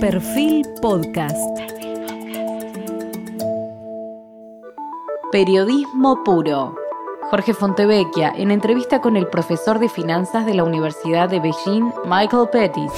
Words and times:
Perfil 0.00 0.64
Podcast. 0.80 1.36
Periodismo 5.32 6.22
puro. 6.22 6.76
Jorge 7.30 7.52
Fontevecchia, 7.52 8.32
en 8.36 8.52
entrevista 8.52 9.00
con 9.00 9.16
el 9.16 9.26
profesor 9.26 9.80
de 9.80 9.88
finanzas 9.88 10.46
de 10.46 10.54
la 10.54 10.62
Universidad 10.62 11.28
de 11.28 11.40
Beijing, 11.40 11.90
Michael 12.04 12.48
Pettis. 12.52 12.92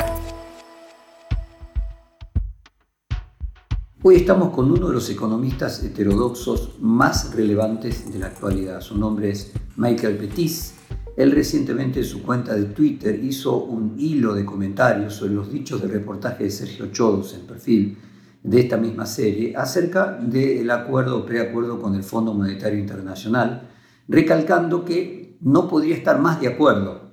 Hoy 4.02 4.16
estamos 4.16 4.50
con 4.50 4.70
uno 4.70 4.88
de 4.88 4.92
los 4.92 5.08
economistas 5.08 5.82
heterodoxos 5.82 6.72
más 6.80 7.34
relevantes 7.34 8.12
de 8.12 8.18
la 8.18 8.26
actualidad. 8.26 8.82
Su 8.82 8.98
nombre 8.98 9.30
es 9.30 9.52
Michael 9.76 10.18
Pettis 10.18 10.74
él 11.22 11.32
recientemente 11.32 12.00
en 12.00 12.06
su 12.06 12.22
cuenta 12.22 12.54
de 12.54 12.66
Twitter 12.66 13.22
hizo 13.22 13.64
un 13.64 13.94
hilo 13.98 14.34
de 14.34 14.46
comentarios 14.46 15.14
sobre 15.14 15.34
los 15.34 15.52
dichos 15.52 15.82
del 15.82 15.90
reportaje 15.90 16.44
de 16.44 16.50
Sergio 16.50 16.86
Chodos 16.86 17.34
en 17.34 17.46
perfil 17.46 17.98
de 18.42 18.60
esta 18.60 18.78
misma 18.78 19.04
serie 19.04 19.54
acerca 19.54 20.12
del 20.12 20.70
acuerdo 20.70 21.18
o 21.18 21.26
preacuerdo 21.26 21.78
con 21.78 21.94
el 21.94 22.04
Fondo 22.04 22.32
Monetario 22.32 22.78
Internacional, 22.78 23.68
recalcando 24.08 24.82
que 24.82 25.36
no 25.42 25.68
podría 25.68 25.94
estar 25.94 26.18
más 26.18 26.40
de 26.40 26.48
acuerdo. 26.48 27.10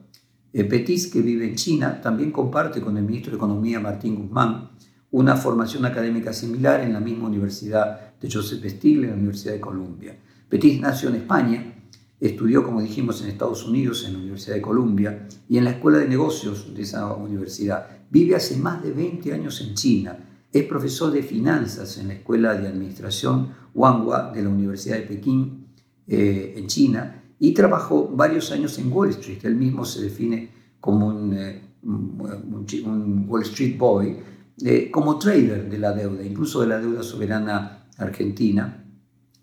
Eh, 0.54 0.64
Petis, 0.64 1.08
que 1.08 1.22
vive 1.22 1.46
en 1.46 1.56
China, 1.56 2.00
también 2.02 2.32
comparte 2.32 2.80
con 2.80 2.96
el 2.96 3.04
ministro 3.04 3.32
de 3.32 3.38
Economía 3.38 3.82
Martín 3.82 4.16
Guzmán 4.16 4.70
una 5.12 5.36
formación 5.36 5.86
académica 5.86 6.32
similar 6.32 6.80
en 6.80 6.94
la 6.94 7.02
misma 7.02 7.28
universidad 7.28 8.18
de 8.22 8.32
Joseph 8.32 8.64
Stiglitz, 8.66 9.04
en 9.04 9.10
la 9.10 9.16
Universidad 9.18 9.54
de 9.54 9.60
Columbia. 9.60 10.18
Petis 10.48 10.80
nació 10.80 11.10
en 11.10 11.16
España 11.16 11.74
Estudió, 12.20 12.64
como 12.64 12.82
dijimos, 12.82 13.22
en 13.22 13.30
Estados 13.30 13.68
Unidos, 13.68 14.04
en 14.06 14.14
la 14.14 14.20
Universidad 14.20 14.56
de 14.56 14.62
Columbia 14.62 15.28
y 15.48 15.58
en 15.58 15.66
la 15.66 15.72
Escuela 15.72 16.00
de 16.00 16.08
Negocios 16.08 16.74
de 16.74 16.82
esa 16.82 17.14
universidad. 17.14 17.88
Vive 18.10 18.36
hace 18.36 18.58
más 18.58 18.82
de 18.82 18.92
20 18.92 19.34
años 19.34 19.62
en 19.62 19.76
China. 19.76 20.18
Es 20.52 20.64
profesor 20.64 21.12
de 21.12 21.22
finanzas 21.22 21.98
en 22.00 22.08
la 22.08 22.16
Escuela 22.16 22.56
de 22.56 22.68
Administración 22.68 23.54
Wanghua 23.76 24.32
de 24.34 24.42
la 24.42 24.50
Universidad 24.50 24.96
de 24.96 25.04
Pekín, 25.04 25.68
eh, 26.08 26.56
en 26.58 26.66
China, 26.66 27.24
y 27.38 27.54
trabajó 27.54 28.08
varios 28.08 28.52
años 28.52 28.80
en 28.80 28.92
Wall 28.92 29.10
Street. 29.10 29.44
Él 29.44 29.56
mismo 29.56 29.86
se 29.86 30.02
define 30.02 30.50
como 30.80 31.08
un, 31.08 31.34
eh, 31.34 31.62
Wall 31.84 33.44
Street 33.44 33.78
Boy, 33.78 34.18
eh, 34.66 34.90
como 34.90 35.20
trader 35.20 35.70
de 35.70 35.78
la 35.78 35.92
deuda, 35.92 36.24
incluso 36.26 36.62
de 36.62 36.68
la 36.68 36.80
deuda 36.80 37.04
soberana 37.04 37.86
argentina 37.98 38.87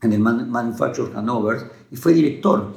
en 0.04 0.12
el 0.12 0.20
Manufacture 0.20 1.12
Hanover 1.14 1.70
y 1.90 1.96
fue 1.96 2.12
director 2.12 2.74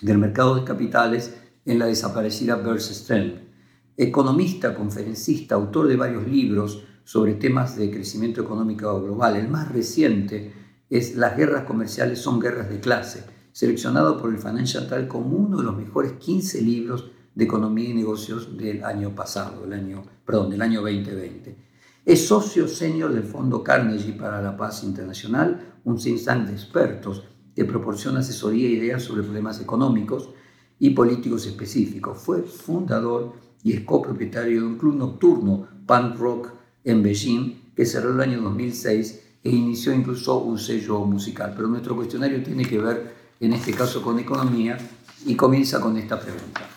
del 0.00 0.18
mercado 0.18 0.54
de 0.56 0.64
capitales 0.64 1.36
en 1.64 1.78
la 1.78 1.86
desaparecida 1.86 2.56
Börse 2.56 2.94
Stern. 2.94 3.48
Economista, 3.96 4.74
conferencista, 4.74 5.54
autor 5.54 5.86
de 5.86 5.96
varios 5.96 6.26
libros 6.26 6.84
sobre 7.04 7.34
temas 7.34 7.76
de 7.76 7.90
crecimiento 7.90 8.40
económico 8.40 9.00
global. 9.02 9.36
El 9.36 9.48
más 9.48 9.70
reciente 9.70 10.52
es 10.88 11.16
Las 11.16 11.36
guerras 11.36 11.64
comerciales 11.64 12.18
son 12.18 12.40
guerras 12.40 12.68
de 12.68 12.80
clase, 12.80 13.24
seleccionado 13.52 14.18
por 14.18 14.30
el 14.30 14.38
Financial 14.38 14.88
Times 14.88 15.08
como 15.08 15.36
uno 15.36 15.58
de 15.58 15.64
los 15.64 15.76
mejores 15.76 16.12
15 16.12 16.62
libros 16.62 17.10
de 17.34 17.44
economía 17.44 17.90
y 17.90 17.94
negocios 17.94 18.56
del 18.56 18.84
año 18.84 19.14
pasado, 19.14 19.64
el 19.64 19.72
año, 19.72 20.02
perdón, 20.24 20.50
del 20.50 20.62
año 20.62 20.80
2020. 20.80 21.56
Es 22.04 22.26
socio 22.26 22.66
senior 22.66 23.12
del 23.12 23.24
Fondo 23.24 23.62
Carnegie 23.62 24.12
para 24.12 24.42
la 24.42 24.56
Paz 24.56 24.82
Internacional, 24.84 25.71
un 25.84 25.98
tank 25.98 26.46
de 26.46 26.52
expertos 26.52 27.24
que 27.54 27.64
proporciona 27.64 28.20
asesoría 28.20 28.68
e 28.68 28.72
ideas 28.72 29.02
sobre 29.02 29.22
problemas 29.22 29.60
económicos 29.60 30.30
y 30.78 30.90
políticos 30.90 31.46
específicos. 31.46 32.18
Fue 32.18 32.42
fundador 32.42 33.34
y 33.62 33.74
es 33.74 33.80
copropietario 33.82 34.60
de 34.60 34.66
un 34.66 34.78
club 34.78 34.96
nocturno 34.96 35.68
punk 35.86 36.16
rock 36.18 36.52
en 36.84 37.02
Beijing 37.02 37.72
que 37.76 37.86
cerró 37.86 38.12
el 38.12 38.20
año 38.20 38.40
2006 38.40 39.20
e 39.44 39.50
inició 39.50 39.92
incluso 39.92 40.38
un 40.38 40.58
sello 40.58 41.04
musical. 41.04 41.52
Pero 41.54 41.68
nuestro 41.68 41.96
cuestionario 41.96 42.42
tiene 42.42 42.64
que 42.64 42.78
ver 42.78 43.14
en 43.40 43.52
este 43.52 43.72
caso 43.72 44.02
con 44.02 44.18
economía 44.18 44.78
y 45.26 45.34
comienza 45.34 45.80
con 45.80 45.96
esta 45.96 46.18
pregunta. 46.18 46.68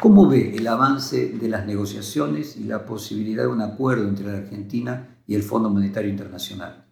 ¿Cómo 0.00 0.28
ve 0.28 0.54
el 0.56 0.66
avance 0.66 1.30
de 1.30 1.48
las 1.48 1.66
negociaciones 1.66 2.56
y 2.56 2.64
la 2.64 2.86
posibilidad 2.86 3.42
de 3.42 3.48
un 3.48 3.60
acuerdo 3.60 4.08
entre 4.08 4.26
la 4.26 4.38
Argentina 4.38 5.18
y 5.26 5.34
el 5.34 5.42
Fondo 5.42 5.70
Monetario 5.70 6.10
Internacional? 6.10 6.87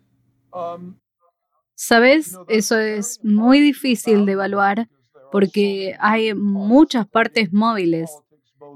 Sabes, 1.74 2.36
eso 2.48 2.78
es 2.78 3.20
muy 3.22 3.60
difícil 3.60 4.24
de 4.24 4.32
evaluar 4.32 4.88
porque 5.30 5.94
hay 5.98 6.34
muchas 6.34 7.06
partes 7.06 7.52
móviles, 7.52 8.10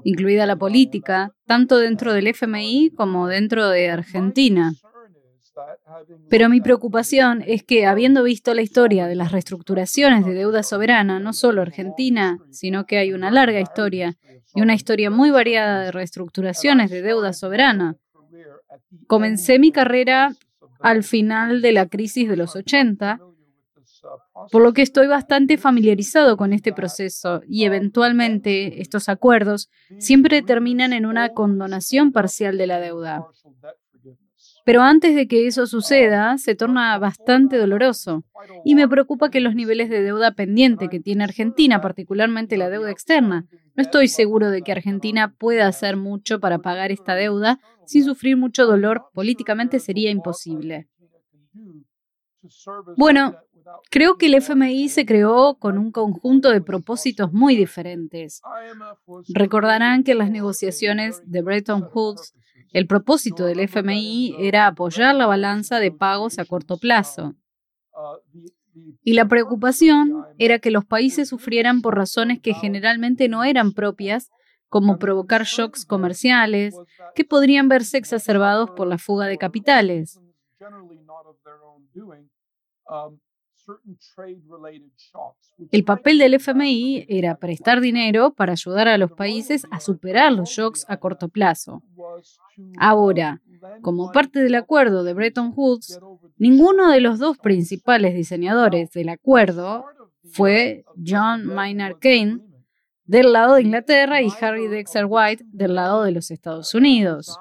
incluida 0.03 0.45
la 0.45 0.55
política, 0.55 1.31
tanto 1.47 1.77
dentro 1.77 2.13
del 2.13 2.27
FMI 2.27 2.91
como 2.95 3.27
dentro 3.27 3.69
de 3.69 3.89
Argentina. 3.89 4.73
Pero 6.29 6.49
mi 6.49 6.61
preocupación 6.61 7.43
es 7.45 7.63
que, 7.63 7.85
habiendo 7.85 8.23
visto 8.23 8.53
la 8.53 8.61
historia 8.61 9.07
de 9.07 9.15
las 9.15 9.31
reestructuraciones 9.31 10.25
de 10.25 10.33
deuda 10.33 10.63
soberana, 10.63 11.19
no 11.19 11.33
solo 11.33 11.61
Argentina, 11.61 12.37
sino 12.51 12.85
que 12.85 12.97
hay 12.97 13.13
una 13.13 13.31
larga 13.31 13.59
historia 13.59 14.15
y 14.55 14.61
una 14.61 14.73
historia 14.73 15.09
muy 15.09 15.29
variada 15.29 15.81
de 15.83 15.91
reestructuraciones 15.91 16.89
de 16.89 17.01
deuda 17.01 17.33
soberana. 17.33 17.97
Comencé 19.07 19.59
mi 19.59 19.71
carrera 19.71 20.33
al 20.81 21.03
final 21.03 21.61
de 21.61 21.71
la 21.71 21.87
crisis 21.87 22.29
de 22.29 22.37
los 22.37 22.55
80, 22.55 23.19
por 24.51 24.61
lo 24.63 24.73
que 24.73 24.81
estoy 24.81 25.07
bastante 25.07 25.57
familiarizado 25.57 26.37
con 26.37 26.53
este 26.53 26.73
proceso 26.73 27.41
y 27.47 27.65
eventualmente 27.65 28.81
estos 28.81 29.09
acuerdos 29.09 29.69
siempre 29.99 30.41
terminan 30.41 30.93
en 30.93 31.05
una 31.05 31.29
condonación 31.29 32.11
parcial 32.11 32.57
de 32.57 32.67
la 32.67 32.79
deuda. 32.79 33.25
Pero 34.65 34.81
antes 34.81 35.15
de 35.15 35.27
que 35.27 35.47
eso 35.47 35.65
suceda, 35.65 36.37
se 36.37 36.55
torna 36.55 36.97
bastante 36.99 37.57
doloroso. 37.57 38.23
Y 38.63 38.75
me 38.75 38.87
preocupa 38.87 39.29
que 39.29 39.39
los 39.39 39.55
niveles 39.55 39.89
de 39.89 40.01
deuda 40.01 40.33
pendiente 40.33 40.87
que 40.87 40.99
tiene 40.99 41.23
Argentina, 41.23 41.81
particularmente 41.81 42.57
la 42.57 42.69
deuda 42.69 42.91
externa, 42.91 43.45
no 43.75 43.81
estoy 43.81 44.07
seguro 44.07 44.49
de 44.51 44.61
que 44.61 44.71
Argentina 44.71 45.33
pueda 45.37 45.67
hacer 45.67 45.97
mucho 45.97 46.39
para 46.39 46.59
pagar 46.59 46.91
esta 46.91 47.15
deuda 47.15 47.59
sin 47.85 48.03
sufrir 48.03 48.37
mucho 48.37 48.65
dolor. 48.65 49.05
Políticamente 49.13 49.79
sería 49.79 50.11
imposible. 50.11 50.87
Bueno, 52.97 53.35
creo 53.89 54.17
que 54.17 54.25
el 54.27 54.35
FMI 54.35 54.89
se 54.89 55.05
creó 55.05 55.55
con 55.55 55.77
un 55.77 55.91
conjunto 55.91 56.51
de 56.51 56.61
propósitos 56.61 57.31
muy 57.31 57.55
diferentes. 57.55 58.41
Recordarán 59.33 60.03
que 60.03 60.15
las 60.15 60.31
negociaciones 60.31 61.21
de 61.25 61.41
Bretton 61.41 61.87
Woods 61.93 62.33
el 62.71 62.87
propósito 62.87 63.45
del 63.45 63.59
FMI 63.59 64.35
era 64.39 64.67
apoyar 64.67 65.13
la 65.15 65.25
balanza 65.25 65.79
de 65.79 65.91
pagos 65.91 66.39
a 66.39 66.45
corto 66.45 66.77
plazo. 66.77 67.35
Y 69.03 69.13
la 69.13 69.27
preocupación 69.27 70.25
era 70.37 70.59
que 70.59 70.71
los 70.71 70.85
países 70.85 71.29
sufrieran 71.29 71.81
por 71.81 71.95
razones 71.95 72.39
que 72.39 72.53
generalmente 72.53 73.27
no 73.27 73.43
eran 73.43 73.73
propias, 73.73 74.29
como 74.69 74.99
provocar 74.99 75.43
shocks 75.43 75.85
comerciales, 75.85 76.75
que 77.13 77.25
podrían 77.25 77.67
verse 77.67 77.97
exacerbados 77.97 78.71
por 78.71 78.87
la 78.87 78.97
fuga 78.97 79.25
de 79.25 79.37
capitales. 79.37 80.19
El 85.71 85.83
papel 85.83 86.17
del 86.17 86.33
FMI 86.35 87.05
era 87.07 87.35
prestar 87.35 87.81
dinero 87.81 88.33
para 88.33 88.53
ayudar 88.53 88.87
a 88.87 88.97
los 88.97 89.11
países 89.11 89.65
a 89.71 89.79
superar 89.79 90.33
los 90.33 90.49
shocks 90.49 90.85
a 90.87 90.97
corto 90.97 91.29
plazo. 91.29 91.83
Ahora, 92.77 93.41
como 93.81 94.11
parte 94.11 94.39
del 94.39 94.55
acuerdo 94.55 95.03
de 95.03 95.13
Bretton 95.13 95.53
Woods, 95.55 95.99
ninguno 96.37 96.89
de 96.89 97.01
los 97.01 97.19
dos 97.19 97.37
principales 97.37 98.13
diseñadores 98.15 98.91
del 98.91 99.09
acuerdo 99.09 99.85
fue 100.31 100.85
John 101.05 101.45
Maynard 101.45 101.99
Keynes 101.99 102.41
del 103.05 103.33
lado 103.33 103.55
de 103.55 103.63
Inglaterra 103.63 104.21
y 104.21 104.29
Harry 104.39 104.67
Dexter 104.67 105.05
White 105.07 105.43
del 105.47 105.75
lado 105.75 106.03
de 106.03 106.11
los 106.11 106.31
Estados 106.31 106.73
Unidos. 106.73 107.37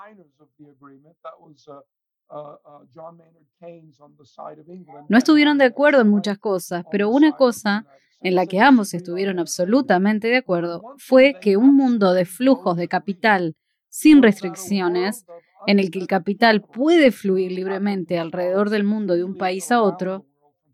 No 5.09 5.19
estuvieron 5.19 5.59
de 5.59 5.65
acuerdo 5.65 6.03
en 6.03 6.09
muchas 6.09 6.39
cosas, 6.39 6.85
pero 6.89 7.11
una 7.11 7.33
cosa 7.33 7.87
en 8.23 8.35
la 8.35 8.47
que 8.47 8.61
ambos 8.61 8.95
estuvieron 8.95 9.39
absolutamente 9.39 10.29
de 10.29 10.37
acuerdo 10.37 10.85
fue 10.99 11.39
que 11.41 11.57
un 11.57 11.75
mundo 11.77 12.13
de 12.13 12.25
flujos 12.27 12.77
de 12.77 12.89
capital 12.89 13.57
sin 13.89 14.23
restricciones, 14.23 15.27
en 15.67 15.79
el 15.81 15.91
que 15.91 15.99
el 15.99 16.07
capital 16.07 16.63
puede 16.63 17.11
fluir 17.11 17.53
libremente 17.53 18.19
alrededor 18.19 18.71
del 18.71 18.85
mundo 18.85 19.15
de 19.15 19.25
un 19.25 19.37
país 19.37 19.71
a 19.73 19.83
otro, 19.83 20.27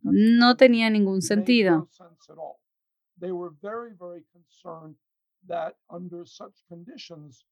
no 0.03 0.57
tenía 0.57 0.91
ningún 0.91 1.23
sentido. 1.23 1.89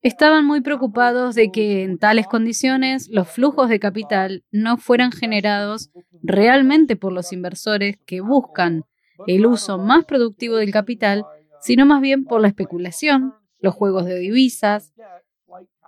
Estaban 0.03 0.45
muy 0.45 0.61
preocupados 0.61 1.35
de 1.35 1.51
que 1.51 1.83
en 1.83 1.99
tales 1.99 2.27
condiciones 2.27 3.09
los 3.09 3.29
flujos 3.29 3.69
de 3.69 3.81
capital 3.81 4.45
no 4.51 4.77
fueran 4.77 5.13
generados 5.13 5.91
realmente 6.23 6.97
por 6.97 7.13
los 7.13 7.33
inversores 7.33 7.97
que 8.07 8.21
buscan 8.21 8.85
el 9.27 9.47
uso 9.47 9.79
más 9.79 10.05
productivo 10.05 10.57
del 10.57 10.73
capital, 10.73 11.25
sino 11.61 11.87
más 11.87 12.01
bien 12.01 12.25
por 12.25 12.41
la 12.41 12.49
especulación, 12.49 13.35
los 13.61 13.75
juegos 13.75 14.05
de 14.07 14.19
divisas, 14.19 14.93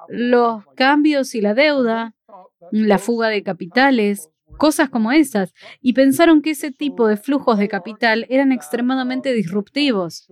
los 0.08 0.64
cambios 0.75 1.35
y 1.35 1.41
la 1.41 1.55
deuda, 1.55 2.14
la 2.70 2.99
fuga 2.99 3.29
de 3.29 3.43
capitales, 3.43 4.31
cosas 4.58 4.88
como 4.88 5.12
esas, 5.12 5.53
y 5.81 5.93
pensaron 5.93 6.43
que 6.43 6.50
ese 6.50 6.70
tipo 6.70 7.06
de 7.06 7.17
flujos 7.17 7.58
de 7.58 7.69
capital 7.69 8.26
eran 8.29 8.53
extremadamente 8.53 9.32
disruptivos. 9.32 10.29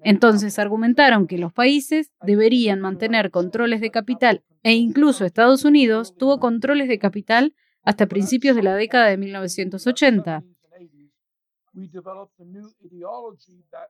Entonces 0.00 0.58
argumentaron 0.58 1.26
que 1.26 1.38
los 1.38 1.52
países 1.52 2.12
deberían 2.22 2.80
mantener 2.80 3.30
controles 3.30 3.80
de 3.80 3.90
capital 3.90 4.42
e 4.62 4.74
incluso 4.74 5.24
Estados 5.24 5.64
Unidos 5.64 6.14
tuvo 6.16 6.38
controles 6.38 6.88
de 6.88 6.98
capital 6.98 7.54
hasta 7.82 8.06
principios 8.06 8.56
de 8.56 8.62
la 8.62 8.74
década 8.74 9.06
de 9.06 9.16
1980. 9.16 10.42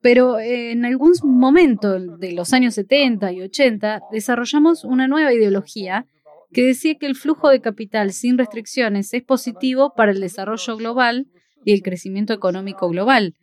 Pero 0.03 0.41
en 0.41 0.85
algún 0.85 1.12
momento 1.23 1.99
de 1.99 2.32
los 2.32 2.52
años 2.52 2.75
70 2.75 3.32
y 3.32 3.43
80 3.43 4.00
desarrollamos 4.11 4.85
una 4.85 5.06
nueva 5.09 5.32
ideología 5.32 6.06
que 6.52 6.62
decía 6.62 6.97
que 6.99 7.06
el 7.06 7.17
flujo 7.17 7.49
de 7.49 7.61
capital 7.61 8.12
sin 8.12 8.38
restricciones 8.38 9.12
es 9.14 9.23
positivo 9.23 9.94
para 9.94 10.12
el 10.12 10.20
desarrollo 10.20 10.76
global 10.76 11.26
y 11.64 11.73
el 11.73 11.82
crecimiento 11.82 12.32
económico 12.32 12.88
global. 12.88 13.35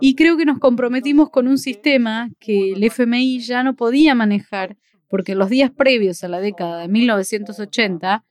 Y 0.00 0.14
creo 0.14 0.36
que 0.36 0.44
nos 0.44 0.58
comprometimos 0.58 1.30
con 1.30 1.48
un 1.48 1.58
sistema 1.58 2.28
que 2.38 2.72
el 2.72 2.84
FMI 2.84 3.40
ya 3.40 3.62
no 3.62 3.74
podía 3.74 4.14
manejar, 4.14 4.76
porque 5.08 5.32
en 5.32 5.38
los 5.38 5.50
días 5.50 5.70
previos 5.70 6.22
a 6.24 6.28
la 6.28 6.40
década 6.40 6.80
de 6.80 6.88
1980, 6.88 8.24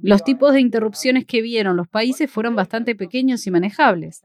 los 0.00 0.24
tipos 0.24 0.52
de 0.52 0.60
interrupciones 0.60 1.26
que 1.26 1.42
vieron 1.42 1.76
los 1.76 1.88
países 1.88 2.30
fueron 2.30 2.54
bastante 2.54 2.94
pequeños 2.94 3.46
y 3.46 3.50
manejables. 3.50 4.22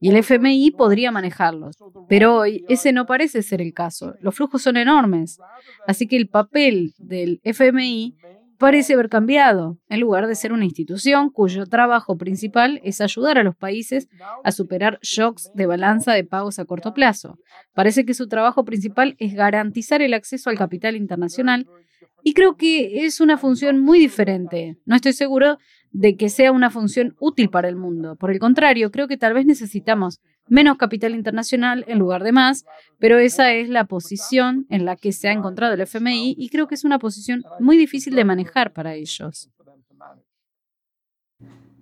Y 0.00 0.10
el 0.10 0.16
FMI 0.16 0.70
podría 0.72 1.10
manejarlos. 1.10 1.76
Pero 2.08 2.36
hoy 2.36 2.64
ese 2.68 2.92
no 2.92 3.06
parece 3.06 3.42
ser 3.42 3.60
el 3.60 3.72
caso. 3.72 4.14
Los 4.20 4.34
flujos 4.34 4.62
son 4.62 4.76
enormes. 4.76 5.38
Así 5.86 6.06
que 6.06 6.16
el 6.16 6.28
papel 6.28 6.94
del 6.98 7.40
FMI 7.42 8.16
parece 8.58 8.94
haber 8.94 9.08
cambiado, 9.08 9.78
en 9.88 10.00
lugar 10.00 10.26
de 10.26 10.34
ser 10.34 10.52
una 10.52 10.64
institución 10.64 11.30
cuyo 11.30 11.66
trabajo 11.66 12.16
principal 12.16 12.80
es 12.82 13.00
ayudar 13.00 13.38
a 13.38 13.44
los 13.44 13.56
países 13.56 14.08
a 14.44 14.52
superar 14.52 14.98
shocks 15.00 15.50
de 15.54 15.66
balanza 15.66 16.12
de 16.12 16.24
pagos 16.24 16.58
a 16.58 16.64
corto 16.64 16.92
plazo. 16.92 17.38
Parece 17.72 18.04
que 18.04 18.14
su 18.14 18.28
trabajo 18.28 18.64
principal 18.64 19.14
es 19.18 19.34
garantizar 19.34 20.02
el 20.02 20.12
acceso 20.12 20.50
al 20.50 20.58
capital 20.58 20.96
internacional 20.96 21.66
y 22.22 22.34
creo 22.34 22.56
que 22.56 23.04
es 23.04 23.20
una 23.20 23.38
función 23.38 23.78
muy 23.80 23.98
diferente. 23.98 24.78
No 24.84 24.96
estoy 24.96 25.12
seguro 25.12 25.58
de 25.90 26.16
que 26.16 26.28
sea 26.28 26.52
una 26.52 26.70
función 26.70 27.16
útil 27.18 27.48
para 27.50 27.68
el 27.68 27.76
mundo. 27.76 28.16
Por 28.16 28.30
el 28.30 28.38
contrario, 28.38 28.90
creo 28.90 29.08
que 29.08 29.16
tal 29.16 29.34
vez 29.34 29.46
necesitamos 29.46 30.20
menos 30.48 30.76
capital 30.78 31.14
internacional 31.14 31.84
en 31.88 31.98
lugar 31.98 32.22
de 32.22 32.32
más, 32.32 32.64
pero 32.98 33.18
esa 33.18 33.52
es 33.52 33.68
la 33.68 33.84
posición 33.84 34.66
en 34.70 34.84
la 34.84 34.96
que 34.96 35.12
se 35.12 35.28
ha 35.28 35.32
encontrado 35.32 35.74
el 35.74 35.80
FMI 35.80 36.34
y 36.38 36.48
creo 36.48 36.66
que 36.66 36.74
es 36.74 36.84
una 36.84 36.98
posición 36.98 37.44
muy 37.60 37.76
difícil 37.76 38.14
de 38.14 38.24
manejar 38.24 38.72
para 38.72 38.94
ellos. 38.94 39.50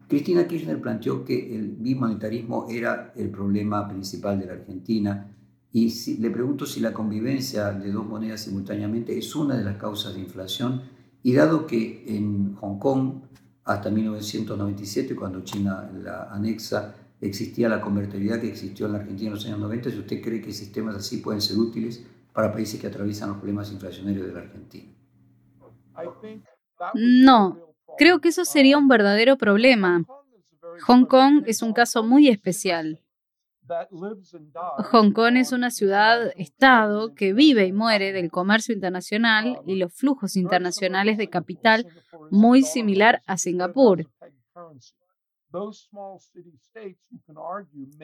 Cristina 0.08 0.46
Kirchner 0.46 0.80
planteó 0.80 1.24
que 1.24 1.56
el 1.56 1.68
bimonetarismo 1.78 2.68
era 2.70 3.12
el 3.16 3.28
problema 3.30 3.88
principal 3.88 4.38
de 4.38 4.46
la 4.46 4.52
Argentina 4.52 5.32
y 5.72 6.16
le 6.18 6.30
pregunto 6.30 6.64
si 6.64 6.80
la 6.80 6.92
convivencia 6.92 7.70
de 7.72 7.92
dos 7.92 8.06
monedas 8.06 8.42
simultáneamente 8.42 9.18
es 9.18 9.34
una 9.36 9.56
de 9.56 9.64
las 9.64 9.76
causas 9.76 10.14
de 10.14 10.20
inflación 10.20 10.82
y 11.22 11.34
dado 11.34 11.66
que 11.66 12.04
en 12.06 12.54
Hong 12.54 12.78
Kong 12.78 13.22
hasta 13.64 13.90
1997, 13.90 15.16
cuando 15.16 15.42
China 15.42 15.90
la 15.92 16.28
anexa, 16.30 16.94
existía 17.20 17.68
la 17.68 17.80
convertibilidad 17.80 18.40
que 18.40 18.48
existió 18.48 18.86
en 18.86 18.92
la 18.92 18.98
Argentina 18.98 19.28
en 19.28 19.34
los 19.34 19.44
años 19.46 19.58
90, 19.58 19.90
si 19.90 19.98
usted 19.98 20.22
cree 20.22 20.40
que 20.40 20.52
sistemas 20.52 20.94
así 20.94 21.18
pueden 21.18 21.40
ser 21.40 21.58
útiles 21.58 22.04
para 22.32 22.52
países 22.52 22.80
que 22.80 22.86
atraviesan 22.86 23.30
los 23.30 23.38
problemas 23.38 23.72
inflacionarios 23.72 24.26
de 24.26 24.32
la 24.32 24.40
Argentina. 24.40 24.92
No, 26.94 27.74
creo 27.98 28.20
que 28.20 28.28
eso 28.28 28.44
sería 28.44 28.78
un 28.78 28.88
verdadero 28.88 29.36
problema. 29.36 30.04
Hong 30.86 31.06
Kong 31.06 31.42
es 31.46 31.62
un 31.62 31.72
caso 31.72 32.04
muy 32.04 32.28
especial. 32.28 33.02
Hong 34.92 35.12
Kong 35.12 35.36
es 35.36 35.52
una 35.52 35.70
ciudad-estado 35.70 37.14
que 37.14 37.32
vive 37.32 37.66
y 37.66 37.72
muere 37.72 38.12
del 38.12 38.30
comercio 38.30 38.74
internacional 38.74 39.60
y 39.66 39.76
los 39.76 39.92
flujos 39.92 40.36
internacionales 40.36 41.18
de 41.18 41.28
capital 41.28 41.86
muy 42.30 42.62
similar 42.62 43.22
a 43.26 43.36
Singapur. 43.36 44.08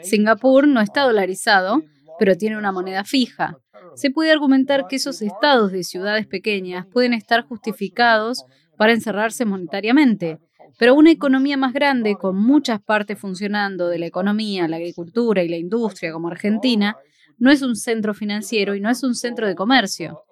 Singapur 0.02 0.68
no 0.68 0.80
está 0.80 1.02
dolarizado, 1.02 1.82
pero 2.18 2.36
tiene 2.36 2.56
una 2.56 2.72
moneda 2.72 3.04
fija. 3.04 3.58
Se 3.94 4.10
puede 4.10 4.32
argumentar 4.32 4.86
que 4.86 4.96
esos 4.96 5.22
estados 5.22 5.72
de 5.72 5.84
ciudades 5.84 6.26
pequeñas 6.26 6.86
pueden 6.86 7.14
estar 7.14 7.42
justificados 7.42 8.44
para 8.76 8.92
encerrarse 8.92 9.44
monetariamente, 9.44 10.38
pero 10.78 10.94
una 10.94 11.10
economía 11.10 11.56
más 11.56 11.72
grande, 11.72 12.16
con 12.16 12.36
muchas 12.36 12.80
partes 12.80 13.18
funcionando 13.18 13.88
de 13.88 13.98
la 13.98 14.06
economía, 14.06 14.68
la 14.68 14.76
agricultura 14.76 15.42
y 15.42 15.48
la 15.48 15.56
industria 15.56 16.12
como 16.12 16.28
Argentina, 16.28 16.96
no 17.38 17.50
es 17.50 17.62
un 17.62 17.76
centro 17.76 18.14
financiero 18.14 18.74
y 18.74 18.80
no 18.80 18.90
es 18.90 19.02
un 19.02 19.14
centro 19.14 19.46
de 19.46 19.54
comercio. 19.54 20.24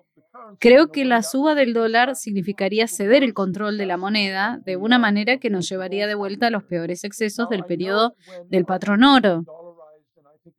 Creo 0.58 0.90
que 0.90 1.04
la 1.04 1.22
suba 1.22 1.54
del 1.54 1.72
dólar 1.72 2.16
significaría 2.16 2.88
ceder 2.88 3.22
el 3.22 3.34
control 3.34 3.78
de 3.78 3.86
la 3.86 3.96
moneda 3.96 4.60
de 4.64 4.76
una 4.76 4.98
manera 4.98 5.38
que 5.38 5.50
nos 5.50 5.68
llevaría 5.68 6.06
de 6.06 6.14
vuelta 6.14 6.48
a 6.48 6.50
los 6.50 6.64
peores 6.64 7.04
excesos 7.04 7.48
del 7.48 7.64
periodo 7.64 8.14
del 8.48 8.64
patrón 8.64 9.04
oro. 9.04 9.44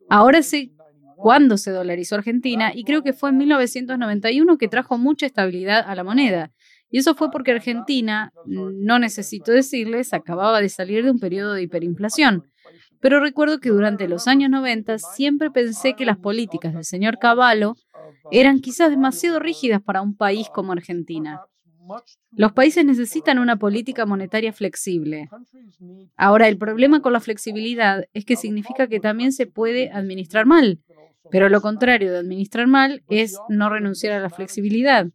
Ahora 0.10 0.42
sé 0.42 0.72
cuándo 1.18 1.57
se 1.57 1.72
dolarizó 1.72 2.16
Argentina 2.16 2.72
y 2.74 2.83
creo 2.83 3.04
que 3.04 3.13
fue 3.13 3.30
en 3.30 3.38
1991 3.38 4.57
que 4.57 4.68
trajo 4.68 4.98
mucha 4.98 5.25
estabilidad 5.25 5.83
a 5.88 5.95
la 5.95 6.04
moneda. 6.04 6.51
Y 6.92 7.00
eso 7.00 7.16
fue 7.16 7.32
porque 7.32 7.52
Argentina, 7.52 8.32
no 8.46 9.00
necesito 9.00 9.52
decirles, 9.52 10.14
acababa 10.14 10.62
de 10.62 10.70
salir 10.70 11.04
de 11.04 11.12
un 11.12 11.20
periodo 11.20 11.54
de 11.54 11.64
hiperinflación. 11.64 12.44
Pero 13.00 13.20
recuerdo 13.20 13.60
que 13.60 13.70
durante 13.70 14.08
los 14.08 14.28
años 14.28 14.50
90 14.52 15.00
siempre 15.00 15.50
pensé 15.50 15.96
que 15.96 16.06
las 16.06 16.18
políticas 16.18 16.74
del 16.74 16.86
señor 16.86 17.18
Cavallo 17.18 17.76
eran 18.30 18.60
quizás 18.60 18.92
demasiado 18.92 19.40
rígidas 19.40 19.82
para 19.82 20.02
un 20.02 20.16
país 20.16 20.48
como 20.54 20.74
Argentina. 20.74 21.42
Los 22.32 22.54
países 22.54 22.86
necesitan 22.86 23.40
una 23.40 23.58
política 23.58 24.06
monetaria 24.06 24.54
flexible. 24.54 25.30
Ahora, 26.16 26.48
el 26.48 26.58
problema 26.58 27.02
con 27.02 27.14
la 27.14 27.20
flexibilidad 27.20 28.06
es 28.14 28.24
que 28.24 28.36
significa 28.36 28.88
que 28.88 29.00
también 29.00 29.32
se 29.32 29.48
puede 29.48 29.92
administrar 29.92 30.46
mal, 30.46 30.80
pero 31.32 31.50
lo 31.50 31.62
contrario 31.62 32.12
de 32.12 32.20
administrar 32.20 32.68
mal 32.68 33.04
es 33.10 33.38
no 33.50 33.70
renunciar 33.70 34.14
a 34.14 34.22
la 34.22 34.30
flexibilidad. 34.30 35.08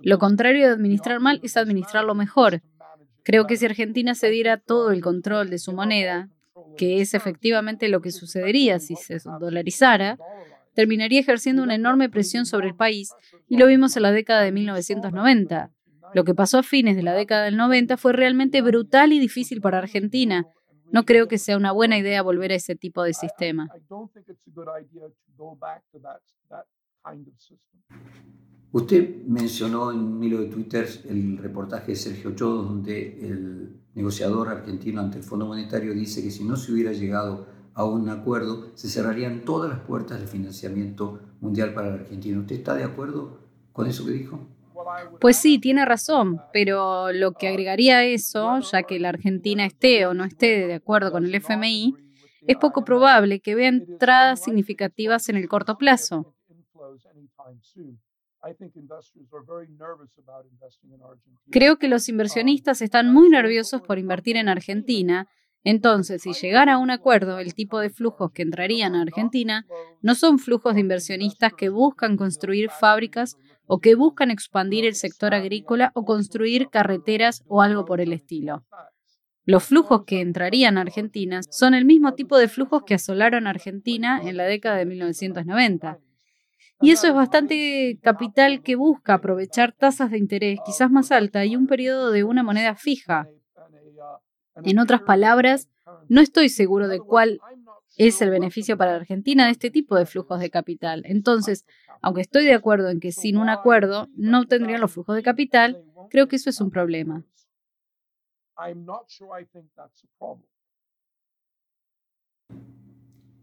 Lo 0.00 0.18
contrario 0.18 0.66
de 0.66 0.72
administrar 0.72 1.20
mal 1.20 1.40
es 1.42 1.56
administrarlo 1.56 2.14
mejor. 2.14 2.62
Creo 3.22 3.46
que 3.46 3.56
si 3.56 3.64
Argentina 3.64 4.14
se 4.14 4.28
diera 4.28 4.58
todo 4.58 4.90
el 4.90 5.00
control 5.00 5.50
de 5.50 5.58
su 5.58 5.72
moneda, 5.72 6.28
que 6.76 7.00
es 7.00 7.14
efectivamente 7.14 7.88
lo 7.88 8.00
que 8.00 8.10
sucedería 8.10 8.78
si 8.78 8.96
se 8.96 9.18
dolarizara, 9.40 10.18
terminaría 10.74 11.20
ejerciendo 11.20 11.62
una 11.62 11.74
enorme 11.74 12.08
presión 12.08 12.46
sobre 12.46 12.68
el 12.68 12.74
país 12.74 13.12
y 13.48 13.56
lo 13.56 13.66
vimos 13.66 13.96
en 13.96 14.02
la 14.02 14.12
década 14.12 14.42
de 14.42 14.52
1990. 14.52 15.70
Lo 16.12 16.24
que 16.24 16.34
pasó 16.34 16.58
a 16.58 16.62
fines 16.62 16.96
de 16.96 17.02
la 17.02 17.14
década 17.14 17.44
del 17.44 17.56
90 17.56 17.96
fue 17.96 18.12
realmente 18.12 18.62
brutal 18.62 19.12
y 19.12 19.18
difícil 19.18 19.60
para 19.60 19.78
Argentina. 19.78 20.46
No 20.92 21.04
creo 21.04 21.26
que 21.26 21.38
sea 21.38 21.56
una 21.56 21.72
buena 21.72 21.98
idea 21.98 22.22
volver 22.22 22.52
a 22.52 22.56
ese 22.56 22.76
tipo 22.76 23.02
de 23.02 23.14
sistema. 23.14 23.68
Usted 28.72 29.22
mencionó 29.26 29.92
en 29.92 30.00
un 30.00 30.24
hilo 30.24 30.40
de 30.40 30.46
Twitter 30.46 30.88
el 31.08 31.38
reportaje 31.38 31.92
de 31.92 31.96
Sergio 31.96 32.30
Ochoa, 32.30 32.62
donde 32.62 33.20
el 33.20 33.76
negociador 33.94 34.48
argentino 34.48 35.00
ante 35.00 35.18
el 35.18 35.22
Fondo 35.22 35.46
Monetario 35.46 35.94
dice 35.94 36.22
que 36.22 36.30
si 36.30 36.42
no 36.44 36.56
se 36.56 36.72
hubiera 36.72 36.92
llegado 36.92 37.46
a 37.74 37.84
un 37.84 38.08
acuerdo, 38.08 38.72
se 38.74 38.88
cerrarían 38.88 39.44
todas 39.44 39.70
las 39.70 39.80
puertas 39.80 40.20
de 40.20 40.26
financiamiento 40.26 41.20
mundial 41.40 41.74
para 41.74 41.88
la 41.88 41.94
Argentina. 41.94 42.40
¿Usted 42.40 42.56
está 42.56 42.74
de 42.74 42.84
acuerdo 42.84 43.40
con 43.72 43.86
eso 43.86 44.04
que 44.04 44.12
dijo? 44.12 44.48
Pues 45.20 45.36
sí, 45.36 45.58
tiene 45.58 45.84
razón, 45.84 46.40
pero 46.52 47.12
lo 47.12 47.32
que 47.32 47.48
agregaría 47.48 47.98
a 47.98 48.04
eso, 48.04 48.58
ya 48.60 48.82
que 48.82 48.98
la 48.98 49.10
Argentina 49.10 49.64
esté 49.64 50.06
o 50.06 50.14
no 50.14 50.24
esté 50.24 50.66
de 50.66 50.74
acuerdo 50.74 51.10
con 51.10 51.24
el 51.24 51.34
FMI, 51.34 51.94
es 52.46 52.56
poco 52.56 52.84
probable 52.84 53.40
que 53.40 53.54
vea 53.54 53.68
entradas 53.68 54.42
significativas 54.42 55.28
en 55.28 55.36
el 55.36 55.48
corto 55.48 55.78
plazo. 55.78 56.33
Creo 61.50 61.78
que 61.78 61.88
los 61.88 62.08
inversionistas 62.08 62.82
están 62.82 63.12
muy 63.12 63.30
nerviosos 63.30 63.80
por 63.80 63.98
invertir 63.98 64.36
en 64.36 64.48
Argentina. 64.48 65.28
Entonces, 65.62 66.22
si 66.22 66.34
llegara 66.34 66.74
a 66.74 66.78
un 66.78 66.90
acuerdo, 66.90 67.38
el 67.38 67.54
tipo 67.54 67.80
de 67.80 67.88
flujos 67.88 68.32
que 68.32 68.42
entrarían 68.42 68.94
a 68.94 69.00
Argentina 69.00 69.66
no 70.02 70.14
son 70.14 70.38
flujos 70.38 70.74
de 70.74 70.80
inversionistas 70.80 71.54
que 71.54 71.70
buscan 71.70 72.18
construir 72.18 72.68
fábricas 72.68 73.38
o 73.66 73.80
que 73.80 73.94
buscan 73.94 74.30
expandir 74.30 74.84
el 74.84 74.94
sector 74.94 75.32
agrícola 75.32 75.90
o 75.94 76.04
construir 76.04 76.68
carreteras 76.68 77.42
o 77.46 77.62
algo 77.62 77.86
por 77.86 78.02
el 78.02 78.12
estilo. 78.12 78.66
Los 79.46 79.64
flujos 79.64 80.04
que 80.04 80.20
entrarían 80.20 80.76
a 80.76 80.82
Argentina 80.82 81.40
son 81.48 81.72
el 81.72 81.86
mismo 81.86 82.12
tipo 82.12 82.36
de 82.36 82.48
flujos 82.48 82.82
que 82.86 82.94
asolaron 82.94 83.46
a 83.46 83.50
Argentina 83.50 84.20
en 84.22 84.36
la 84.36 84.44
década 84.44 84.76
de 84.76 84.84
1990 84.84 85.98
Y 86.80 86.90
eso 86.90 87.06
es 87.06 87.14
bastante 87.14 87.98
capital 88.02 88.62
que 88.62 88.76
busca 88.76 89.14
aprovechar 89.14 89.72
tasas 89.72 90.10
de 90.10 90.18
interés 90.18 90.58
quizás 90.66 90.90
más 90.90 91.12
altas 91.12 91.46
y 91.46 91.56
un 91.56 91.66
periodo 91.66 92.10
de 92.10 92.24
una 92.24 92.42
moneda 92.42 92.74
fija. 92.74 93.28
En 94.56 94.78
otras 94.78 95.02
palabras, 95.02 95.68
no 96.08 96.20
estoy 96.20 96.48
seguro 96.48 96.88
de 96.88 97.00
cuál 97.00 97.40
es 97.96 98.20
el 98.22 98.30
beneficio 98.30 98.76
para 98.76 98.92
la 98.92 98.98
Argentina 98.98 99.46
de 99.46 99.52
este 99.52 99.70
tipo 99.70 99.96
de 99.96 100.06
flujos 100.06 100.40
de 100.40 100.50
capital. 100.50 101.02
Entonces, 101.06 101.64
aunque 102.02 102.20
estoy 102.20 102.44
de 102.44 102.54
acuerdo 102.54 102.90
en 102.90 103.00
que 103.00 103.12
sin 103.12 103.36
un 103.36 103.48
acuerdo 103.48 104.08
no 104.16 104.46
tendrían 104.46 104.80
los 104.80 104.92
flujos 104.92 105.16
de 105.16 105.22
capital, 105.22 105.84
creo 106.10 106.28
que 106.28 106.36
eso 106.36 106.50
es 106.50 106.60
un 106.60 106.70
problema. 106.70 107.24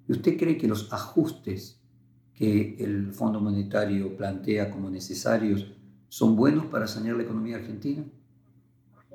¿Y 0.07 0.11
usted 0.11 0.37
cree 0.37 0.57
que 0.57 0.67
los 0.67 0.91
ajustes 0.93 1.80
que 2.41 2.75
el 2.79 3.13
Fondo 3.13 3.39
Monetario 3.39 4.17
plantea 4.17 4.71
como 4.71 4.89
necesarios 4.89 5.67
son 6.09 6.35
buenos 6.35 6.65
para 6.65 6.87
sanear 6.87 7.15
la 7.15 7.21
economía 7.21 7.57
argentina? 7.57 8.03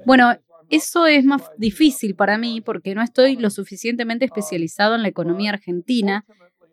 Bueno, 0.07 0.39
eso 0.71 1.07
es 1.07 1.25
más 1.25 1.43
difícil 1.59 2.15
para 2.15 2.39
mí 2.39 2.61
porque 2.61 2.95
no 2.95 3.03
estoy 3.03 3.35
lo 3.35 3.51
suficientemente 3.51 4.27
especializado 4.27 4.95
en 4.95 5.03
la 5.03 5.09
economía 5.09 5.51
argentina, 5.51 6.25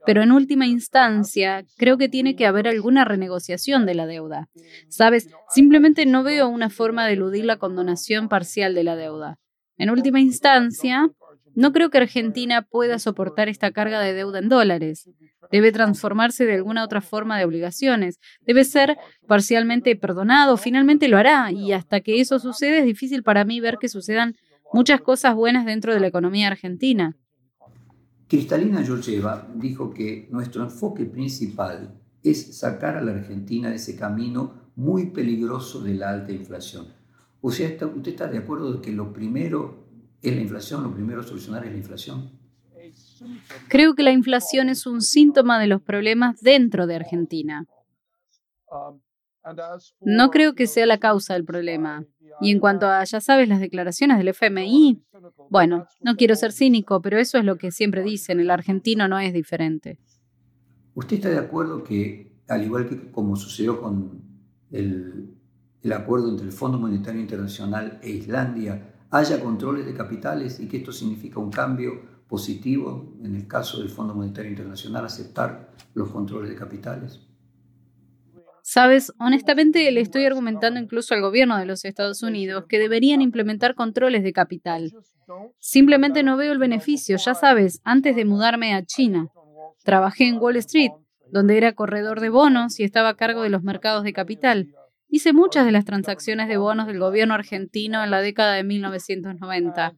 pero 0.05 0.22
en 0.22 0.31
última 0.31 0.67
instancia 0.67 1.65
creo 1.75 1.98
que 1.98 2.07
tiene 2.07 2.36
que 2.36 2.45
haber 2.45 2.67
alguna 2.67 3.03
renegociación 3.03 3.88
de 3.88 3.95
la 3.95 4.05
deuda. 4.05 4.48
Sabes, 4.89 5.29
simplemente 5.50 6.05
no 6.05 6.22
veo 6.22 6.50
una 6.50 6.69
forma 6.69 7.07
de 7.07 7.13
eludir 7.13 7.45
la 7.45 7.57
condonación 7.57 8.29
parcial 8.29 8.75
de 8.75 8.83
la 8.83 8.95
deuda. 8.95 9.39
En 9.77 9.89
última 9.89 10.19
instancia, 10.19 11.10
no 11.55 11.72
creo 11.72 11.89
que 11.89 12.00
Argentina 12.00 12.63
pueda 12.63 13.00
soportar 13.00 13.50
esta 13.50 13.72
carga 13.72 14.00
de 14.00 14.13
deuda 14.13 14.39
en 14.39 14.50
dólares. 14.50 15.10
Debe 15.51 15.72
transformarse 15.72 16.45
de 16.45 16.55
alguna 16.55 16.83
otra 16.83 17.01
forma 17.01 17.38
de 17.38 17.45
obligaciones. 17.45 18.19
Debe 18.41 18.63
ser 18.63 18.98
parcialmente 19.27 19.95
perdonado. 19.95 20.57
Finalmente 20.57 21.07
lo 21.07 21.17
hará. 21.17 21.51
Y 21.51 21.74
hasta 21.74 22.01
que 22.01 22.19
eso 22.19 22.39
suceda 22.39 22.77
es 22.77 22.86
difícil 22.86 23.22
para 23.24 23.45
mí 23.45 23.60
ver 23.60 23.77
que 23.79 23.88
sucedan 23.88 24.36
muchas 24.74 25.01
cosas 25.01 25.36
buenas 25.36 25.65
dentro 25.65 25.93
de 25.93 26.00
la 26.00 26.07
economía 26.07 26.48
argentina. 26.48 27.15
Cristalina 28.27 28.83
Georgieva 28.83 29.48
dijo 29.53 29.93
que 29.93 30.27
nuestro 30.31 30.63
enfoque 30.63 31.05
principal 31.05 31.93
es 32.24 32.57
sacar 32.57 32.98
a 32.98 33.01
la 33.01 33.12
Argentina 33.12 33.69
de 33.69 33.75
ese 33.75 33.95
camino 33.95 34.72
muy 34.75 35.12
peligroso 35.12 35.83
de 35.83 35.93
la 35.93 36.10
alta 36.10 36.31
inflación. 36.31 36.88
O 37.41 37.51
sea, 37.51 37.67
¿usted 37.67 38.12
está 38.12 38.27
de 38.27 38.39
acuerdo 38.39 38.74
de 38.74 38.81
que 38.81 38.91
lo 38.91 39.13
primero 39.13 39.83
¿Es 40.24 40.34
la 40.34 40.42
inflación? 40.42 40.84
¿Lo 40.84 40.94
primero 40.94 41.20
a 41.20 41.24
solucionar 41.24 41.65
es 41.65 41.72
la 41.72 41.77
inflación? 41.77 42.32
Creo 43.68 43.94
que 43.94 44.03
la 44.03 44.12
inflación 44.12 44.70
es 44.70 44.88
un 44.88 45.01
síntoma 45.01 45.60
de 45.60 45.68
los 45.68 45.82
problemas 45.82 46.39
dentro 46.39 46.88
de 46.88 46.96
Argentina. 46.96 47.65
No 50.00 50.32
creo 50.32 50.56
que 50.56 50.68
sea 50.68 50.86
la 50.86 50.98
causa 50.98 51.34
del 51.34 51.44
problema. 51.44 52.06
Y 52.39 52.51
en 52.51 52.60
cuanto 52.60 52.88
a, 52.88 53.03
ya 53.03 53.20
sabes, 53.20 53.50
las 53.50 53.60
declaraciones 53.60 54.18
del 54.18 54.30
FMI, 54.30 55.03
bueno, 55.50 55.88
no 56.00 56.15
quiero 56.15 56.36
ser 56.36 56.53
cínico, 56.53 57.01
pero 57.01 57.20
eso 57.20 57.38
es 57.38 57.44
lo 57.44 57.58
que 57.58 57.72
siempre 57.72 58.01
dicen, 58.01 58.39
el 58.39 58.50
argentino 58.50 59.10
no 59.10 59.20
es 59.20 59.34
diferente. 59.34 60.00
¿Usted 60.96 61.18
está 61.18 61.30
de 61.30 61.38
acuerdo 61.38 61.84
que, 61.84 62.34
al 62.48 62.63
igual 62.63 62.88
que 62.88 63.12
como 63.12 63.36
sucedió 63.36 63.82
con 63.82 64.22
el, 64.72 65.36
el 65.82 65.94
acuerdo 65.94 66.30
entre 66.30 66.46
el 66.46 66.53
Fondo 66.53 66.80
Monetario 66.80 67.20
Internacional 67.20 68.00
e 68.01 68.10
Islandia, 68.10 68.92
haya 69.13 69.39
controles 69.39 69.86
de 69.86 69.93
capitales 69.93 70.60
y 70.60 70.67
que 70.67 70.77
esto 70.77 70.91
significa 70.91 71.39
un 71.39 71.51
cambio 71.51 72.01
positivo 72.27 73.13
en 73.24 73.36
el 73.36 73.48
caso 73.48 73.79
del 73.79 73.89
Fondo 73.89 74.15
Monetario 74.15 74.50
Internacional, 74.50 75.05
aceptar 75.05 75.70
los 75.93 76.10
controles 76.10 76.50
de 76.50 76.55
capitales? 76.55 77.20
Sabes, 78.63 79.13
honestamente 79.20 79.91
le 79.91 80.01
estoy 80.01 80.25
argumentando 80.25 80.79
incluso 80.79 81.13
al 81.13 81.22
gobierno 81.22 81.58
de 81.58 81.65
los 81.67 81.86
Estados 81.86 82.24
Unidos 82.24 82.65
que 82.67 82.79
deberían 82.79 83.22
implementar 83.22 83.75
controles 83.75 84.24
de 84.24 84.34
capital. 84.34 84.91
Simplemente 85.60 86.24
no 86.24 86.36
veo 86.36 86.51
el 86.51 86.58
beneficio, 86.58 87.17
ya 87.17 87.36
sabes, 87.36 87.82
antes 87.84 88.15
de 88.15 88.25
mudarme 88.25 88.74
a 88.74 88.84
China. 88.84 89.27
Trabajé 89.84 90.27
en 90.27 90.39
Wall 90.39 90.55
Street, 90.55 90.91
donde 91.29 91.58
era 91.58 91.74
corredor 91.74 92.20
de 92.20 92.29
bonos 92.29 92.79
y 92.79 92.84
estaba 92.84 93.10
a 93.10 93.15
cargo 93.15 93.43
de 93.43 93.50
los 93.50 93.62
mercados 93.62 94.03
de 94.03 94.13
capital. 94.13 94.74
Hice 95.13 95.32
muchas 95.32 95.63
de 95.63 95.72
las 95.72 95.86
transacciones 95.86 96.48
de 96.48 96.58
bonos 96.58 96.88
del 96.88 96.98
gobierno 96.98 97.36
argentino 97.36 98.03
en 98.03 98.10
la 98.10 98.20
década 98.20 98.55
de 98.55 98.63
1990. 98.63 99.96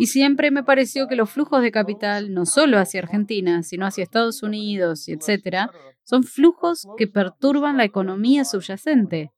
Y 0.00 0.08
siempre 0.08 0.50
me 0.50 0.64
pareció 0.64 1.06
que 1.06 1.14
los 1.14 1.30
flujos 1.30 1.62
de 1.62 1.70
capital, 1.70 2.34
no 2.34 2.44
solo 2.44 2.80
hacia 2.80 2.98
Argentina, 2.98 3.62
sino 3.62 3.86
hacia 3.86 4.02
Estados 4.02 4.42
Unidos, 4.42 5.06
etc., 5.06 5.70
son 6.02 6.24
flujos 6.24 6.88
que 6.96 7.06
perturban 7.06 7.76
la 7.76 7.84
economía 7.84 8.44
subyacente. 8.44 9.30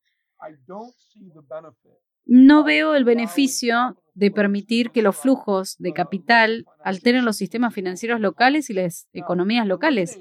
No 2.25 2.65
veo 2.65 2.95
el 2.95 3.05
beneficio 3.05 4.03
de 4.15 4.31
permitir 4.31 4.91
que 4.91 5.03
los 5.03 5.17
flujos 5.17 5.77
de 5.79 5.93
capital 5.93 6.65
alteren 6.83 7.27
los 7.27 7.37
sistemas 7.37 7.75
financieros 7.75 8.21
locales 8.21 8.71
y 8.71 8.73
las 8.73 9.07
economías 9.13 9.67
locales. 9.67 10.19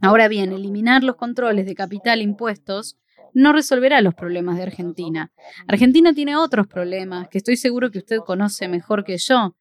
Ahora 0.00 0.26
bien, 0.26 0.52
eliminar 0.52 1.04
los 1.04 1.14
controles 1.14 1.66
de 1.66 1.76
capital 1.76 2.20
impuestos 2.20 2.96
no 3.34 3.52
resolverá 3.52 4.00
los 4.00 4.14
problemas 4.14 4.56
de 4.56 4.64
Argentina. 4.64 5.32
Argentina 5.66 6.12
tiene 6.12 6.36
otros 6.36 6.66
problemas 6.66 7.28
que 7.28 7.38
estoy 7.38 7.56
seguro 7.56 7.90
que 7.90 7.98
usted 7.98 8.18
conoce 8.18 8.68
mejor 8.68 9.04
que 9.04 9.18
yo. 9.18 9.56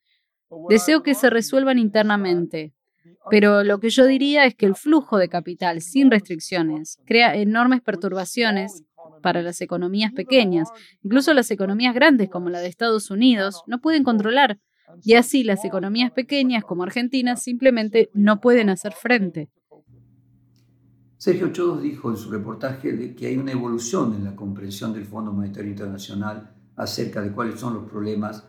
Deseo 0.69 1.03
que 1.03 1.13
se 1.13 1.29
resuelvan 1.29 1.77
internamente. 1.79 2.73
Pero 3.29 3.63
lo 3.63 3.79
que 3.79 3.89
yo 3.89 4.05
diría 4.05 4.45
es 4.45 4.55
que 4.55 4.65
el 4.65 4.75
flujo 4.75 5.17
de 5.17 5.29
capital 5.29 5.81
sin 5.81 6.09
restricciones 6.09 6.97
crea 7.05 7.35
enormes 7.35 7.81
perturbaciones 7.81 8.83
para 9.21 9.41
las 9.41 9.61
economías 9.61 10.11
pequeñas. 10.13 10.69
Incluso 11.03 11.33
las 11.33 11.51
economías 11.51 11.93
grandes 11.93 12.29
como 12.29 12.49
la 12.49 12.59
de 12.59 12.67
Estados 12.67 13.11
Unidos 13.11 13.63
no 13.67 13.79
pueden 13.79 14.03
controlar. 14.03 14.59
Y 15.03 15.13
así 15.13 15.43
las 15.43 15.65
economías 15.65 16.11
pequeñas 16.11 16.63
como 16.63 16.83
Argentina 16.83 17.35
simplemente 17.35 18.09
no 18.13 18.39
pueden 18.39 18.69
hacer 18.69 18.93
frente. 18.93 19.49
Sergio 21.19 21.51
Chodos 21.51 21.81
dijo 21.81 22.09
en 22.09 22.15
su 22.15 22.31
reportaje 22.31 23.13
que 23.13 23.27
hay 23.27 23.35
una 23.35 23.51
evolución 23.51 24.13
en 24.13 24.23
la 24.23 24.37
comprensión 24.37 24.93
del 24.93 25.03
Fondo 25.03 25.33
Monetario 25.33 25.69
Internacional 25.69 26.55
acerca 26.77 27.21
de 27.21 27.33
cuáles 27.33 27.59
son 27.59 27.73
los 27.73 27.89
problemas 27.89 28.47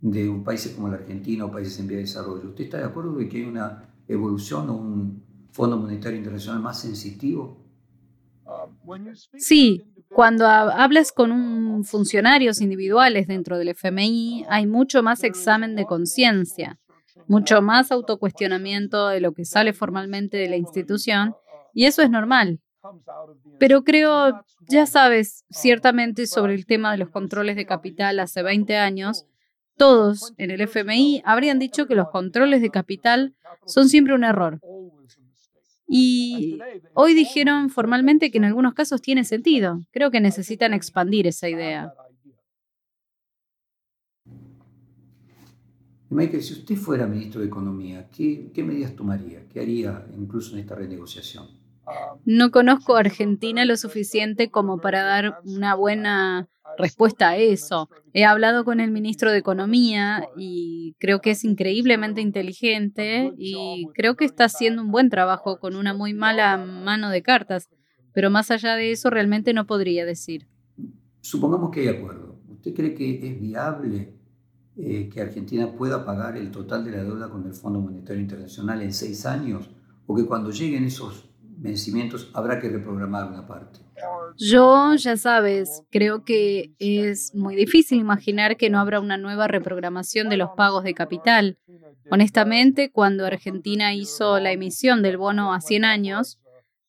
de 0.00 0.28
un 0.28 0.44
países 0.44 0.72
como 0.72 0.86
la 0.86 0.98
Argentina 0.98 1.44
o 1.44 1.50
países 1.50 1.80
en 1.80 1.88
vía 1.88 1.96
de 1.96 2.04
desarrollo. 2.04 2.50
¿Usted 2.50 2.62
está 2.62 2.78
de 2.78 2.84
acuerdo 2.84 3.16
de 3.16 3.28
que 3.28 3.38
hay 3.38 3.42
una 3.42 3.92
evolución 4.06 4.70
o 4.70 4.74
un 4.74 5.24
Fondo 5.50 5.76
Monetario 5.76 6.16
Internacional 6.16 6.62
más 6.62 6.80
sensitivo? 6.80 7.60
Sí, 9.36 9.82
cuando 10.08 10.46
hablas 10.46 11.10
con 11.10 11.82
funcionarios 11.82 12.60
individuales 12.60 13.26
dentro 13.26 13.58
del 13.58 13.70
FMI, 13.70 14.46
hay 14.48 14.68
mucho 14.68 15.02
más 15.02 15.24
examen 15.24 15.74
de 15.74 15.86
conciencia, 15.86 16.78
mucho 17.26 17.62
más 17.62 17.90
autocuestionamiento 17.90 19.08
de 19.08 19.20
lo 19.20 19.32
que 19.32 19.44
sale 19.44 19.72
formalmente 19.72 20.36
de 20.36 20.48
la 20.48 20.56
institución 20.56 21.34
y 21.74 21.84
eso 21.84 22.02
es 22.02 22.10
normal. 22.10 22.60
Pero 23.58 23.84
creo, 23.84 24.44
ya 24.68 24.86
sabes, 24.86 25.44
ciertamente 25.50 26.26
sobre 26.26 26.54
el 26.54 26.66
tema 26.66 26.92
de 26.92 26.98
los 26.98 27.10
controles 27.10 27.56
de 27.56 27.66
capital 27.66 28.18
hace 28.18 28.42
20 28.42 28.76
años, 28.76 29.26
todos 29.76 30.34
en 30.36 30.50
el 30.50 30.60
FMI 30.60 31.22
habrían 31.24 31.58
dicho 31.58 31.86
que 31.86 31.94
los 31.94 32.08
controles 32.10 32.60
de 32.60 32.70
capital 32.70 33.34
son 33.66 33.88
siempre 33.88 34.14
un 34.14 34.24
error. 34.24 34.60
Y 35.86 36.58
hoy 36.94 37.14
dijeron 37.14 37.68
formalmente 37.68 38.30
que 38.30 38.38
en 38.38 38.44
algunos 38.44 38.74
casos 38.74 39.02
tiene 39.02 39.24
sentido. 39.24 39.80
Creo 39.90 40.10
que 40.10 40.20
necesitan 40.20 40.72
expandir 40.72 41.26
esa 41.26 41.48
idea. 41.48 41.92
Michael, 46.08 46.42
si 46.42 46.52
usted 46.54 46.76
fuera 46.76 47.06
ministro 47.06 47.40
de 47.40 47.46
Economía, 47.46 48.08
¿qué, 48.14 48.50
¿qué, 48.52 48.62
medidas 48.62 48.94
tomaría? 48.94 49.46
¿Qué 49.48 49.60
haría 49.60 50.06
incluso 50.16 50.54
en 50.54 50.60
esta 50.60 50.74
renegociación? 50.74 51.61
No 52.24 52.50
conozco 52.50 52.96
Argentina 52.96 53.64
lo 53.64 53.76
suficiente 53.76 54.50
como 54.50 54.80
para 54.80 55.02
dar 55.02 55.38
una 55.44 55.74
buena 55.74 56.48
respuesta 56.78 57.30
a 57.30 57.36
eso. 57.36 57.88
He 58.12 58.24
hablado 58.24 58.64
con 58.64 58.80
el 58.80 58.90
ministro 58.90 59.30
de 59.30 59.38
Economía 59.38 60.28
y 60.36 60.94
creo 60.98 61.20
que 61.20 61.32
es 61.32 61.44
increíblemente 61.44 62.20
inteligente 62.20 63.32
y 63.36 63.88
creo 63.94 64.16
que 64.16 64.24
está 64.24 64.44
haciendo 64.44 64.82
un 64.82 64.90
buen 64.90 65.10
trabajo 65.10 65.58
con 65.58 65.76
una 65.76 65.94
muy 65.94 66.14
mala 66.14 66.56
mano 66.56 67.10
de 67.10 67.22
cartas, 67.22 67.68
pero 68.12 68.30
más 68.30 68.50
allá 68.50 68.76
de 68.76 68.92
eso 68.92 69.10
realmente 69.10 69.52
no 69.52 69.66
podría 69.66 70.04
decir. 70.04 70.46
Supongamos 71.20 71.70
que 71.70 71.80
hay 71.80 71.88
acuerdo. 71.88 72.40
¿Usted 72.48 72.74
cree 72.74 72.94
que 72.94 73.26
es 73.28 73.40
viable 73.40 74.14
eh, 74.76 75.08
que 75.08 75.20
Argentina 75.20 75.70
pueda 75.72 76.04
pagar 76.04 76.36
el 76.36 76.50
total 76.50 76.84
de 76.84 76.92
la 76.92 77.02
deuda 77.02 77.28
con 77.28 77.46
el 77.46 77.54
Fondo 77.54 77.80
Monetario 77.80 78.22
Internacional 78.22 78.82
en 78.82 78.92
seis 78.92 79.26
años? 79.26 79.70
¿O 80.06 80.14
que 80.14 80.26
cuando 80.26 80.50
lleguen 80.50 80.84
esos 80.84 81.31
vencimientos, 81.62 82.30
habrá 82.34 82.58
que 82.58 82.68
reprogramar 82.68 83.28
una 83.28 83.46
parte. 83.46 83.80
Yo, 84.36 84.94
ya 84.96 85.16
sabes, 85.16 85.82
creo 85.90 86.24
que 86.24 86.72
es 86.78 87.34
muy 87.34 87.54
difícil 87.54 87.98
imaginar 87.98 88.56
que 88.56 88.68
no 88.68 88.80
habrá 88.80 89.00
una 89.00 89.16
nueva 89.16 89.46
reprogramación 89.46 90.28
de 90.28 90.36
los 90.36 90.50
pagos 90.56 90.82
de 90.82 90.94
capital. 90.94 91.58
Honestamente, 92.10 92.90
cuando 92.90 93.24
Argentina 93.24 93.94
hizo 93.94 94.40
la 94.40 94.50
emisión 94.50 95.02
del 95.02 95.18
bono 95.18 95.54
a 95.54 95.60
100 95.60 95.84
años, 95.84 96.40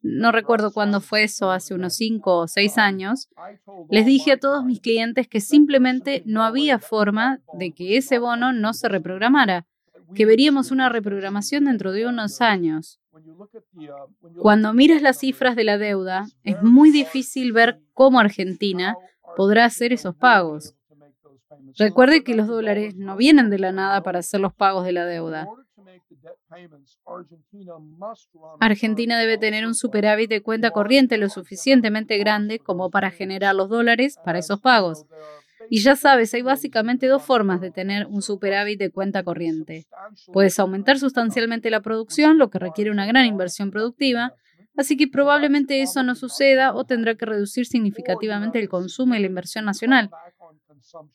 no 0.01 0.33
recuerdo 0.33 0.73
cuándo 0.73 0.99
fue 0.99 1.23
eso, 1.23 1.51
hace 1.51 1.73
unos 1.73 1.95
cinco 1.95 2.39
o 2.39 2.47
seis 2.47 2.77
años, 2.77 3.29
les 3.89 4.05
dije 4.05 4.33
a 4.33 4.37
todos 4.37 4.65
mis 4.65 4.81
clientes 4.81 5.29
que 5.29 5.39
simplemente 5.39 6.23
no 6.25 6.43
había 6.43 6.77
forma 6.77 7.39
de 7.53 7.71
que 7.71 7.95
ese 7.95 8.17
bono 8.19 8.51
no 8.51 8.73
se 8.73 8.89
reprogramara, 8.89 9.65
que 10.13 10.25
veríamos 10.25 10.71
una 10.71 10.89
reprogramación 10.89 11.65
dentro 11.65 11.93
de 11.93 12.05
unos 12.05 12.41
años. 12.41 12.99
Cuando 14.39 14.73
miras 14.73 15.01
las 15.01 15.19
cifras 15.19 15.55
de 15.55 15.63
la 15.63 15.77
deuda, 15.77 16.25
es 16.43 16.61
muy 16.61 16.91
difícil 16.91 17.53
ver 17.53 17.79
cómo 17.93 18.19
Argentina 18.19 18.95
podrá 19.35 19.65
hacer 19.65 19.93
esos 19.93 20.15
pagos. 20.15 20.75
Recuerde 21.77 22.23
que 22.23 22.35
los 22.35 22.47
dólares 22.47 22.95
no 22.95 23.15
vienen 23.15 23.49
de 23.49 23.59
la 23.59 23.71
nada 23.71 24.01
para 24.01 24.19
hacer 24.19 24.39
los 24.39 24.53
pagos 24.53 24.85
de 24.85 24.93
la 24.93 25.05
deuda. 25.05 25.47
Argentina 28.59 29.19
debe 29.19 29.37
tener 29.37 29.65
un 29.65 29.75
superávit 29.75 30.29
de 30.29 30.41
cuenta 30.41 30.71
corriente 30.71 31.17
lo 31.17 31.29
suficientemente 31.29 32.17
grande 32.17 32.59
como 32.59 32.89
para 32.89 33.11
generar 33.11 33.55
los 33.55 33.69
dólares 33.69 34.17
para 34.23 34.39
esos 34.39 34.59
pagos. 34.59 35.05
Y 35.69 35.81
ya 35.81 35.95
sabes, 35.95 36.33
hay 36.33 36.41
básicamente 36.41 37.07
dos 37.07 37.23
formas 37.23 37.61
de 37.61 37.71
tener 37.71 38.05
un 38.07 38.21
superávit 38.21 38.79
de 38.79 38.91
cuenta 38.91 39.23
corriente. 39.23 39.85
Puedes 40.31 40.59
aumentar 40.59 40.99
sustancialmente 40.99 41.69
la 41.69 41.81
producción, 41.81 42.37
lo 42.37 42.49
que 42.49 42.59
requiere 42.59 42.91
una 42.91 43.05
gran 43.05 43.25
inversión 43.25 43.71
productiva, 43.71 44.33
así 44.75 44.97
que 44.97 45.07
probablemente 45.07 45.81
eso 45.81 46.03
no 46.03 46.15
suceda 46.15 46.73
o 46.73 46.83
tendrá 46.85 47.15
que 47.15 47.25
reducir 47.25 47.65
significativamente 47.65 48.59
el 48.59 48.69
consumo 48.69 49.15
y 49.15 49.19
la 49.19 49.27
inversión 49.27 49.65
nacional. 49.65 50.09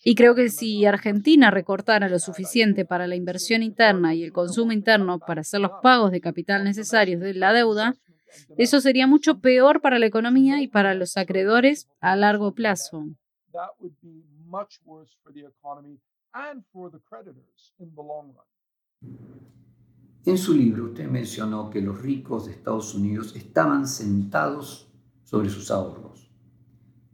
Y 0.02 0.14
creo 0.14 0.34
que 0.34 0.48
si 0.48 0.84
Argentina 0.86 1.50
recortara 1.50 2.08
lo 2.08 2.18
suficiente 2.18 2.84
para 2.84 3.06
la 3.06 3.16
inversión 3.16 3.62
interna 3.62 4.14
y 4.14 4.24
el 4.24 4.32
consumo 4.32 4.72
interno 4.72 5.18
para 5.18 5.42
hacer 5.42 5.60
los 5.60 5.72
pagos 5.82 6.10
de 6.10 6.20
capital 6.20 6.64
necesarios 6.64 7.20
de 7.20 7.34
la 7.34 7.52
deuda, 7.52 7.94
eso 8.56 8.80
sería 8.80 9.06
mucho 9.06 9.40
peor 9.40 9.80
para 9.80 9.98
la 9.98 10.06
economía 10.06 10.60
y 10.60 10.68
para 10.68 10.94
los 10.94 11.16
acreedores 11.16 11.88
a 12.00 12.16
largo 12.16 12.54
plazo. 12.54 13.04
En 20.24 20.36
su 20.36 20.54
libro 20.54 20.84
usted 20.86 21.08
mencionó 21.08 21.70
que 21.70 21.80
los 21.80 22.00
ricos 22.00 22.46
de 22.46 22.52
Estados 22.52 22.94
Unidos 22.94 23.34
estaban 23.36 23.86
sentados 23.86 24.90
sobre 25.24 25.48
sus 25.48 25.70
ahorros. 25.70 26.30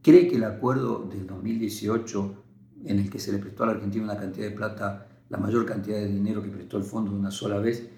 ¿Cree 0.02 0.28
que 0.28 0.36
el 0.36 0.44
acuerdo 0.44 1.04
del 1.04 1.26
2018 1.26 2.44
en 2.84 2.98
el 2.98 3.10
que 3.10 3.18
se 3.18 3.32
le 3.32 3.38
prestó 3.38 3.64
a 3.64 3.66
la 3.66 3.72
Argentina 3.72 4.04
una 4.04 4.18
cantidad 4.18 4.48
de 4.48 4.54
plata, 4.54 5.06
la 5.28 5.38
mayor 5.38 5.64
cantidad 5.64 5.98
de 5.98 6.06
dinero 6.06 6.42
que 6.42 6.50
prestó 6.50 6.76
el 6.76 6.84
fondo 6.84 7.12
de 7.12 7.18
una 7.18 7.30
sola 7.30 7.58
vez, 7.58 7.88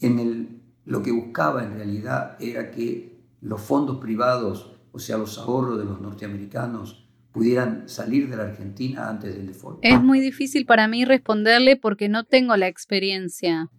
en 0.00 0.18
el, 0.18 0.62
lo 0.84 1.02
que 1.02 1.12
buscaba 1.12 1.64
en 1.64 1.74
realidad 1.74 2.36
era 2.40 2.70
que 2.70 3.24
los 3.40 3.60
fondos 3.60 3.98
privados, 3.98 4.72
o 4.92 4.98
sea, 4.98 5.16
los 5.16 5.38
ahorros 5.38 5.78
de 5.78 5.84
los 5.84 6.00
norteamericanos, 6.00 7.05
pudieran 7.36 7.86
salir 7.86 8.30
de 8.30 8.36
la 8.38 8.44
Argentina 8.44 9.10
antes 9.10 9.36
del 9.36 9.46
default. 9.46 9.80
Es 9.82 10.02
muy 10.02 10.20
difícil 10.20 10.64
para 10.64 10.88
mí 10.88 11.04
responderle 11.04 11.76
porque 11.76 12.08
no 12.08 12.24
tengo 12.24 12.56
la 12.56 12.66
experiencia. 12.66 13.70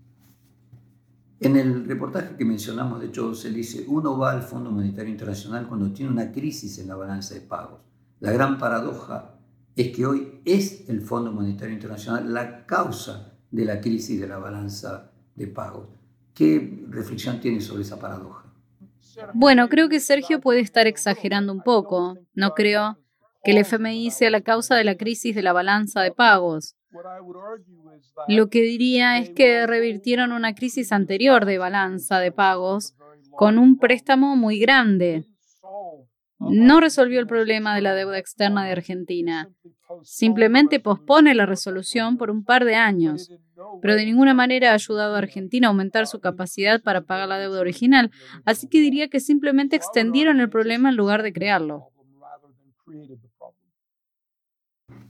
En 1.39 1.55
el 1.55 1.85
reportaje 1.85 2.35
que 2.37 2.45
mencionamos, 2.45 3.01
de 3.01 3.07
hecho, 3.07 3.33
se 3.33 3.49
dice, 3.49 3.83
uno 3.87 4.15
va 4.15 4.33
al 4.33 4.43
Fondo 4.43 4.69
Monetario 4.69 5.09
Internacional 5.09 5.67
cuando 5.67 5.91
tiene 5.91 6.11
una 6.11 6.31
crisis 6.31 6.77
en 6.77 6.87
la 6.87 6.95
balanza 6.95 7.33
de 7.33 7.41
pagos. 7.41 7.81
La 8.19 8.31
gran 8.31 8.59
paradoja 8.59 9.39
es 9.75 9.89
que 9.89 10.05
hoy 10.05 10.39
es 10.45 10.87
el 10.87 11.01
Fondo 11.01 11.31
Monetario 11.31 11.73
Internacional 11.73 12.31
la 12.31 12.63
causa 12.67 13.39
de 13.49 13.65
la 13.65 13.81
crisis 13.81 14.21
de 14.21 14.27
la 14.27 14.37
balanza 14.37 15.13
de 15.33 15.47
pagos. 15.47 15.87
¿Qué 16.35 16.85
reflexión 16.89 17.39
tiene 17.39 17.59
sobre 17.61 17.81
esa 17.81 17.97
paradoja? 17.97 18.45
Bueno, 19.33 19.67
creo 19.67 19.89
que 19.89 19.99
Sergio 19.99 20.41
puede 20.41 20.59
estar 20.59 20.85
exagerando 20.85 21.51
un 21.51 21.63
poco. 21.63 22.19
No 22.35 22.51
creo 22.51 22.99
que 23.47 23.51
el 23.51 23.59
FMI 23.59 24.11
sea 24.11 24.29
la 24.29 24.41
causa 24.41 24.75
de 24.75 24.83
la 24.83 24.95
crisis 24.95 25.33
de 25.33 25.41
la 25.41 25.53
balanza 25.53 26.01
de 26.01 26.11
pagos. 26.11 26.75
Lo 28.27 28.49
que 28.49 28.62
diría 28.62 29.19
es 29.19 29.29
que 29.29 29.65
revirtieron 29.65 30.33
una 30.33 30.53
crisis 30.53 30.91
anterior 30.91 31.45
de 31.45 31.57
balanza 31.57 32.19
de 32.19 32.33
pagos 32.33 32.93
con 33.31 33.57
un 33.57 33.77
préstamo 33.77 34.36
muy 34.36 34.60
grande 34.60 35.25
no 36.39 36.79
resolvió 36.79 37.19
el 37.19 37.27
problema 37.27 37.75
de 37.75 37.81
la 37.81 37.95
deuda 37.95 38.17
externa 38.17 38.65
de 38.65 38.71
Argentina. 38.71 39.49
Simplemente 40.03 40.79
pospone 40.79 41.33
la 41.33 41.45
resolución 41.45 42.17
por 42.17 42.29
un 42.29 42.43
par 42.43 42.65
de 42.65 42.75
años, 42.75 43.31
pero 43.81 43.95
de 43.95 44.05
ninguna 44.05 44.33
manera 44.33 44.71
ha 44.71 44.75
ayudado 44.75 45.15
a 45.15 45.19
Argentina 45.19 45.67
a 45.67 45.71
aumentar 45.71 46.05
su 46.05 46.19
capacidad 46.19 46.81
para 46.81 47.01
pagar 47.01 47.27
la 47.29 47.39
deuda 47.39 47.60
original, 47.60 48.12
así 48.45 48.67
que 48.67 48.79
diría 48.79 49.07
que 49.07 49.19
simplemente 49.19 49.75
extendieron 49.75 50.39
el 50.39 50.49
problema 50.49 50.89
en 50.89 50.95
lugar 50.95 51.23
de 51.23 51.33
crearlo. 51.33 51.89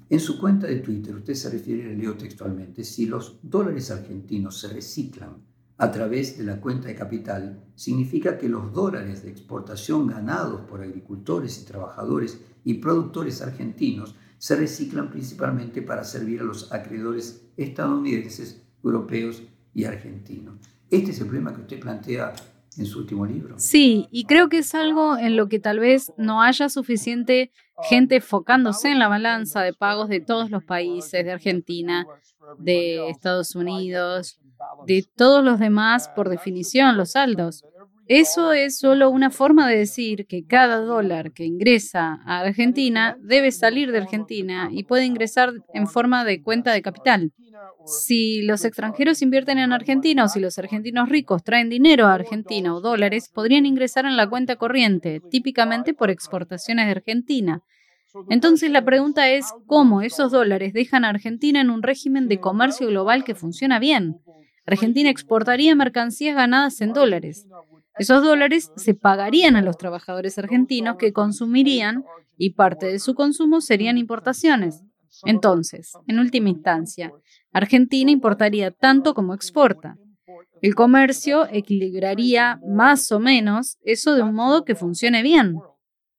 En 0.10 0.22
su 0.22 0.40
cuenta 0.40 0.68
de 0.68 0.78
Twitter 0.78 1.16
usted 1.16 1.34
se 1.34 1.50
refiere, 1.50 1.94
leo 1.94 2.16
textualmente, 2.16 2.86
si 2.86 3.08
los 3.08 3.40
dólares 3.42 3.92
argentinos 3.92 4.58
se 4.58 4.70
reciclan 4.70 5.44
a 5.78 5.92
través 5.92 6.38
de 6.38 6.46
la 6.46 6.62
cuenta 6.62 6.88
de 6.88 6.96
capital 6.96 7.66
significa 7.76 8.38
que 8.38 8.48
los 8.48 8.72
dólares 8.72 9.24
de 9.24 9.30
exportación 9.30 10.08
ganados 10.08 10.62
por 10.62 10.82
agricultores 10.82 11.62
y 11.62 11.66
trabajadores 11.66 12.40
y 12.64 12.76
productores 12.76 13.42
argentinos 13.42 14.16
se 14.38 14.56
reciclan 14.56 15.10
principalmente 15.10 15.82
para 15.82 16.06
servir 16.06 16.40
a 16.40 16.46
los 16.46 16.72
acreedores 16.72 17.42
estadounidenses, 17.58 18.62
europeos 18.84 19.44
y 19.74 19.84
argentinos. 19.84 20.56
Este 20.90 21.12
es 21.12 21.20
el 21.20 21.26
problema 21.26 21.54
que 21.54 21.62
usted 21.62 21.82
plantea 21.82 22.34
Sí, 23.58 24.08
y 24.12 24.26
creo 24.26 24.50
que 24.50 24.60
es 24.60 24.76
algo 24.76 25.18
en 25.18 25.36
lo 25.36 25.48
que 25.50 25.60
tal 25.60 25.80
vez 25.80 26.14
no 26.18 26.42
haya 26.42 26.70
suficiente 26.70 27.52
gente 27.84 28.16
enfocándose 28.18 28.90
en 28.90 29.00
la 29.00 29.08
balanza 29.08 29.62
de 29.62 29.74
pagos 29.74 30.10
de 30.10 30.20
todos 30.20 30.50
los 30.50 30.64
países, 30.64 31.24
de 31.24 31.32
Argentina, 31.32 32.08
de 32.58 33.10
Estados 33.10 33.56
Unidos, 33.56 34.40
de 34.86 35.06
todos 35.16 35.44
los 35.44 35.60
demás, 35.60 36.10
por 36.10 36.30
definición, 36.30 36.98
los 36.98 37.12
saldos. 37.12 37.64
Eso 38.10 38.54
es 38.54 38.80
solo 38.80 39.10
una 39.10 39.30
forma 39.30 39.68
de 39.68 39.78
decir 39.78 40.28
que 40.28 40.46
cada 40.46 40.78
dólar 40.78 41.34
que 41.34 41.46
ingresa 41.46 42.20
a 42.26 42.40
Argentina 42.40 43.18
debe 43.22 43.52
salir 43.52 43.92
de 43.92 43.98
Argentina 43.98 44.70
y 44.72 44.84
puede 44.84 45.06
ingresar 45.06 45.52
en 45.74 45.88
forma 45.88 46.24
de 46.24 46.42
cuenta 46.42 46.72
de 46.72 46.82
capital. 46.82 47.32
Si 47.86 48.42
los 48.44 48.66
extranjeros 48.66 49.22
invierten 49.22 49.60
en 49.60 49.74
Argentina 49.74 50.26
o 50.26 50.28
si 50.28 50.40
los 50.40 50.58
argentinos 50.58 51.10
ricos 51.10 51.44
traen 51.44 51.70
dinero 51.70 52.06
a 52.06 52.14
Argentina 52.14 52.76
o 52.76 52.82
dólares, 52.82 53.30
podrían 53.34 53.66
ingresar 53.66 54.06
en 54.06 54.18
la 54.18 54.30
cuenta 54.30 54.56
corriente, 54.56 55.22
típicamente 55.30 55.94
por 55.94 56.10
exportaciones 56.10 56.86
de 56.86 56.92
Argentina. 56.92 57.62
Entonces 58.30 58.72
la 58.72 58.84
pregunta 58.84 59.30
es 59.30 59.54
cómo 59.66 60.02
esos 60.02 60.32
dólares 60.32 60.74
dejan 60.74 61.06
a 61.06 61.10
Argentina 61.10 61.62
en 61.62 61.70
un 61.70 61.84
régimen 61.84 62.28
de 62.28 62.40
comercio 62.40 62.88
global 62.88 63.24
que 63.24 63.36
funciona 63.36 63.80
bien. 63.80 64.18
Argentina 64.66 65.10
exportaría 65.10 65.76
mercancías 65.76 66.36
ganadas 66.36 66.82
en 66.82 66.92
dólares. 66.92 67.48
Esos 68.00 68.24
dólares 68.24 68.72
se 68.76 68.94
pagarían 68.94 69.56
a 69.56 69.62
los 69.62 69.78
trabajadores 69.78 70.38
argentinos 70.38 70.98
que 70.98 71.14
consumirían 71.14 72.04
y 72.38 72.52
parte 72.52 72.86
de 72.88 73.00
su 73.00 73.16
consumo 73.16 73.62
serían 73.62 73.98
importaciones. 73.98 74.84
Entonces, 75.24 75.94
en 76.08 76.20
última 76.20 76.50
instancia, 76.50 77.12
Argentina 77.52 78.12
importaría 78.12 78.72
tanto 78.72 79.14
como 79.14 79.34
exporta. 79.34 79.98
El 80.62 80.76
comercio 80.76 81.48
equilibraría 81.52 82.60
más 82.68 83.12
o 83.12 83.20
menos 83.20 83.78
eso 83.84 84.16
de 84.16 84.24
un 84.24 84.34
modo 84.36 84.66
que 84.66 84.76
funcione 84.76 85.24
bien. 85.24 85.56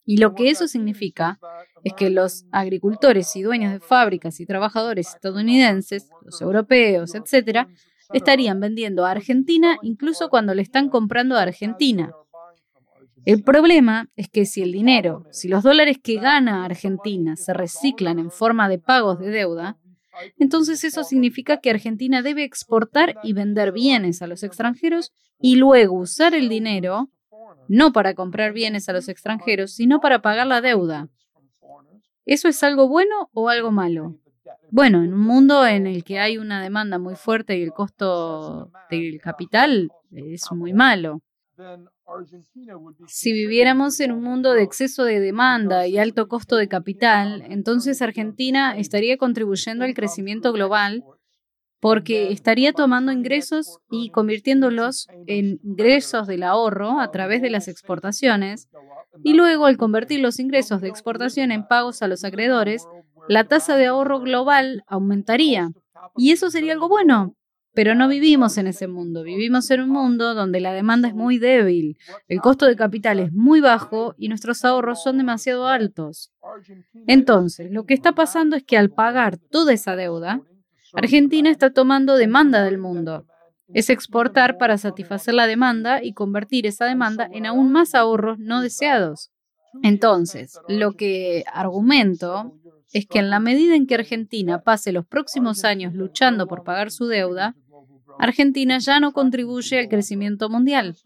Y 0.04 0.16
lo 0.16 0.34
que 0.34 0.50
eso 0.50 0.66
significa 0.68 1.38
es 1.84 1.92
que 1.92 2.08
los 2.08 2.44
agricultores 2.50 3.36
y 3.36 3.42
dueños 3.42 3.72
de 3.72 3.80
fábricas 3.80 4.40
y 4.40 4.46
trabajadores 4.46 5.08
estadounidenses, 5.14 6.08
los 6.22 6.40
europeos, 6.40 7.14
etcétera, 7.14 7.68
estarían 8.12 8.60
vendiendo 8.60 9.04
a 9.04 9.10
Argentina 9.10 9.78
incluso 9.82 10.28
cuando 10.28 10.54
le 10.54 10.62
están 10.62 10.88
comprando 10.88 11.36
a 11.36 11.42
Argentina. 11.42 12.12
El 13.24 13.42
problema 13.42 14.08
es 14.16 14.28
que 14.28 14.46
si 14.46 14.62
el 14.62 14.72
dinero, 14.72 15.26
si 15.30 15.48
los 15.48 15.62
dólares 15.62 15.98
que 16.02 16.16
gana 16.16 16.64
Argentina 16.64 17.36
se 17.36 17.52
reciclan 17.52 18.18
en 18.18 18.30
forma 18.30 18.68
de 18.68 18.78
pagos 18.78 19.18
de 19.18 19.30
deuda, 19.30 19.76
entonces 20.38 20.82
eso 20.84 21.04
significa 21.04 21.58
que 21.58 21.70
Argentina 21.70 22.22
debe 22.22 22.44
exportar 22.44 23.16
y 23.22 23.32
vender 23.34 23.72
bienes 23.72 24.22
a 24.22 24.26
los 24.26 24.42
extranjeros 24.42 25.12
y 25.40 25.56
luego 25.56 25.94
usar 25.96 26.34
el 26.34 26.48
dinero 26.48 27.10
no 27.68 27.92
para 27.92 28.14
comprar 28.14 28.52
bienes 28.52 28.88
a 28.88 28.92
los 28.92 29.08
extranjeros, 29.08 29.72
sino 29.72 30.00
para 30.00 30.22
pagar 30.22 30.46
la 30.46 30.60
deuda. 30.60 31.08
¿Eso 32.24 32.48
es 32.48 32.62
algo 32.62 32.88
bueno 32.88 33.30
o 33.32 33.48
algo 33.48 33.70
malo? 33.70 34.16
Bueno, 34.70 35.02
en 35.02 35.14
un 35.14 35.20
mundo 35.20 35.66
en 35.66 35.86
el 35.86 36.04
que 36.04 36.18
hay 36.18 36.38
una 36.38 36.62
demanda 36.62 36.98
muy 36.98 37.16
fuerte 37.16 37.56
y 37.56 37.62
el 37.62 37.72
costo 37.72 38.70
del 38.90 39.20
capital 39.20 39.88
es 40.12 40.50
muy 40.52 40.72
malo. 40.72 41.20
Si 43.06 43.32
viviéramos 43.32 44.00
en 44.00 44.12
un 44.12 44.22
mundo 44.22 44.52
de 44.52 44.62
exceso 44.62 45.04
de 45.04 45.20
demanda 45.20 45.86
y 45.86 45.98
alto 45.98 46.28
costo 46.28 46.56
de 46.56 46.68
capital, 46.68 47.44
entonces 47.48 48.00
Argentina 48.00 48.76
estaría 48.76 49.18
contribuyendo 49.18 49.84
al 49.84 49.94
crecimiento 49.94 50.52
global 50.52 51.04
porque 51.80 52.32
estaría 52.32 52.72
tomando 52.72 53.12
ingresos 53.12 53.78
y 53.90 54.10
convirtiéndolos 54.10 55.06
en 55.26 55.60
ingresos 55.62 56.26
del 56.26 56.42
ahorro 56.42 56.98
a 56.98 57.10
través 57.10 57.40
de 57.40 57.50
las 57.50 57.68
exportaciones, 57.68 58.68
y 59.22 59.34
luego 59.34 59.66
al 59.66 59.76
convertir 59.76 60.20
los 60.20 60.38
ingresos 60.38 60.80
de 60.80 60.88
exportación 60.88 61.52
en 61.52 61.66
pagos 61.66 62.02
a 62.02 62.08
los 62.08 62.24
acreedores, 62.24 62.84
la 63.28 63.44
tasa 63.44 63.76
de 63.76 63.86
ahorro 63.86 64.20
global 64.20 64.82
aumentaría. 64.86 65.70
Y 66.16 66.32
eso 66.32 66.50
sería 66.50 66.72
algo 66.72 66.88
bueno, 66.88 67.34
pero 67.74 67.94
no 67.94 68.08
vivimos 68.08 68.58
en 68.58 68.66
ese 68.66 68.88
mundo, 68.88 69.22
vivimos 69.22 69.70
en 69.70 69.82
un 69.82 69.90
mundo 69.90 70.34
donde 70.34 70.60
la 70.60 70.72
demanda 70.72 71.08
es 71.08 71.14
muy 71.14 71.38
débil, 71.38 71.96
el 72.26 72.40
costo 72.40 72.66
de 72.66 72.74
capital 72.74 73.20
es 73.20 73.32
muy 73.32 73.60
bajo 73.60 74.14
y 74.18 74.28
nuestros 74.28 74.64
ahorros 74.64 75.02
son 75.02 75.18
demasiado 75.18 75.68
altos. 75.68 76.32
Entonces, 77.06 77.70
lo 77.70 77.84
que 77.84 77.94
está 77.94 78.12
pasando 78.12 78.56
es 78.56 78.64
que 78.64 78.76
al 78.76 78.90
pagar 78.90 79.38
toda 79.38 79.72
esa 79.72 79.94
deuda, 79.94 80.42
Argentina 80.92 81.50
está 81.50 81.70
tomando 81.70 82.16
demanda 82.16 82.64
del 82.64 82.78
mundo. 82.78 83.26
Es 83.74 83.90
exportar 83.90 84.56
para 84.56 84.78
satisfacer 84.78 85.34
la 85.34 85.46
demanda 85.46 86.02
y 86.02 86.14
convertir 86.14 86.66
esa 86.66 86.86
demanda 86.86 87.28
en 87.30 87.44
aún 87.44 87.70
más 87.70 87.94
ahorros 87.94 88.38
no 88.38 88.62
deseados. 88.62 89.30
Entonces, 89.82 90.58
lo 90.68 90.92
que 90.92 91.44
argumento 91.52 92.54
es 92.92 93.06
que 93.06 93.18
en 93.18 93.30
la 93.30 93.40
medida 93.40 93.74
en 93.74 93.86
que 93.86 93.94
Argentina 93.94 94.62
pase 94.62 94.92
los 94.92 95.06
próximos 95.06 95.64
años 95.64 95.94
luchando 95.94 96.46
por 96.46 96.64
pagar 96.64 96.90
su 96.90 97.06
deuda, 97.06 97.54
Argentina 98.18 98.78
ya 98.78 98.98
no 98.98 99.12
contribuye 99.12 99.78
al 99.78 99.88
crecimiento 99.88 100.48
mundial, 100.48 100.96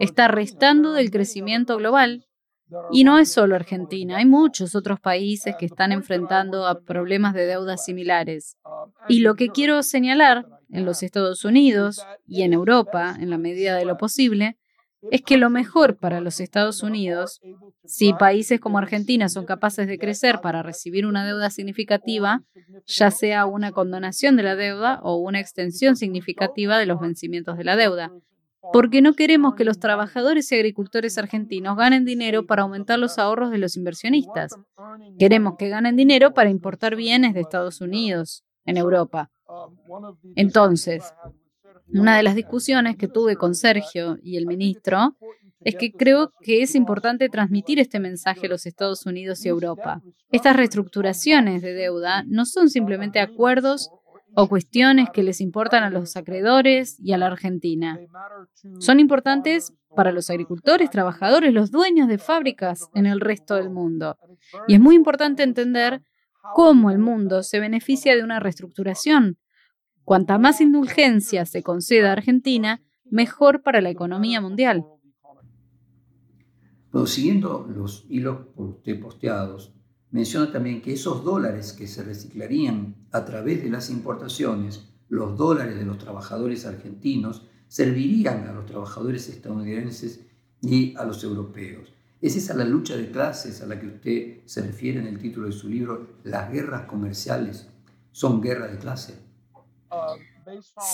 está 0.00 0.28
restando 0.28 0.92
del 0.92 1.10
crecimiento 1.10 1.76
global. 1.76 2.26
Y 2.90 3.04
no 3.04 3.18
es 3.20 3.30
solo 3.30 3.54
Argentina, 3.54 4.16
hay 4.16 4.26
muchos 4.26 4.74
otros 4.74 4.98
países 4.98 5.54
que 5.56 5.66
están 5.66 5.92
enfrentando 5.92 6.66
a 6.66 6.80
problemas 6.80 7.32
de 7.32 7.46
deudas 7.46 7.84
similares. 7.84 8.56
Y 9.08 9.20
lo 9.20 9.36
que 9.36 9.50
quiero 9.50 9.84
señalar 9.84 10.46
en 10.70 10.84
los 10.84 11.04
Estados 11.04 11.44
Unidos 11.44 12.04
y 12.26 12.42
en 12.42 12.52
Europa, 12.52 13.16
en 13.20 13.30
la 13.30 13.38
medida 13.38 13.76
de 13.76 13.84
lo 13.84 13.96
posible, 13.96 14.56
es 15.10 15.22
que 15.22 15.36
lo 15.36 15.50
mejor 15.50 15.96
para 15.96 16.20
los 16.20 16.40
Estados 16.40 16.82
Unidos, 16.82 17.40
si 17.84 18.12
países 18.12 18.60
como 18.60 18.78
Argentina 18.78 19.28
son 19.28 19.44
capaces 19.44 19.86
de 19.86 19.98
crecer 19.98 20.40
para 20.40 20.62
recibir 20.62 21.06
una 21.06 21.26
deuda 21.26 21.50
significativa, 21.50 22.42
ya 22.86 23.10
sea 23.10 23.46
una 23.46 23.72
condonación 23.72 24.36
de 24.36 24.42
la 24.42 24.56
deuda 24.56 25.00
o 25.02 25.16
una 25.16 25.40
extensión 25.40 25.96
significativa 25.96 26.78
de 26.78 26.86
los 26.86 27.00
vencimientos 27.00 27.56
de 27.56 27.64
la 27.64 27.76
deuda, 27.76 28.12
porque 28.72 29.02
no 29.02 29.14
queremos 29.14 29.54
que 29.54 29.64
los 29.64 29.78
trabajadores 29.78 30.50
y 30.50 30.56
agricultores 30.56 31.18
argentinos 31.18 31.76
ganen 31.76 32.04
dinero 32.04 32.46
para 32.46 32.62
aumentar 32.62 32.98
los 32.98 33.18
ahorros 33.18 33.50
de 33.50 33.58
los 33.58 33.76
inversionistas. 33.76 34.56
Queremos 35.18 35.56
que 35.56 35.68
ganen 35.68 35.96
dinero 35.96 36.34
para 36.34 36.50
importar 36.50 36.96
bienes 36.96 37.34
de 37.34 37.40
Estados 37.40 37.80
Unidos 37.80 38.44
en 38.64 38.76
Europa. 38.76 39.30
Entonces, 40.34 41.04
una 41.98 42.16
de 42.16 42.22
las 42.22 42.34
discusiones 42.34 42.96
que 42.96 43.08
tuve 43.08 43.36
con 43.36 43.54
Sergio 43.54 44.18
y 44.22 44.36
el 44.36 44.46
ministro 44.46 45.16
es 45.60 45.74
que 45.74 45.90
creo 45.92 46.32
que 46.40 46.62
es 46.62 46.74
importante 46.74 47.28
transmitir 47.28 47.80
este 47.80 47.98
mensaje 47.98 48.46
a 48.46 48.50
los 48.50 48.66
Estados 48.66 49.04
Unidos 49.06 49.44
y 49.44 49.48
Europa. 49.48 50.00
Estas 50.30 50.54
reestructuraciones 50.56 51.62
de 51.62 51.74
deuda 51.74 52.22
no 52.26 52.44
son 52.44 52.70
simplemente 52.70 53.18
acuerdos 53.20 53.90
o 54.34 54.48
cuestiones 54.48 55.08
que 55.10 55.22
les 55.22 55.40
importan 55.40 55.82
a 55.82 55.90
los 55.90 56.16
acreedores 56.16 57.00
y 57.00 57.14
a 57.14 57.18
la 57.18 57.26
Argentina. 57.26 57.98
Son 58.78 59.00
importantes 59.00 59.72
para 59.96 60.12
los 60.12 60.28
agricultores, 60.28 60.90
trabajadores, 60.90 61.54
los 61.54 61.70
dueños 61.70 62.06
de 62.06 62.18
fábricas 62.18 62.88
en 62.94 63.06
el 63.06 63.20
resto 63.20 63.54
del 63.54 63.70
mundo. 63.70 64.18
Y 64.68 64.74
es 64.74 64.80
muy 64.80 64.94
importante 64.94 65.42
entender 65.42 66.02
cómo 66.54 66.90
el 66.90 66.98
mundo 66.98 67.42
se 67.42 67.60
beneficia 67.60 68.14
de 68.14 68.22
una 68.22 68.38
reestructuración 68.38 69.38
Cuanta 70.06 70.38
más 70.38 70.60
indulgencia 70.60 71.46
se 71.46 71.64
conceda 71.64 72.10
a 72.10 72.12
Argentina, 72.12 72.80
mejor 73.10 73.64
para 73.64 73.80
la 73.80 73.90
economía 73.90 74.40
mundial. 74.40 74.84
Bueno, 76.92 77.08
siguiendo 77.08 77.66
los 77.68 78.06
hilos 78.08 78.46
por 78.54 78.68
usted 78.68 79.00
posteados, 79.00 79.74
menciona 80.12 80.52
también 80.52 80.80
que 80.80 80.92
esos 80.92 81.24
dólares 81.24 81.72
que 81.72 81.88
se 81.88 82.04
reciclarían 82.04 83.08
a 83.10 83.24
través 83.24 83.64
de 83.64 83.68
las 83.68 83.90
importaciones, 83.90 84.94
los 85.08 85.36
dólares 85.36 85.76
de 85.76 85.84
los 85.84 85.98
trabajadores 85.98 86.66
argentinos, 86.66 87.48
servirían 87.66 88.46
a 88.46 88.52
los 88.52 88.64
trabajadores 88.64 89.28
estadounidenses 89.28 90.24
y 90.62 90.94
a 90.94 91.04
los 91.04 91.24
europeos. 91.24 91.92
¿Es 92.20 92.36
esa 92.36 92.54
la 92.54 92.64
lucha 92.64 92.96
de 92.96 93.10
clases 93.10 93.60
a 93.60 93.66
la 93.66 93.80
que 93.80 93.88
usted 93.88 94.42
se 94.44 94.62
refiere 94.62 95.00
en 95.00 95.08
el 95.08 95.18
título 95.18 95.48
de 95.48 95.52
su 95.52 95.68
libro? 95.68 96.20
¿Las 96.22 96.52
guerras 96.52 96.82
comerciales 96.82 97.66
son 98.12 98.40
guerras 98.40 98.70
de 98.70 98.78
clase? 98.78 99.25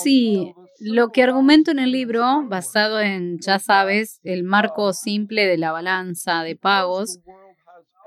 Sí, 0.03 0.55
lo 0.81 1.11
que 1.11 1.23
argumento 1.23 1.71
en 1.71 1.79
el 1.79 1.93
libro, 1.93 2.47
basado 2.49 3.01
en, 3.01 3.39
ya 3.39 3.59
sabes, 3.59 4.21
el 4.23 4.45
marco 4.45 4.93
simple 4.93 5.47
de 5.47 5.59
la 5.59 5.73
balanza 5.73 6.43
de 6.43 6.57
pagos, 6.57 7.21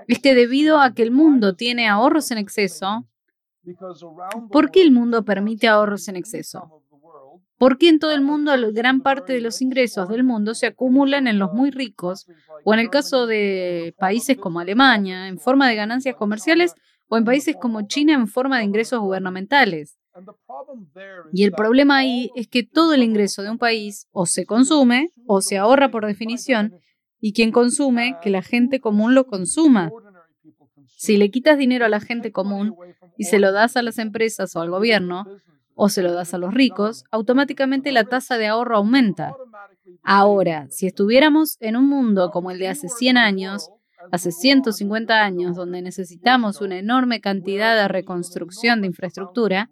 es 0.07 0.19
que 0.19 0.33
debido 0.35 0.79
a 0.79 0.93
que 0.93 1.03
el 1.03 1.11
mundo 1.11 1.55
tiene 1.55 1.87
ahorros 1.87 2.31
en 2.31 2.39
exceso, 2.39 3.05
¿por 4.51 4.71
qué 4.71 4.81
el 4.81 4.91
mundo 4.91 5.23
permite 5.23 5.67
ahorros 5.67 6.07
en 6.07 6.15
exceso? 6.15 6.83
¿Por 7.57 7.77
qué 7.77 7.87
en 7.87 7.99
todo 7.99 8.11
el 8.11 8.21
mundo 8.21 8.51
gran 8.73 9.01
parte 9.01 9.33
de 9.33 9.41
los 9.41 9.61
ingresos 9.61 10.09
del 10.09 10.23
mundo 10.23 10.55
se 10.55 10.67
acumulan 10.67 11.27
en 11.27 11.39
los 11.39 11.53
muy 11.53 11.71
ricos 11.71 12.27
o 12.65 12.73
en 12.73 12.79
el 12.79 12.89
caso 12.89 13.27
de 13.27 13.95
países 13.97 14.37
como 14.37 14.59
Alemania 14.59 15.27
en 15.27 15.39
forma 15.39 15.69
de 15.69 15.75
ganancias 15.75 16.15
comerciales 16.15 16.75
o 17.07 17.17
en 17.17 17.23
países 17.23 17.55
como 17.55 17.87
China 17.87 18.13
en 18.13 18.27
forma 18.27 18.57
de 18.57 18.65
ingresos 18.65 18.99
gubernamentales? 18.99 19.97
Y 21.33 21.43
el 21.43 21.51
problema 21.51 21.97
ahí 21.97 22.31
es 22.35 22.47
que 22.47 22.63
todo 22.63 22.93
el 22.93 23.03
ingreso 23.03 23.43
de 23.43 23.49
un 23.49 23.57
país 23.57 24.07
o 24.11 24.25
se 24.25 24.45
consume 24.45 25.09
o 25.27 25.41
se 25.41 25.57
ahorra 25.57 25.91
por 25.91 26.05
definición 26.05 26.79
y 27.19 27.33
quien 27.33 27.51
consume, 27.51 28.17
que 28.21 28.29
la 28.29 28.41
gente 28.41 28.79
común 28.79 29.15
lo 29.15 29.25
consuma. 29.25 29.91
Si 30.85 31.17
le 31.17 31.31
quitas 31.31 31.57
dinero 31.57 31.85
a 31.85 31.89
la 31.89 31.99
gente 31.99 32.31
común 32.31 32.75
y 33.17 33.23
se 33.23 33.39
lo 33.39 33.51
das 33.51 33.75
a 33.77 33.81
las 33.81 33.97
empresas 33.97 34.55
o 34.55 34.61
al 34.61 34.69
gobierno, 34.69 35.25
o 35.73 35.89
se 35.89 36.01
lo 36.01 36.13
das 36.13 36.33
a 36.33 36.37
los 36.37 36.53
ricos, 36.53 37.03
automáticamente 37.11 37.91
la 37.91 38.05
tasa 38.05 38.37
de 38.37 38.47
ahorro 38.47 38.77
aumenta. 38.77 39.33
Ahora, 40.03 40.67
si 40.69 40.87
estuviéramos 40.87 41.57
en 41.59 41.75
un 41.75 41.87
mundo 41.87 42.31
como 42.31 42.51
el 42.51 42.59
de 42.59 42.69
hace 42.69 42.87
100 42.89 43.17
años, 43.17 43.69
hace 44.11 44.31
150 44.31 45.23
años, 45.23 45.55
donde 45.55 45.81
necesitamos 45.81 46.61
una 46.61 46.77
enorme 46.77 47.21
cantidad 47.21 47.75
de 47.75 47.87
reconstrucción 47.87 48.81
de 48.81 48.87
infraestructura, 48.87 49.69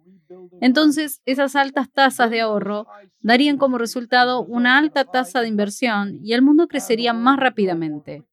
entonces, 0.60 1.20
esas 1.24 1.56
altas 1.56 1.90
tasas 1.92 2.30
de 2.30 2.40
ahorro 2.40 2.86
darían 3.20 3.58
como 3.58 3.78
resultado 3.78 4.42
una 4.44 4.78
alta 4.78 5.04
tasa 5.04 5.40
de 5.40 5.48
inversión 5.48 6.18
y 6.22 6.32
el 6.32 6.42
mundo 6.42 6.68
crecería 6.68 7.12
más 7.12 7.38
rápidamente. 7.38 8.24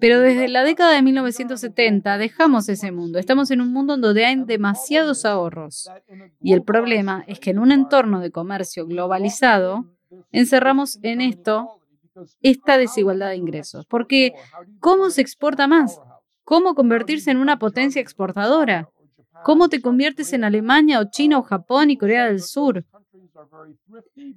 Pero 0.00 0.20
desde 0.20 0.48
la 0.48 0.64
década 0.64 0.92
de 0.92 1.02
1970 1.02 2.18
dejamos 2.18 2.68
ese 2.68 2.92
mundo. 2.92 3.18
Estamos 3.18 3.50
en 3.50 3.62
un 3.62 3.72
mundo 3.72 3.96
donde 3.96 4.26
hay 4.26 4.36
demasiados 4.44 5.24
ahorros. 5.24 5.88
Y 6.40 6.52
el 6.52 6.62
problema 6.62 7.24
es 7.26 7.40
que 7.40 7.50
en 7.50 7.58
un 7.58 7.72
entorno 7.72 8.20
de 8.20 8.30
comercio 8.30 8.86
globalizado 8.86 9.86
encerramos 10.30 10.98
en 11.02 11.22
esto 11.22 11.80
esta 12.42 12.76
desigualdad 12.76 13.30
de 13.30 13.36
ingresos. 13.36 13.86
Porque 13.86 14.34
¿cómo 14.80 15.08
se 15.08 15.22
exporta 15.22 15.66
más? 15.66 15.98
¿Cómo 16.44 16.74
convertirse 16.74 17.30
en 17.30 17.38
una 17.38 17.58
potencia 17.58 18.02
exportadora? 18.02 18.90
¿Cómo 19.44 19.68
te 19.68 19.80
conviertes 19.80 20.32
en 20.32 20.44
Alemania 20.44 21.00
o 21.00 21.10
China 21.10 21.38
o 21.38 21.42
Japón 21.42 21.90
y 21.90 21.96
Corea 21.96 22.26
del 22.26 22.40
Sur? 22.40 22.84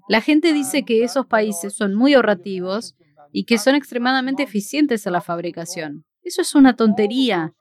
La 0.07 0.21
gente 0.21 0.53
dice 0.53 0.83
que 0.83 1.03
esos 1.03 1.25
países 1.25 1.75
son 1.75 1.95
muy 1.95 2.13
ahorrativos 2.13 2.95
y 3.31 3.45
que 3.45 3.57
son 3.57 3.75
extremadamente 3.75 4.43
eficientes 4.43 5.05
en 5.05 5.13
la 5.13 5.21
fabricación. 5.21 6.05
Eso 6.23 6.41
es 6.41 6.55
una 6.55 6.75
tontería. 6.75 7.53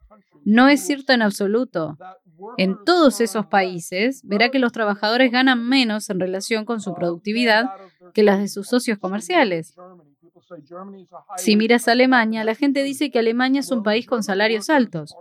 No 0.45 0.69
es 0.69 0.81
cierto 0.81 1.13
en 1.13 1.23
absoluto. 1.23 1.97
En 2.57 2.77
todos 2.85 3.21
esos 3.21 3.47
países 3.47 4.21
verá 4.25 4.51
que 4.51 4.59
los 4.59 4.73
trabajadores 4.73 5.31
ganan 5.31 5.67
menos 5.67 6.11
en 6.11 6.21
relación 6.21 6.65
con 6.65 6.81
su 6.81 6.95
productividad 6.95 7.67
que 8.13 8.23
las 8.23 8.39
de 8.39 8.49
sus 8.49 8.69
socios 8.69 8.99
comerciales. 8.99 9.75
Si 11.37 11.57
miras 11.57 11.89
a 11.89 11.93
Alemania, 11.93 12.45
la 12.45 12.55
gente 12.55 12.83
dice 12.83 13.11
que 13.11 13.19
Alemania 13.19 13.61
es 13.61 13.71
un 13.71 13.83
país 13.83 14.07
con 14.07 14.23
salarios 14.23 14.69
altos. 14.69 15.15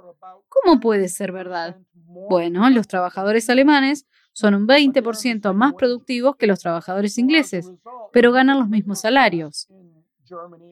¿Cómo 0.49 0.79
puede 0.79 1.07
ser 1.07 1.31
verdad? 1.31 1.77
Bueno, 2.29 2.69
los 2.69 2.87
trabajadores 2.87 3.49
alemanes 3.49 4.05
son 4.33 4.55
un 4.55 4.67
20% 4.67 5.53
más 5.53 5.73
productivos 5.73 6.35
que 6.35 6.47
los 6.47 6.59
trabajadores 6.59 7.17
ingleses, 7.17 7.71
pero 8.11 8.31
ganan 8.31 8.59
los 8.59 8.69
mismos 8.69 9.01
salarios. 9.01 9.67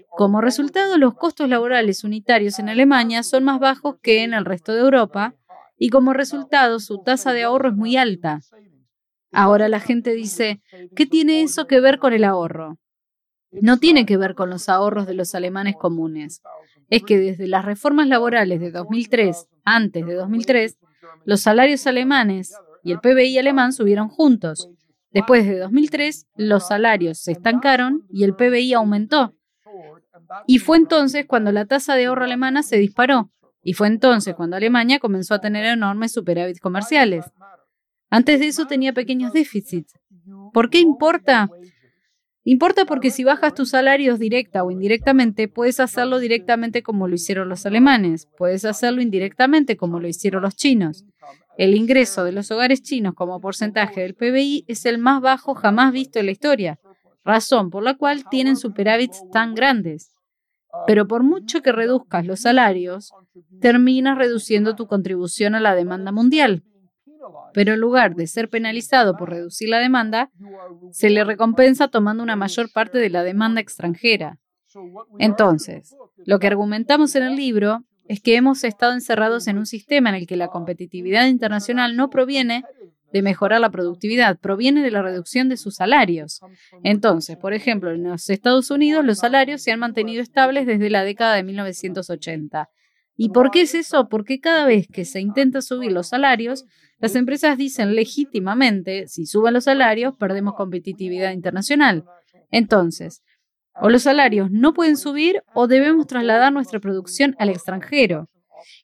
Como 0.10 0.42
resultado, 0.42 0.98
los 0.98 1.14
costos 1.16 1.50
laborales 1.50 2.04
unitarios 2.04 2.60
en 2.60 2.70
Alemania 2.70 3.24
son 3.24 3.44
más 3.44 3.60
bajos 3.60 3.98
que 4.02 4.24
en 4.24 4.34
el 4.34 4.46
resto 4.46 4.74
de 4.74 4.82
Europa 4.82 5.36
y 5.78 5.90
como 5.90 6.14
resultado 6.14 6.80
su 6.80 7.02
tasa 7.04 7.34
de 7.34 7.44
ahorro 7.44 7.70
es 7.70 7.76
muy 7.76 7.98
alta. 7.98 8.42
Ahora 9.32 9.70
la 9.70 9.80
gente 9.80 10.14
dice, 10.14 10.62
¿qué 10.96 11.06
tiene 11.06 11.42
eso 11.42 11.68
que 11.68 11.80
ver 11.80 12.00
con 12.00 12.14
el 12.14 12.24
ahorro? 12.24 12.78
No 13.52 13.78
tiene 13.78 14.06
que 14.06 14.18
ver 14.18 14.36
con 14.36 14.50
los 14.50 14.70
ahorros 14.70 15.08
de 15.08 15.14
los 15.14 15.36
alemanes 15.36 15.76
comunes. 15.76 16.42
Es 16.90 17.04
que 17.04 17.18
desde 17.18 17.48
las 17.48 17.66
reformas 17.66 18.08
laborales 18.08 18.60
de 18.60 18.72
2003, 18.72 19.48
antes 19.64 20.06
de 20.06 20.14
2003, 20.14 20.78
los 21.26 21.42
salarios 21.42 21.88
alemanes 21.88 22.54
y 22.84 22.92
el 22.92 23.00
PBI 23.00 23.38
alemán 23.38 23.74
subieron 23.74 24.10
juntos. 24.10 24.70
Después 25.12 25.46
de 25.46 25.58
2003, 25.60 26.28
los 26.36 26.68
salarios 26.68 27.20
se 27.20 27.34
estancaron 27.34 28.06
y 28.10 28.24
el 28.24 28.36
PBI 28.36 28.74
aumentó. 28.74 29.36
Y 30.48 30.60
fue 30.60 30.78
entonces 30.78 31.26
cuando 31.28 31.52
la 31.52 31.66
tasa 31.66 31.96
de 31.96 32.06
ahorro 32.06 32.24
alemana 32.24 32.64
se 32.64 32.78
disparó. 32.78 33.30
Y 33.64 33.74
fue 33.74 33.88
entonces 33.88 34.34
cuando 34.36 34.56
Alemania 34.56 35.00
comenzó 35.00 35.36
a 35.36 35.42
tener 35.42 35.66
enormes 35.66 36.14
superávits 36.14 36.60
comerciales. 36.60 37.26
Antes 38.10 38.40
de 38.40 38.48
eso 38.48 38.66
tenía 38.66 38.94
pequeños 38.94 39.34
déficits. 39.34 39.94
¿Por 40.54 40.70
qué 40.70 40.80
importa? 40.80 41.50
Importa 42.44 42.86
porque 42.86 43.12
si 43.12 43.24
bajas 43.24 43.54
tus 43.54 43.70
salarios 43.70 44.18
directa 44.18 44.64
o 44.64 44.72
indirectamente, 44.72 45.48
puedes 45.48 45.80
hacerlo 45.80 46.18
directamente 46.18 46.82
como 46.82 47.08
lo 47.08 47.14
hicieron 47.14 47.50
los 47.50 47.68
alemanes, 47.68 48.28
puedes 48.36 48.66
hacerlo 48.66 49.02
indirectamente 49.02 49.78
como 49.78 50.00
lo 50.00 50.08
hicieron 50.08 50.42
los 50.42 50.56
chinos. 50.56 51.06
El 51.58 51.76
ingreso 51.76 52.24
de 52.24 52.32
los 52.32 52.50
hogares 52.50 52.82
chinos 52.82 53.14
como 53.14 53.40
porcentaje 53.40 54.02
del 54.02 54.16
PBI 54.16 54.66
es 54.68 54.86
el 54.88 54.98
más 54.98 55.22
bajo 55.22 55.54
jamás 55.54 55.94
visto 55.94 56.18
en 56.18 56.26
la 56.26 56.32
historia, 56.32 56.80
razón 57.24 57.70
por 57.70 57.84
la 57.84 57.96
cual 57.96 58.24
tienen 58.32 58.58
superávits 58.58 59.22
tan 59.32 59.54
grandes. 59.54 60.16
Pero 60.88 61.08
por 61.08 61.22
mucho 61.22 61.62
que 61.62 61.72
reduzcas 61.72 62.26
los 62.26 62.40
salarios, 62.40 63.12
terminas 63.60 64.18
reduciendo 64.18 64.76
tu 64.76 64.88
contribución 64.88 65.54
a 65.54 65.60
la 65.60 65.76
demanda 65.76 66.12
mundial. 66.12 66.64
Pero 67.54 67.74
en 67.74 67.80
lugar 67.80 68.16
de 68.16 68.28
ser 68.28 68.50
penalizado 68.50 69.16
por 69.16 69.30
reducir 69.30 69.70
la 69.70 69.80
demanda, 69.80 70.30
se 70.92 71.10
le 71.10 71.24
recompensa 71.24 71.88
tomando 71.88 72.24
una 72.24 72.36
mayor 72.36 72.72
parte 72.72 72.98
de 72.98 73.10
la 73.10 73.24
demanda 73.24 73.62
extranjera. 73.62 74.40
Entonces, 75.20 75.96
lo 76.26 76.40
que 76.40 76.48
argumentamos 76.48 77.16
en 77.16 77.24
el 77.24 77.36
libro 77.36 77.84
es 78.08 78.22
que 78.22 78.36
hemos 78.36 78.64
estado 78.64 78.94
encerrados 78.94 79.48
en 79.48 79.58
un 79.58 79.66
sistema 79.66 80.10
en 80.10 80.16
el 80.16 80.28
que 80.28 80.36
la 80.36 80.48
competitividad 80.48 81.28
internacional 81.28 81.96
no 81.96 82.10
proviene 82.10 82.64
de 83.12 83.22
mejorar 83.22 83.60
la 83.60 83.70
productividad, 83.70 84.40
proviene 84.40 84.82
de 84.82 84.92
la 84.92 85.02
reducción 85.02 85.50
de 85.50 85.58
sus 85.58 85.76
salarios. 85.76 86.42
Entonces, 86.84 87.38
por 87.38 87.54
ejemplo, 87.54 87.92
en 87.92 88.04
los 88.04 88.30
Estados 88.30 88.72
Unidos 88.72 89.06
los 89.06 89.20
salarios 89.20 89.62
se 89.62 89.72
han 89.72 89.80
mantenido 89.80 90.22
estables 90.22 90.66
desde 90.66 90.90
la 90.90 91.04
década 91.04 91.36
de 91.36 91.44
1980. 91.44 92.70
¿Y 93.24 93.30
por 93.30 93.52
qué 93.52 93.62
es 93.62 93.76
eso? 93.76 94.10
Porque 94.10 94.40
cada 94.40 94.66
vez 94.66 94.88
que 94.92 95.06
se 95.06 95.20
intenta 95.20 95.62
subir 95.62 95.92
los 95.92 96.08
salarios, 96.08 96.66
las 96.98 97.14
empresas 97.14 97.56
dicen 97.56 97.94
legítimamente, 97.94 99.08
si 99.08 99.28
suben 99.28 99.54
los 99.54 99.66
salarios, 99.66 100.18
perdemos 100.18 100.56
competitividad 100.56 101.32
internacional. 101.32 102.04
Entonces, 102.50 103.22
o 103.80 103.90
los 103.90 104.02
salarios 104.02 104.50
no 104.50 104.74
pueden 104.74 104.98
subir 104.98 105.44
o 105.54 105.68
debemos 105.68 106.08
trasladar 106.08 106.52
nuestra 106.52 106.80
producción 106.80 107.36
al 107.38 107.50
extranjero. 107.50 108.28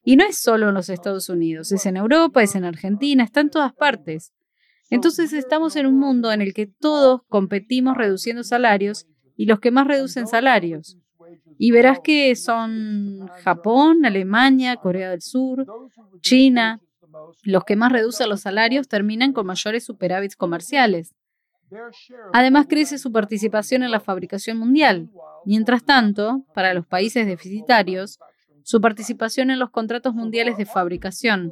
Y 0.04 0.18
no 0.18 0.24
es 0.24 0.38
solo 0.38 0.70
en 0.70 0.76
los 0.76 0.90
Estados 0.90 1.30
Unidos, 1.30 1.72
es 1.72 1.88
en 1.88 1.98
Europa, 1.98 2.44
es 2.44 2.54
en 2.54 2.64
Argentina, 2.64 3.24
está 3.24 3.40
en 3.40 3.50
todas 3.50 3.74
partes. 3.74 4.34
Entonces 4.92 5.34
estamos 5.34 5.76
en 5.78 5.88
un 5.88 5.98
mundo 5.98 6.32
en 6.32 6.44
el 6.44 6.54
que 6.54 6.68
todos 6.68 7.22
competimos 7.28 7.98
reduciendo 7.98 8.44
salarios 8.44 9.08
y 9.36 9.48
los 9.48 9.60
que 9.60 9.72
más 9.72 9.88
reducen 9.88 10.28
salarios. 10.28 10.96
Y 11.58 11.72
verás 11.72 12.00
que 12.04 12.36
son 12.36 13.28
Japón, 13.44 14.06
Alemania, 14.06 14.76
Corea 14.78 15.10
del 15.10 15.22
Sur, 15.22 15.66
China. 16.22 16.80
Los 17.44 17.64
que 17.64 17.76
más 17.76 17.92
reducen 17.92 18.30
los 18.30 18.42
salarios 18.42 18.88
terminan 18.88 19.34
con 19.34 19.46
mayores 19.46 19.84
superávits 19.84 20.36
comerciales. 20.36 21.14
Además, 22.34 22.68
crece 22.70 22.98
su 22.98 23.12
participación 23.12 23.84
en 23.84 23.92
la 23.92 24.00
fabricación 24.00 24.58
mundial. 24.58 25.10
Mientras 25.46 25.84
tanto, 25.84 26.46
para 26.54 26.74
los 26.74 26.86
países 26.86 27.26
deficitarios, 27.26 28.20
su 28.64 28.82
participación 28.82 29.50
en 29.50 29.60
los 29.60 29.70
contratos 29.70 30.14
mundiales 30.14 30.58
de 30.58 30.66
fabricación. 30.66 31.52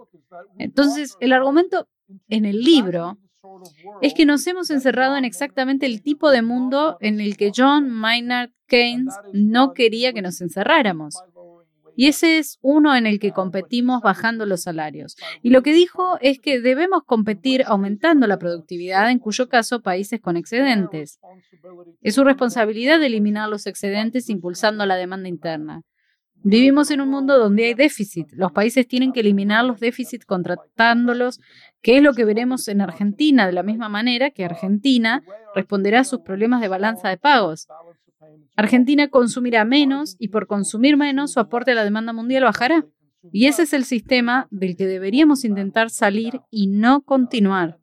Entonces, 0.58 1.16
el 1.20 1.34
argumento 1.34 1.88
en 2.28 2.46
el 2.46 2.62
libro 2.62 3.18
es 4.02 4.14
que 4.14 4.26
nos 4.26 4.46
hemos 4.48 4.70
encerrado 4.70 5.18
en 5.18 5.26
exactamente 5.26 5.86
el 5.86 6.02
tipo 6.02 6.32
de 6.32 6.42
mundo 6.42 6.98
en 7.02 7.20
el 7.20 7.38
que 7.38 7.52
John 7.56 7.90
Maynard 7.90 8.52
Keynes 8.68 9.14
no 9.34 9.74
quería 9.74 10.14
que 10.14 10.22
nos 10.22 10.42
encerráramos. 10.42 11.16
Y 11.96 12.08
ese 12.08 12.38
es 12.38 12.58
uno 12.62 12.96
en 12.96 13.08
el 13.08 13.20
que 13.20 13.32
competimos 13.32 14.02
bajando 14.02 14.46
los 14.46 14.64
salarios. 14.64 15.16
Y 15.42 15.50
lo 15.50 15.64
que 15.64 15.74
dijo 15.74 16.18
es 16.22 16.40
que 16.40 16.60
debemos 16.60 17.04
competir 17.06 17.64
aumentando 17.66 18.28
la 18.28 18.38
productividad, 18.38 19.10
en 19.10 19.20
cuyo 19.20 19.48
caso 19.48 19.82
países 19.82 20.20
con 20.20 20.36
excedentes. 20.36 21.20
Es 22.02 22.16
su 22.16 22.24
responsabilidad 22.24 23.02
eliminar 23.02 23.50
los 23.50 23.66
excedentes 23.66 24.30
impulsando 24.30 24.86
la 24.86 24.98
demanda 24.98 25.30
interna. 25.30 25.84
Vivimos 26.48 26.92
en 26.92 27.02
un 27.02 27.10
mundo 27.10 27.40
donde 27.40 27.66
hay 27.66 27.74
déficit. 27.74 28.28
Los 28.34 28.52
países 28.52 28.88
tienen 28.88 29.14
que 29.14 29.22
eliminar 29.22 29.66
los 29.66 29.80
déficits 29.80 30.26
contratándolos, 30.26 31.40
que 31.86 31.98
es 31.98 32.02
lo 32.02 32.16
que 32.16 32.26
veremos 32.26 32.68
en 32.68 32.82
Argentina, 32.82 33.46
de 33.46 33.54
la 33.54 33.62
misma 33.62 33.90
manera 33.90 34.32
que 34.32 34.44
Argentina 34.44 35.24
responderá 35.54 36.00
a 36.00 36.04
sus 36.04 36.22
problemas 36.22 36.60
de 36.60 36.68
balanza 36.68 37.10
de 37.10 37.18
pagos. 37.18 37.68
Argentina 38.56 39.08
consumirá 39.10 39.66
menos 39.66 40.16
y 40.18 40.30
por 40.30 40.48
consumir 40.48 40.98
menos 40.98 41.34
su 41.34 41.40
aporte 41.40 41.74
a 41.74 41.76
la 41.76 41.84
demanda 41.84 42.12
mundial 42.12 42.44
bajará. 42.44 42.88
Y 43.32 43.46
ese 43.46 43.62
es 43.62 43.74
el 43.74 43.86
sistema 43.86 44.48
del 44.50 44.76
que 44.76 44.88
deberíamos 44.88 45.46
intentar 45.46 45.92
salir 45.92 46.42
y 46.50 46.66
no 46.66 47.04
continuar. 47.04 47.80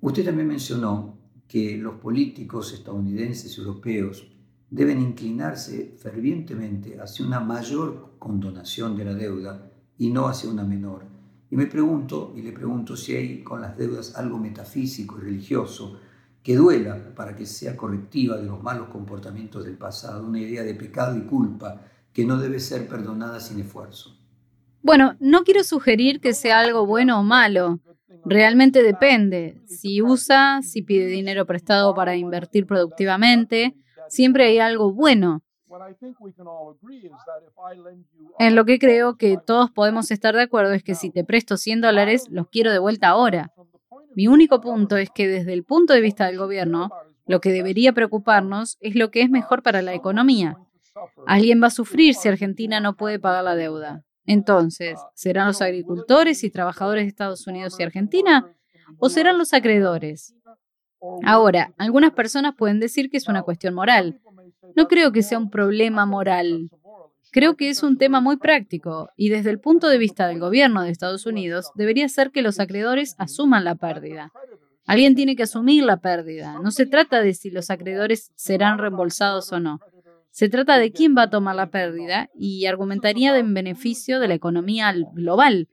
Usted 0.00 0.24
también 0.24 0.48
mencionó 0.48 1.18
que 1.46 1.76
los 1.76 2.00
políticos 2.00 2.72
estadounidenses 2.72 3.54
y 3.54 3.60
europeos 3.60 4.33
deben 4.74 5.00
inclinarse 5.00 5.94
fervientemente 5.98 7.00
hacia 7.00 7.24
una 7.24 7.38
mayor 7.38 8.16
condonación 8.18 8.96
de 8.96 9.04
la 9.04 9.14
deuda 9.14 9.70
y 9.96 10.10
no 10.10 10.26
hacia 10.26 10.50
una 10.50 10.64
menor. 10.64 11.04
Y 11.48 11.54
me 11.54 11.66
pregunto, 11.66 12.34
y 12.36 12.42
le 12.42 12.50
pregunto 12.50 12.96
si 12.96 13.14
hay 13.14 13.44
con 13.44 13.60
las 13.60 13.76
deudas 13.78 14.16
algo 14.16 14.36
metafísico 14.36 15.16
y 15.18 15.26
religioso 15.26 16.00
que 16.42 16.56
duela 16.56 17.14
para 17.14 17.36
que 17.36 17.46
sea 17.46 17.76
correctiva 17.76 18.36
de 18.36 18.46
los 18.46 18.60
malos 18.64 18.88
comportamientos 18.88 19.64
del 19.64 19.78
pasado, 19.78 20.26
una 20.26 20.40
idea 20.40 20.64
de 20.64 20.74
pecado 20.74 21.16
y 21.16 21.20
culpa 21.20 21.80
que 22.12 22.24
no 22.24 22.36
debe 22.38 22.58
ser 22.58 22.88
perdonada 22.88 23.38
sin 23.38 23.60
esfuerzo. 23.60 24.18
Bueno, 24.82 25.14
no 25.20 25.44
quiero 25.44 25.62
sugerir 25.62 26.20
que 26.20 26.34
sea 26.34 26.58
algo 26.58 26.84
bueno 26.84 27.20
o 27.20 27.22
malo. 27.22 27.78
Realmente 28.24 28.82
depende. 28.82 29.62
Si 29.66 30.02
usa, 30.02 30.62
si 30.62 30.82
pide 30.82 31.06
dinero 31.06 31.46
prestado 31.46 31.94
para 31.94 32.16
invertir 32.16 32.66
productivamente, 32.66 33.76
siempre 34.08 34.46
hay 34.46 34.58
algo 34.58 34.92
bueno. 34.92 35.42
En 38.38 38.54
lo 38.54 38.64
que 38.64 38.78
creo 38.78 39.16
que 39.16 39.36
todos 39.44 39.70
podemos 39.70 40.10
estar 40.10 40.34
de 40.34 40.42
acuerdo 40.42 40.72
es 40.72 40.82
que 40.82 40.94
si 40.94 41.10
te 41.10 41.24
presto 41.24 41.56
100 41.56 41.80
dólares, 41.80 42.26
los 42.30 42.48
quiero 42.48 42.70
de 42.70 42.78
vuelta 42.78 43.08
ahora. 43.08 43.52
Mi 44.14 44.28
único 44.28 44.60
punto 44.60 44.96
es 44.96 45.10
que 45.10 45.26
desde 45.26 45.52
el 45.52 45.64
punto 45.64 45.92
de 45.92 46.00
vista 46.00 46.26
del 46.26 46.38
gobierno, 46.38 46.90
lo 47.26 47.40
que 47.40 47.50
debería 47.50 47.92
preocuparnos 47.92 48.76
es 48.80 48.94
lo 48.94 49.10
que 49.10 49.22
es 49.22 49.30
mejor 49.30 49.62
para 49.62 49.82
la 49.82 49.94
economía. 49.94 50.58
Alguien 51.26 51.60
va 51.62 51.68
a 51.68 51.70
sufrir 51.70 52.14
si 52.14 52.28
Argentina 52.28 52.80
no 52.80 52.96
puede 52.96 53.18
pagar 53.18 53.44
la 53.44 53.56
deuda. 53.56 54.04
Entonces, 54.26 54.98
¿serán 55.14 55.48
los 55.48 55.60
agricultores 55.60 56.44
y 56.44 56.50
trabajadores 56.50 57.04
de 57.04 57.08
Estados 57.08 57.46
Unidos 57.46 57.74
y 57.78 57.82
Argentina 57.82 58.46
o 58.98 59.08
serán 59.08 59.38
los 59.38 59.52
acreedores? 59.52 60.34
Ahora, 61.24 61.72
algunas 61.78 62.12
personas 62.12 62.54
pueden 62.56 62.80
decir 62.80 63.10
que 63.10 63.16
es 63.16 63.28
una 63.28 63.42
cuestión 63.42 63.74
moral. 63.74 64.20
No 64.76 64.88
creo 64.88 65.12
que 65.12 65.22
sea 65.22 65.38
un 65.38 65.50
problema 65.50 66.06
moral. 66.06 66.70
Creo 67.30 67.56
que 67.56 67.68
es 67.68 67.82
un 67.82 67.98
tema 67.98 68.20
muy 68.20 68.36
práctico 68.36 69.08
y 69.16 69.28
desde 69.28 69.50
el 69.50 69.58
punto 69.58 69.88
de 69.88 69.98
vista 69.98 70.28
del 70.28 70.38
gobierno 70.38 70.82
de 70.82 70.90
Estados 70.90 71.26
Unidos 71.26 71.70
debería 71.74 72.08
ser 72.08 72.30
que 72.30 72.42
los 72.42 72.60
acreedores 72.60 73.16
asuman 73.18 73.64
la 73.64 73.74
pérdida. 73.74 74.30
Alguien 74.86 75.14
tiene 75.14 75.34
que 75.34 75.42
asumir 75.42 75.82
la 75.84 75.96
pérdida. 75.96 76.58
No 76.62 76.70
se 76.70 76.86
trata 76.86 77.20
de 77.22 77.34
si 77.34 77.50
los 77.50 77.70
acreedores 77.70 78.30
serán 78.36 78.78
reembolsados 78.78 79.50
o 79.52 79.58
no. 79.58 79.80
Se 80.30 80.48
trata 80.48 80.78
de 80.78 80.92
quién 80.92 81.16
va 81.16 81.22
a 81.22 81.30
tomar 81.30 81.56
la 81.56 81.70
pérdida 81.70 82.28
y 82.34 82.66
argumentaría 82.66 83.36
en 83.38 83.54
beneficio 83.54 84.20
de 84.20 84.28
la 84.28 84.34
economía 84.34 84.92
global. 85.12 85.68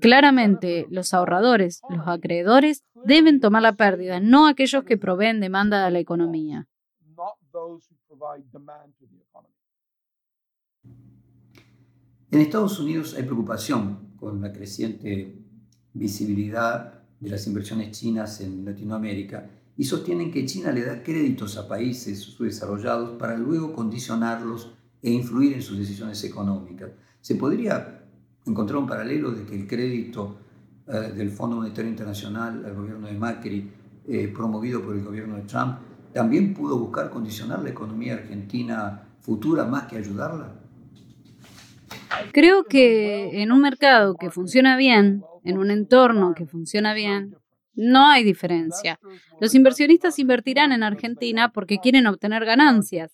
Claramente, 0.00 0.86
los 0.90 1.14
ahorradores, 1.14 1.80
los 1.88 2.06
acreedores, 2.06 2.84
deben 3.04 3.40
tomar 3.40 3.62
la 3.62 3.74
pérdida, 3.74 4.20
no 4.20 4.46
aquellos 4.46 4.84
que 4.84 4.98
proveen 4.98 5.40
demanda 5.40 5.86
a 5.86 5.90
la 5.90 5.98
economía. 5.98 6.68
En 12.30 12.40
Estados 12.40 12.78
Unidos 12.80 13.14
hay 13.14 13.24
preocupación 13.24 14.14
con 14.16 14.40
la 14.40 14.52
creciente 14.52 15.38
visibilidad 15.92 17.02
de 17.20 17.30
las 17.30 17.46
inversiones 17.46 17.90
chinas 17.90 18.40
en 18.40 18.64
Latinoamérica 18.64 19.50
y 19.76 19.84
sostienen 19.84 20.30
que 20.30 20.46
China 20.46 20.72
le 20.72 20.84
da 20.84 21.02
créditos 21.02 21.56
a 21.56 21.68
países 21.68 22.20
subdesarrollados 22.20 23.18
para 23.18 23.36
luego 23.36 23.72
condicionarlos 23.72 24.72
e 25.02 25.10
influir 25.10 25.54
en 25.54 25.62
sus 25.62 25.78
decisiones 25.78 26.22
económicas. 26.24 26.90
¿Se 27.20 27.34
podría 27.34 28.02
encontrar 28.46 28.78
un 28.78 28.86
paralelo 28.86 29.30
de 29.30 29.44
que 29.44 29.54
el 29.54 29.66
crédito 29.66 30.36
eh, 30.86 31.12
del 31.14 31.30
Fondo 31.30 31.56
Monetario 31.56 31.90
Internacional 31.90 32.64
al 32.64 32.74
gobierno 32.74 33.06
de 33.06 33.14
Macri, 33.14 33.70
eh, 34.08 34.32
promovido 34.34 34.82
por 34.82 34.96
el 34.96 35.04
gobierno 35.04 35.36
de 35.36 35.42
Trump, 35.42 35.76
también 36.12 36.52
pudo 36.52 36.78
buscar 36.78 37.10
condicionar 37.10 37.62
la 37.62 37.70
economía 37.70 38.14
argentina 38.14 39.02
futura 39.20 39.64
más 39.64 39.84
que 39.84 39.96
ayudarla? 39.96 40.54
Creo 42.32 42.64
que 42.64 43.42
en 43.42 43.52
un 43.52 43.60
mercado 43.60 44.16
que 44.16 44.30
funciona 44.30 44.76
bien, 44.76 45.22
en 45.44 45.58
un 45.58 45.70
entorno 45.70 46.34
que 46.34 46.46
funciona 46.46 46.92
bien, 46.92 47.36
no 47.74 48.06
hay 48.06 48.24
diferencia. 48.24 48.98
Los 49.40 49.54
inversionistas 49.54 50.18
invertirán 50.18 50.72
en 50.72 50.82
Argentina 50.82 51.50
porque 51.52 51.78
quieren 51.78 52.06
obtener 52.06 52.44
ganancias. 52.44 53.12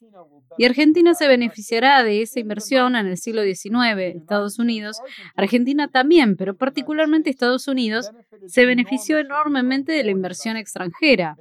Y 0.56 0.64
Argentina 0.64 1.14
se 1.14 1.28
beneficiará 1.28 2.02
de 2.02 2.22
esa 2.22 2.40
inversión 2.40 2.96
en 2.96 3.06
el 3.06 3.16
siglo 3.16 3.42
XIX. 3.42 4.16
Estados 4.16 4.58
Unidos, 4.58 5.00
Argentina 5.36 5.88
también, 5.88 6.36
pero 6.36 6.56
particularmente 6.56 7.30
Estados 7.30 7.68
Unidos, 7.68 8.10
se 8.46 8.66
benefició 8.66 9.18
enormemente 9.18 9.92
de 9.92 10.02
la 10.02 10.10
inversión 10.10 10.56
extranjera. 10.56 11.36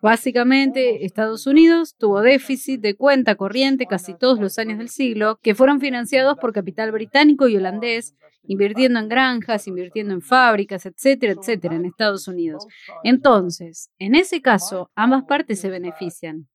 Básicamente, 0.00 1.04
Estados 1.04 1.46
Unidos 1.46 1.96
tuvo 1.96 2.20
déficit 2.20 2.80
de 2.80 2.94
cuenta 2.94 3.34
corriente 3.34 3.86
casi 3.86 4.14
todos 4.16 4.38
los 4.38 4.58
años 4.58 4.78
del 4.78 4.88
siglo, 4.88 5.38
que 5.42 5.54
fueron 5.54 5.80
financiados 5.80 6.38
por 6.38 6.52
capital 6.52 6.92
británico 6.92 7.48
y 7.48 7.56
holandés, 7.56 8.14
invirtiendo 8.44 8.98
en 8.98 9.08
granjas, 9.08 9.66
invirtiendo 9.66 10.14
en 10.14 10.22
fábricas, 10.22 10.86
etcétera, 10.94 11.34
etcétera, 11.38 11.76
en 11.76 11.84
Estados 11.84 12.28
Unidos. 12.28 12.66
Entonces, 13.04 13.90
en 13.98 14.14
ese 14.14 14.40
caso, 14.40 14.90
ambas 14.94 15.24
partes 15.24 15.60
se 15.60 15.70
benefician. 15.70 16.48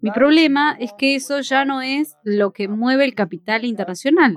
Mi 0.00 0.10
problema 0.10 0.76
es 0.80 0.92
que 0.98 1.14
eso 1.14 1.40
ya 1.40 1.64
no 1.64 1.80
es 1.80 2.16
lo 2.24 2.52
que 2.52 2.66
mueve 2.66 3.04
el 3.04 3.14
capital 3.14 3.64
internacional. 3.64 4.34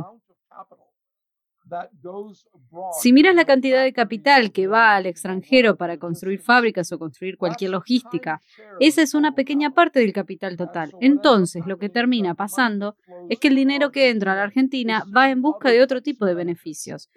Si 3.01 3.11
miras 3.11 3.35
la 3.35 3.45
cantidad 3.45 3.83
de 3.83 3.91
capital 3.91 4.51
que 4.51 4.67
va 4.67 4.95
al 4.95 5.07
extranjero 5.07 5.75
para 5.75 5.97
construir 5.97 6.39
fábricas 6.39 6.91
o 6.91 6.99
construir 6.99 7.37
cualquier 7.37 7.71
logística, 7.71 8.39
esa 8.79 9.01
es 9.01 9.15
una 9.15 9.33
pequeña 9.33 9.71
parte 9.71 9.99
del 9.99 10.13
capital 10.13 10.57
total. 10.57 10.91
Entonces, 11.01 11.63
lo 11.65 11.79
que 11.79 11.89
termina 11.89 12.35
pasando 12.35 12.95
es 13.29 13.39
que 13.39 13.47
el 13.47 13.55
dinero 13.55 13.91
que 13.91 14.09
entra 14.09 14.33
a 14.33 14.35
la 14.35 14.43
Argentina 14.43 15.03
va 15.15 15.31
en 15.31 15.41
busca 15.41 15.69
de 15.71 15.81
otro 15.81 16.01
tipo 16.01 16.25
de 16.25 16.35
beneficios. 16.35 17.09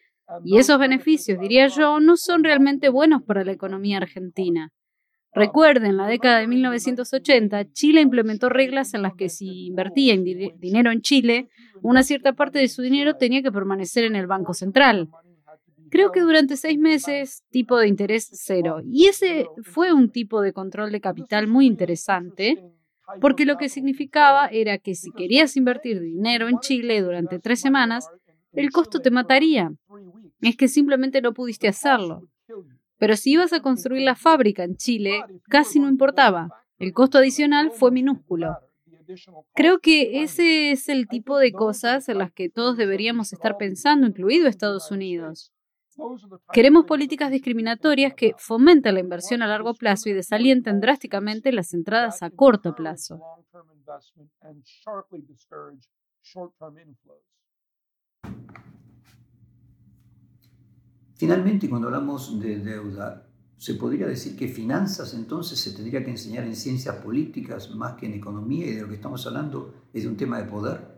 Y 0.44 0.58
esos 0.58 0.78
beneficios, 0.78 1.40
diría 1.40 1.68
yo, 1.68 2.00
no 2.00 2.16
son 2.16 2.44
realmente 2.44 2.88
buenos 2.88 3.22
para 3.22 3.44
la 3.44 3.52
economía 3.52 3.98
argentina. 3.98 4.70
Recuerden, 5.34 5.90
en 5.90 5.96
la 5.98 6.06
década 6.06 6.40
de 6.40 6.46
1980, 6.48 7.72
Chile 7.72 8.00
implementó 8.00 8.48
reglas 8.48 8.94
en 8.94 9.02
las 9.02 9.14
que 9.14 9.28
si 9.28 9.66
invertía 9.66 10.16
dinero 10.16 10.90
en 10.90 11.00
Chile, 11.00 11.48
una 11.82 12.02
cierta 12.02 12.32
parte 12.32 12.58
de 12.58 12.68
su 12.68 12.82
dinero 12.82 13.14
tenía 13.14 13.42
que 13.42 13.52
permanecer 13.52 14.04
en 14.04 14.16
el 14.16 14.26
Banco 14.26 14.54
Central. 14.54 15.08
Creo 15.90 16.12
que 16.12 16.20
durante 16.20 16.56
seis 16.56 16.78
meses, 16.78 17.44
tipo 17.50 17.78
de 17.78 17.88
interés 17.88 18.28
cero. 18.32 18.80
Y 18.84 19.06
ese 19.06 19.46
fue 19.62 19.92
un 19.92 20.10
tipo 20.10 20.40
de 20.40 20.52
control 20.52 20.92
de 20.92 21.00
capital 21.00 21.46
muy 21.46 21.66
interesante, 21.66 22.62
porque 23.20 23.46
lo 23.46 23.56
que 23.56 23.68
significaba 23.68 24.48
era 24.48 24.78
que 24.78 24.94
si 24.94 25.10
querías 25.12 25.56
invertir 25.56 26.00
dinero 26.00 26.48
en 26.48 26.58
Chile 26.58 27.00
durante 27.00 27.38
tres 27.38 27.60
semanas, 27.60 28.08
el 28.52 28.70
costo 28.70 29.00
te 29.00 29.10
mataría. 29.10 29.70
Es 30.40 30.56
que 30.56 30.68
simplemente 30.68 31.20
no 31.20 31.32
pudiste 31.32 31.68
hacerlo. 31.68 32.28
Pero 32.98 33.16
si 33.16 33.32
ibas 33.32 33.52
a 33.52 33.60
construir 33.60 34.02
la 34.02 34.14
fábrica 34.14 34.64
en 34.64 34.76
Chile, 34.76 35.22
casi 35.48 35.78
no 35.80 35.88
importaba. 35.88 36.48
El 36.78 36.92
costo 36.92 37.18
adicional 37.18 37.70
fue 37.70 37.90
minúsculo. 37.90 38.56
Creo 39.54 39.78
que 39.78 40.22
ese 40.22 40.70
es 40.70 40.88
el 40.88 41.08
tipo 41.08 41.38
de 41.38 41.52
cosas 41.52 42.08
en 42.08 42.18
las 42.18 42.32
que 42.32 42.50
todos 42.50 42.76
deberíamos 42.76 43.32
estar 43.32 43.56
pensando, 43.56 44.06
incluido 44.06 44.48
Estados 44.48 44.90
Unidos. 44.90 45.52
Queremos 46.52 46.84
políticas 46.84 47.30
discriminatorias 47.30 48.14
que 48.14 48.34
fomenten 48.38 48.94
la 48.94 49.00
inversión 49.00 49.42
a 49.42 49.48
largo 49.48 49.74
plazo 49.74 50.08
y 50.08 50.12
desalienten 50.12 50.80
drásticamente 50.80 51.50
las 51.52 51.74
entradas 51.74 52.22
a 52.22 52.30
corto 52.30 52.74
plazo. 52.74 53.20
Finalmente, 61.18 61.68
cuando 61.68 61.88
hablamos 61.88 62.38
de 62.38 62.60
deuda, 62.60 63.26
se 63.56 63.74
podría 63.74 64.06
decir 64.06 64.36
que 64.36 64.46
finanzas 64.46 65.14
entonces 65.14 65.58
se 65.58 65.72
tendría 65.72 66.04
que 66.04 66.10
enseñar 66.10 66.44
en 66.44 66.54
ciencias 66.54 66.94
políticas 66.96 67.74
más 67.74 67.94
que 67.94 68.06
en 68.06 68.14
economía 68.14 68.66
y 68.66 68.74
de 68.74 68.82
lo 68.82 68.88
que 68.88 68.94
estamos 68.94 69.26
hablando 69.26 69.74
es 69.92 70.04
de 70.04 70.08
un 70.08 70.16
tema 70.16 70.38
de 70.38 70.44
poder. 70.44 70.96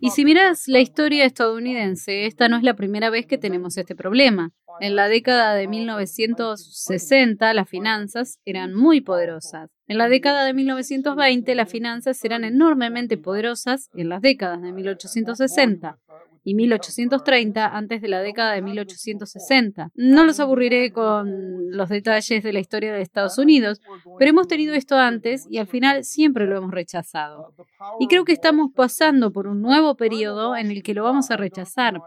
Y 0.00 0.10
si 0.10 0.24
miras 0.24 0.64
la 0.66 0.80
historia 0.80 1.24
estadounidense, 1.24 2.26
esta 2.26 2.48
no 2.48 2.56
es 2.56 2.64
la 2.64 2.74
primera 2.74 3.10
vez 3.10 3.26
que 3.26 3.38
tenemos 3.38 3.76
este 3.76 3.94
problema. 3.94 4.50
En 4.80 4.96
la 4.96 5.06
década 5.06 5.54
de 5.54 5.68
1960 5.68 7.54
las 7.54 7.68
finanzas 7.68 8.40
eran 8.44 8.74
muy 8.74 9.00
poderosas. 9.00 9.70
En 9.86 9.98
la 9.98 10.08
década 10.08 10.44
de 10.44 10.52
1920 10.52 11.54
las 11.54 11.70
finanzas 11.70 12.24
eran 12.24 12.42
enormemente 12.42 13.18
poderosas 13.18 13.88
en 13.94 14.08
las 14.08 14.20
décadas 14.20 14.62
de 14.62 14.72
1860 14.72 16.00
y 16.44 16.54
1830 16.54 17.66
antes 17.66 18.02
de 18.02 18.08
la 18.08 18.20
década 18.20 18.52
de 18.52 18.62
1860. 18.62 19.90
No 19.94 20.24
los 20.24 20.38
aburriré 20.40 20.92
con 20.92 21.70
los 21.70 21.88
detalles 21.88 22.42
de 22.42 22.52
la 22.52 22.60
historia 22.60 22.92
de 22.92 23.00
Estados 23.00 23.38
Unidos, 23.38 23.80
pero 24.18 24.30
hemos 24.30 24.46
tenido 24.46 24.74
esto 24.74 24.96
antes 24.96 25.46
y 25.50 25.58
al 25.58 25.66
final 25.66 26.04
siempre 26.04 26.46
lo 26.46 26.58
hemos 26.58 26.70
rechazado. 26.70 27.54
Y 27.98 28.08
creo 28.08 28.24
que 28.24 28.32
estamos 28.32 28.70
pasando 28.74 29.32
por 29.32 29.46
un 29.46 29.62
nuevo 29.62 29.96
periodo 29.96 30.54
en 30.54 30.70
el 30.70 30.82
que 30.82 30.94
lo 30.94 31.04
vamos 31.04 31.30
a 31.30 31.36
rechazar. 31.36 32.00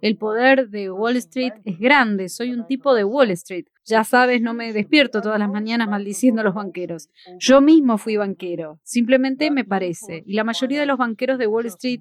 El 0.00 0.16
poder 0.16 0.68
de 0.68 0.90
Wall 0.90 1.16
Street 1.16 1.52
es 1.64 1.78
grande, 1.78 2.28
soy 2.28 2.50
un 2.50 2.66
tipo 2.66 2.94
de 2.94 3.04
Wall 3.04 3.30
Street. 3.30 3.66
Ya 3.84 4.04
sabes, 4.04 4.40
no 4.40 4.54
me 4.54 4.72
despierto 4.72 5.20
todas 5.20 5.38
las 5.38 5.50
mañanas 5.50 5.88
maldiciendo 5.88 6.40
a 6.40 6.44
los 6.44 6.54
banqueros. 6.54 7.08
Yo 7.38 7.60
mismo 7.60 7.98
fui 7.98 8.16
banquero, 8.16 8.78
simplemente 8.84 9.50
me 9.50 9.64
parece. 9.64 10.22
Y 10.24 10.34
la 10.34 10.44
mayoría 10.44 10.80
de 10.80 10.86
los 10.86 10.98
banqueros 10.98 11.38
de 11.38 11.48
Wall 11.48 11.66
Street, 11.66 12.00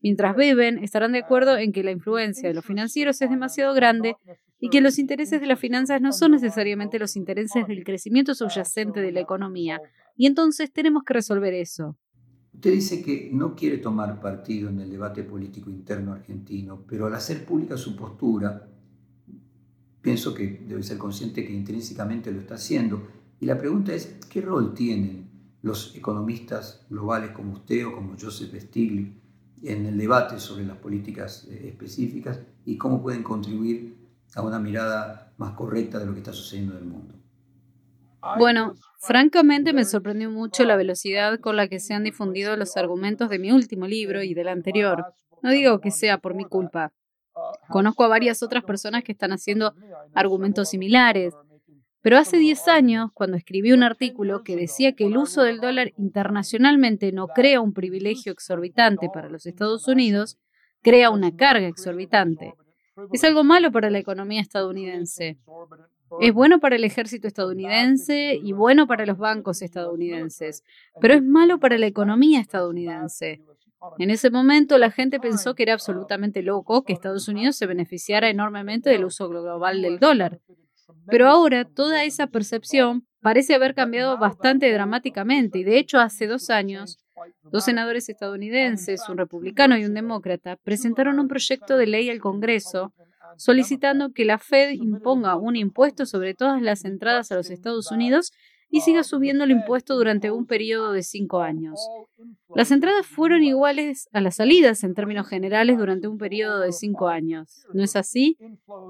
mientras 0.00 0.34
beben, 0.34 0.82
estarán 0.82 1.12
de 1.12 1.20
acuerdo 1.20 1.56
en 1.56 1.72
que 1.72 1.84
la 1.84 1.92
influencia 1.92 2.48
de 2.48 2.54
los 2.54 2.64
financieros 2.64 3.22
es 3.22 3.30
demasiado 3.30 3.74
grande 3.74 4.16
y 4.58 4.68
que 4.70 4.80
los 4.80 4.98
intereses 4.98 5.40
de 5.40 5.46
las 5.46 5.58
finanzas 5.58 6.00
no 6.00 6.12
son 6.12 6.32
necesariamente 6.32 6.98
los 6.98 7.16
intereses 7.16 7.66
del 7.66 7.84
crecimiento 7.84 8.34
subyacente 8.34 9.00
de 9.00 9.12
la 9.12 9.20
economía. 9.20 9.80
Y 10.16 10.26
entonces 10.26 10.72
tenemos 10.72 11.04
que 11.04 11.14
resolver 11.14 11.54
eso. 11.54 11.96
Usted 12.52 12.72
dice 12.72 13.02
que 13.02 13.30
no 13.32 13.54
quiere 13.54 13.78
tomar 13.78 14.20
partido 14.20 14.68
en 14.68 14.80
el 14.80 14.90
debate 14.90 15.22
político 15.22 15.70
interno 15.70 16.12
argentino, 16.12 16.84
pero 16.86 17.06
al 17.06 17.14
hacer 17.14 17.44
pública 17.44 17.76
su 17.76 17.96
postura, 17.96 18.68
pienso 20.02 20.34
que 20.34 20.62
debe 20.66 20.82
ser 20.82 20.98
consciente 20.98 21.44
que 21.46 21.52
intrínsecamente 21.52 22.32
lo 22.32 22.40
está 22.40 22.54
haciendo. 22.54 23.06
Y 23.40 23.46
la 23.46 23.58
pregunta 23.58 23.92
es, 23.92 24.18
¿qué 24.28 24.40
rol 24.40 24.74
tienen 24.74 25.30
los 25.62 25.94
economistas 25.94 26.86
globales 26.88 27.30
como 27.30 27.52
usted 27.52 27.86
o 27.86 27.92
como 27.92 28.16
Joseph 28.20 28.54
Stiglitz 28.58 29.14
en 29.62 29.86
el 29.86 29.98
debate 29.98 30.38
sobre 30.38 30.64
las 30.64 30.78
políticas 30.78 31.46
eh, 31.50 31.68
específicas 31.68 32.40
y 32.64 32.78
cómo 32.78 33.02
pueden 33.02 33.22
contribuir 33.22 33.96
a 34.34 34.42
una 34.42 34.58
mirada 34.58 35.32
más 35.36 35.52
correcta 35.52 35.98
de 35.98 36.06
lo 36.06 36.12
que 36.12 36.18
está 36.18 36.32
sucediendo 36.32 36.76
en 36.76 36.82
el 36.82 36.88
mundo? 36.88 37.14
Bueno, 38.38 38.74
francamente 38.98 39.72
me 39.72 39.84
sorprendió 39.84 40.30
mucho 40.30 40.64
la 40.64 40.76
velocidad 40.76 41.40
con 41.40 41.56
la 41.56 41.68
que 41.68 41.80
se 41.80 41.94
han 41.94 42.04
difundido 42.04 42.56
los 42.56 42.76
argumentos 42.76 43.30
de 43.30 43.38
mi 43.38 43.50
último 43.50 43.86
libro 43.86 44.22
y 44.22 44.34
del 44.34 44.48
anterior. 44.48 45.14
No 45.42 45.50
digo 45.50 45.80
que 45.80 45.90
sea 45.90 46.18
por 46.18 46.34
mi 46.34 46.44
culpa. 46.44 46.92
Conozco 47.70 48.04
a 48.04 48.08
varias 48.08 48.42
otras 48.42 48.64
personas 48.64 49.04
que 49.04 49.12
están 49.12 49.32
haciendo 49.32 49.74
argumentos 50.14 50.68
similares. 50.68 51.34
Pero 52.02 52.16
hace 52.16 52.38
10 52.38 52.68
años, 52.68 53.10
cuando 53.12 53.36
escribí 53.36 53.72
un 53.72 53.82
artículo 53.82 54.42
que 54.42 54.56
decía 54.56 54.92
que 54.92 55.04
el 55.04 55.16
uso 55.16 55.42
del 55.42 55.60
dólar 55.60 55.92
internacionalmente 55.98 57.12
no 57.12 57.28
crea 57.28 57.60
un 57.60 57.74
privilegio 57.74 58.32
exorbitante 58.32 59.10
para 59.12 59.28
los 59.28 59.46
Estados 59.46 59.86
Unidos, 59.86 60.38
crea 60.82 61.10
una 61.10 61.36
carga 61.36 61.66
exorbitante. 61.66 62.54
Es 63.12 63.22
algo 63.24 63.44
malo 63.44 63.70
para 63.70 63.90
la 63.90 63.98
economía 63.98 64.40
estadounidense. 64.40 65.38
Es 66.20 66.32
bueno 66.32 66.58
para 66.58 66.76
el 66.76 66.84
ejército 66.84 67.28
estadounidense 67.28 68.38
y 68.42 68.52
bueno 68.52 68.86
para 68.86 69.06
los 69.06 69.16
bancos 69.18 69.62
estadounidenses, 69.62 70.64
pero 71.00 71.14
es 71.14 71.22
malo 71.22 71.60
para 71.60 71.78
la 71.78 71.86
economía 71.86 72.40
estadounidense. 72.40 73.42
En 73.98 74.10
ese 74.10 74.30
momento 74.30 74.78
la 74.78 74.90
gente 74.90 75.20
pensó 75.20 75.54
que 75.54 75.62
era 75.62 75.74
absolutamente 75.74 76.42
loco 76.42 76.84
que 76.84 76.92
Estados 76.92 77.28
Unidos 77.28 77.56
se 77.56 77.66
beneficiara 77.66 78.28
enormemente 78.28 78.90
del 78.90 79.04
uso 79.04 79.28
global 79.28 79.82
del 79.82 79.98
dólar. 79.98 80.40
Pero 81.06 81.28
ahora 81.28 81.64
toda 81.64 82.04
esa 82.04 82.26
percepción 82.26 83.06
parece 83.20 83.54
haber 83.54 83.74
cambiado 83.74 84.18
bastante 84.18 84.72
dramáticamente 84.72 85.58
y 85.58 85.64
de 85.64 85.78
hecho 85.78 85.98
hace 85.98 86.26
dos 86.26 86.50
años 86.50 86.98
dos 87.42 87.64
senadores 87.64 88.08
estadounidenses, 88.08 89.08
un 89.08 89.18
republicano 89.18 89.76
y 89.76 89.84
un 89.84 89.94
demócrata, 89.94 90.56
presentaron 90.56 91.18
un 91.18 91.28
proyecto 91.28 91.76
de 91.76 91.86
ley 91.86 92.08
al 92.08 92.20
Congreso 92.20 92.94
solicitando 93.36 94.12
que 94.12 94.24
la 94.24 94.38
Fed 94.38 94.70
imponga 94.72 95.36
un 95.36 95.56
impuesto 95.56 96.06
sobre 96.06 96.34
todas 96.34 96.62
las 96.62 96.84
entradas 96.84 97.30
a 97.30 97.36
los 97.36 97.50
Estados 97.50 97.90
Unidos 97.90 98.32
y 98.70 98.80
siga 98.80 99.02
subiendo 99.02 99.44
el 99.44 99.50
impuesto 99.50 99.96
durante 99.96 100.30
un 100.30 100.46
periodo 100.46 100.92
de 100.92 101.02
cinco 101.02 101.40
años. 101.40 101.80
Las 102.54 102.70
entradas 102.70 103.06
fueron 103.06 103.42
iguales 103.42 104.08
a 104.12 104.20
las 104.20 104.36
salidas 104.36 104.84
en 104.84 104.94
términos 104.94 105.28
generales 105.28 105.76
durante 105.76 106.08
un 106.08 106.18
periodo 106.18 106.60
de 106.60 106.72
cinco 106.72 107.08
años. 107.08 107.66
¿No 107.72 107.82
es 107.82 107.96
así? 107.96 108.38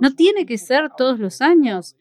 ¿No 0.00 0.14
tiene 0.14 0.46
que 0.46 0.58
ser 0.58 0.90
todos 0.96 1.18
los 1.18 1.40
años? 1.40 1.96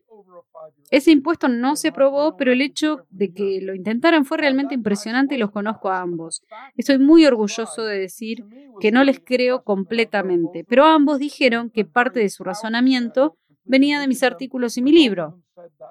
Ese 0.92 1.12
impuesto 1.12 1.48
no 1.48 1.76
se 1.76 1.90
aprobó, 1.90 2.36
pero 2.36 2.52
el 2.52 2.62
hecho 2.62 3.06
de 3.10 3.32
que 3.32 3.62
lo 3.62 3.76
intentaran 3.76 4.26
fue 4.26 4.38
realmente 4.38 4.74
impresionante 4.74 5.36
y 5.36 5.38
los 5.38 5.52
conozco 5.52 5.90
a 5.90 6.02
ambos. 6.02 6.42
Estoy 6.76 6.98
muy 6.98 7.26
orgulloso 7.26 7.84
de 7.84 8.00
decir 8.00 8.44
que 8.80 8.92
no 8.92 9.04
les 9.04 9.20
creo 9.20 9.64
completamente, 9.64 10.66
pero 10.68 10.86
ambos 10.86 11.20
dijeron 11.20 11.70
que 11.70 11.86
parte 11.86 12.20
de 12.20 12.30
su 12.30 12.44
razonamiento 12.44 13.38
venía 13.64 14.00
de 14.00 14.08
mis 14.08 14.24
artículos 14.24 14.78
y 14.78 14.82
mi 14.82 14.92
libro. 14.92 15.40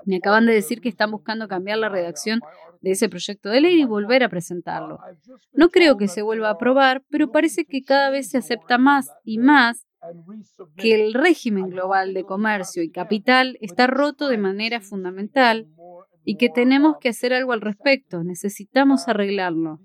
Me 0.05 0.17
acaban 0.17 0.47
de 0.47 0.55
decir 0.55 0.81
que 0.81 0.89
están 0.89 1.11
buscando 1.11 1.49
cambiar 1.49 1.79
la 1.79 1.89
redacción 1.89 2.41
de 2.81 2.93
ese 2.93 3.09
proyecto 3.09 3.49
de 3.51 3.61
ley 3.61 3.81
y 3.81 3.85
volver 3.85 4.23
a 4.23 4.29
presentarlo. 4.29 4.99
No 5.53 5.69
creo 5.71 5.97
que 5.97 6.09
se 6.09 6.23
vuelva 6.23 6.49
a 6.49 6.53
aprobar, 6.53 7.05
pero 7.11 7.31
parece 7.31 7.65
que 7.65 7.83
cada 7.83 8.11
vez 8.11 8.31
se 8.31 8.39
acepta 8.39 8.79
más 8.79 9.11
y 9.25 9.39
más 9.39 9.87
que 10.77 10.95
el 10.95 11.15
régimen 11.15 11.71
global 11.71 12.15
de 12.15 12.25
comercio 12.25 12.83
y 12.83 12.91
capital 12.91 13.59
está 13.61 13.87
roto 13.87 14.29
de 14.29 14.39
manera 14.39 14.81
fundamental 14.81 15.67
y 16.25 16.37
que 16.37 16.49
tenemos 16.49 16.99
que 16.99 17.09
hacer 17.09 17.33
algo 17.33 17.53
al 17.53 17.61
respecto. 17.61 18.23
Necesitamos 18.23 19.09
arreglarlo. 19.09 19.81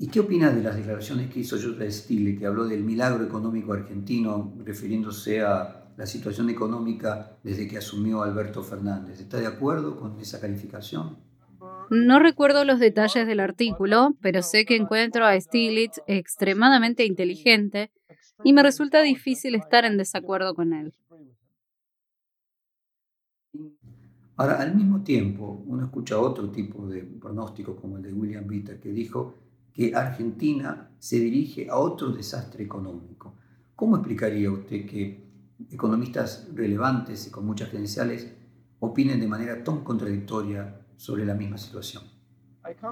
¿Y 0.00 0.06
qué 0.08 0.20
opina 0.20 0.50
de 0.50 0.62
las 0.62 0.76
declaraciones 0.76 1.28
que 1.28 1.40
hizo 1.40 1.56
Joseph 1.56 1.90
Stille, 1.90 2.38
que 2.38 2.46
habló 2.46 2.66
del 2.66 2.84
milagro 2.84 3.24
económico 3.24 3.72
argentino, 3.72 4.54
refiriéndose 4.64 5.42
a 5.42 5.88
la 5.96 6.06
situación 6.06 6.48
económica 6.50 7.36
desde 7.42 7.66
que 7.66 7.78
asumió 7.78 8.22
Alberto 8.22 8.62
Fernández? 8.62 9.18
¿Está 9.18 9.38
de 9.38 9.48
acuerdo 9.48 9.98
con 9.98 10.20
esa 10.20 10.40
calificación? 10.40 11.16
No 11.90 12.20
recuerdo 12.20 12.64
los 12.64 12.78
detalles 12.78 13.26
del 13.26 13.40
artículo, 13.40 14.14
pero 14.20 14.42
sé 14.42 14.64
que 14.66 14.76
encuentro 14.76 15.26
a 15.26 15.38
Stiglitz 15.40 16.00
extremadamente 16.06 17.04
inteligente 17.04 17.90
y 18.44 18.52
me 18.52 18.62
resulta 18.62 19.02
difícil 19.02 19.56
estar 19.56 19.84
en 19.84 19.96
desacuerdo 19.96 20.54
con 20.54 20.74
él. 20.74 20.94
Ahora, 24.38 24.60
al 24.60 24.72
mismo 24.72 25.02
tiempo, 25.02 25.64
uno 25.66 25.82
escucha 25.82 26.16
otro 26.16 26.48
tipo 26.50 26.86
de 26.86 27.02
pronóstico 27.02 27.74
como 27.74 27.96
el 27.96 28.04
de 28.04 28.12
William 28.12 28.46
Bitter, 28.46 28.78
que 28.78 28.90
dijo 28.90 29.34
que 29.72 29.92
Argentina 29.96 30.90
se 31.00 31.18
dirige 31.18 31.68
a 31.68 31.76
otro 31.76 32.10
desastre 32.10 32.62
económico. 32.62 33.34
¿Cómo 33.74 33.96
explicaría 33.96 34.48
usted 34.52 34.86
que 34.86 35.24
economistas 35.72 36.48
relevantes 36.54 37.26
y 37.26 37.30
con 37.32 37.46
muchas 37.46 37.68
credenciales 37.68 38.32
opinen 38.78 39.18
de 39.18 39.26
manera 39.26 39.64
tan 39.64 39.82
contradictoria 39.82 40.86
sobre 40.96 41.26
la 41.26 41.34
misma 41.34 41.58
situación? 41.58 42.04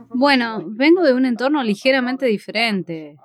Bueno, 0.09 0.64
vengo 0.66 1.05
de 1.05 1.14
un 1.14 1.26
entorno 1.26 1.62
ligeramente 1.62 2.26
diferente. 2.26 3.18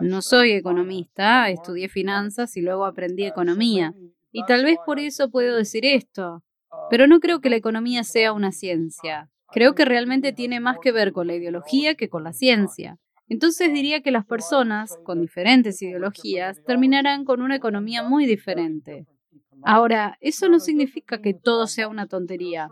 No 0.00 0.20
soy 0.20 0.50
economista, 0.50 1.48
estudié 1.48 1.88
finanzas 1.88 2.56
y 2.56 2.60
luego 2.60 2.84
aprendí 2.84 3.24
economía. 3.24 3.94
Y 4.32 4.44
tal 4.46 4.64
vez 4.64 4.78
por 4.84 4.98
eso 4.98 5.30
puedo 5.30 5.56
decir 5.56 5.84
esto. 5.84 6.42
Pero 6.90 7.06
no 7.06 7.20
creo 7.20 7.40
que 7.40 7.50
la 7.50 7.56
economía 7.56 8.04
sea 8.04 8.32
una 8.32 8.52
ciencia. 8.52 9.28
Creo 9.50 9.74
que 9.74 9.84
realmente 9.84 10.32
tiene 10.32 10.60
más 10.60 10.78
que 10.82 10.92
ver 10.92 11.12
con 11.12 11.26
la 11.26 11.34
ideología 11.34 11.94
que 11.94 12.08
con 12.08 12.24
la 12.24 12.32
ciencia. 12.32 12.98
Entonces 13.28 13.72
diría 13.72 14.00
que 14.00 14.10
las 14.10 14.24
personas 14.24 14.98
con 15.04 15.20
diferentes 15.20 15.80
ideologías 15.82 16.62
terminarán 16.66 17.24
con 17.24 17.42
una 17.42 17.56
economía 17.56 18.02
muy 18.02 18.26
diferente. 18.26 19.06
Ahora, 19.64 20.16
eso 20.20 20.48
no 20.48 20.60
significa 20.60 21.20
que 21.20 21.34
todo 21.34 21.66
sea 21.66 21.88
una 21.88 22.06
tontería. 22.06 22.68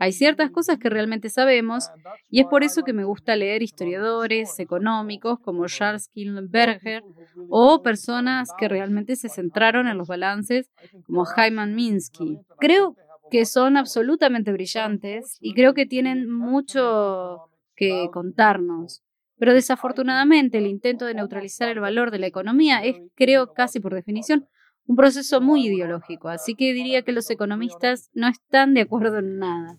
Hay 0.00 0.12
ciertas 0.12 0.50
cosas 0.50 0.78
que 0.78 0.90
realmente 0.90 1.28
sabemos 1.28 1.90
y 2.30 2.40
es 2.40 2.46
por 2.46 2.62
eso 2.62 2.84
que 2.84 2.92
me 2.92 3.04
gusta 3.04 3.34
leer 3.34 3.62
historiadores 3.62 4.58
económicos 4.60 5.40
como 5.40 5.66
Charles 5.66 6.08
Killenberger 6.08 7.02
o 7.48 7.82
personas 7.82 8.50
que 8.56 8.68
realmente 8.68 9.16
se 9.16 9.28
centraron 9.28 9.88
en 9.88 9.98
los 9.98 10.06
balances 10.06 10.70
como 11.04 11.24
Hyman 11.26 11.74
Minsky. 11.74 12.38
Creo 12.58 12.94
que 13.30 13.44
son 13.44 13.76
absolutamente 13.76 14.52
brillantes 14.52 15.38
y 15.40 15.54
creo 15.54 15.74
que 15.74 15.86
tienen 15.86 16.30
mucho 16.30 17.50
que 17.74 18.08
contarnos. 18.12 19.02
Pero 19.38 19.54
desafortunadamente 19.54 20.58
el 20.58 20.66
intento 20.66 21.04
de 21.04 21.14
neutralizar 21.14 21.68
el 21.68 21.80
valor 21.80 22.10
de 22.10 22.18
la 22.18 22.26
economía 22.26 22.84
es, 22.84 22.96
creo, 23.14 23.52
casi 23.52 23.78
por 23.80 23.94
definición, 23.94 24.46
un 24.86 24.96
proceso 24.96 25.40
muy 25.40 25.66
ideológico. 25.66 26.28
Así 26.28 26.54
que 26.54 26.72
diría 26.72 27.02
que 27.02 27.12
los 27.12 27.30
economistas 27.30 28.10
no 28.14 28.28
están 28.28 28.74
de 28.74 28.80
acuerdo 28.80 29.18
en 29.18 29.38
nada. 29.38 29.78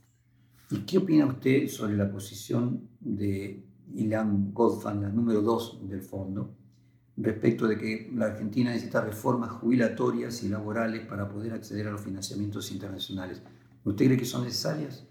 ¿Y 0.71 0.79
qué 0.85 0.99
opina 0.99 1.25
usted 1.25 1.67
sobre 1.67 1.97
la 1.97 2.09
posición 2.09 2.87
de 2.99 3.65
Ilan 3.95 4.53
Goldfan, 4.53 5.01
la 5.01 5.09
número 5.09 5.41
dos 5.41 5.79
del 5.89 6.03
fondo, 6.03 6.55
respecto 7.19 7.67
de 7.67 7.77
que 7.77 8.09
la 8.13 8.27
Argentina 8.27 8.71
necesita 8.71 9.01
reformas 9.01 9.51
jubilatorias 9.51 10.43
y 10.43 10.49
laborales 10.49 11.05
para 11.05 11.27
poder 11.29 11.53
acceder 11.53 11.87
a 11.87 11.91
los 11.91 12.01
financiamientos 12.01 12.71
internacionales? 12.71 13.41
¿Usted 13.83 14.05
cree 14.05 14.17
que 14.17 14.25
son 14.25 14.43
necesarias? 14.43 15.05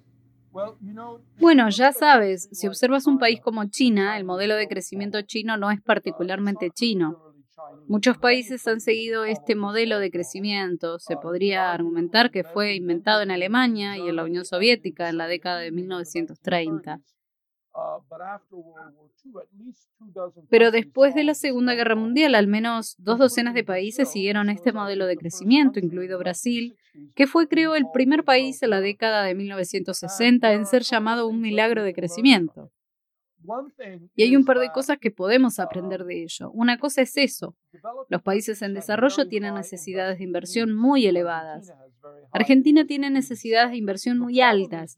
Bueno, 1.39 1.69
ya 1.69 1.93
sabes, 1.93 2.49
si 2.53 2.67
observas 2.67 3.07
un 3.07 3.19
país 3.19 3.41
como 3.41 3.65
China, 3.67 4.17
el 4.17 4.25
modelo 4.25 4.57
de 4.57 4.67
crecimiento 4.67 5.21
chino 5.23 5.57
no 5.57 5.71
es 5.71 5.81
particularmente 5.81 6.71
chino. 6.71 7.29
Muchos 7.87 8.19
países 8.19 8.67
han 8.67 8.81
seguido 8.81 9.25
este 9.25 9.55
modelo 9.55 9.99
de 9.99 10.11
crecimiento. 10.11 10.99
Se 10.99 11.17
podría 11.17 11.73
argumentar 11.73 12.31
que 12.31 12.45
fue 12.45 12.75
inventado 12.75 13.23
en 13.23 13.31
Alemania 13.31 13.97
y 13.99 14.09
en 14.09 14.17
la 14.17 14.25
Unión 14.25 14.45
Soviética 14.45 15.09
en 15.09 15.19
la 15.19 15.27
década 15.27 15.59
de 15.61 15.71
1930. 15.71 17.01
Pero 20.49 20.71
después 20.71 21.15
de 21.15 21.25
la 21.25 21.35
Segunda 21.35 21.75
Guerra 21.75 21.95
Mundial, 21.95 22.35
al 22.35 22.47
menos 22.47 22.97
dos 22.99 23.19
docenas 23.19 23.55
de 23.55 23.65
países 23.65 24.11
siguieron 24.11 24.51
este 24.51 24.73
modelo 24.73 25.07
de 25.07 25.17
crecimiento, 25.17 25.79
incluido 25.79 26.19
Brasil, 26.19 26.77
que 27.15 27.27
fue, 27.27 27.49
creo, 27.49 27.75
el 27.75 27.87
primer 27.93 28.25
país 28.25 28.63
en 28.63 28.71
la 28.71 28.81
década 28.81 29.23
de 29.23 29.35
1960 29.35 30.53
en 30.53 30.67
ser 30.67 30.83
llamado 30.83 31.29
un 31.29 31.41
milagro 31.41 31.83
de 31.83 31.95
crecimiento. 31.95 32.71
Y 34.15 34.23
hay 34.23 34.37
un 34.37 34.45
par 34.45 34.59
de 34.59 34.71
cosas 34.71 34.99
que 34.99 35.11
podemos 35.11 35.59
aprender 35.59 36.05
de 36.05 36.23
ello. 36.25 36.51
Una 36.51 36.79
cosa 36.79 37.03
es 37.03 37.17
eso. 37.17 37.57
Los 38.09 38.23
países 38.23 38.61
en 38.63 38.75
desarrollo 38.75 39.29
tienen 39.29 39.55
necesidades 39.55 40.19
de 40.19 40.25
inversión 40.25 40.75
muy 40.75 41.07
elevadas. 41.07 41.73
Argentina 42.33 42.87
tiene 42.87 43.11
necesidades 43.11 43.71
de 43.71 43.77
inversión 43.77 44.19
muy 44.19 44.41
altas. 44.41 44.97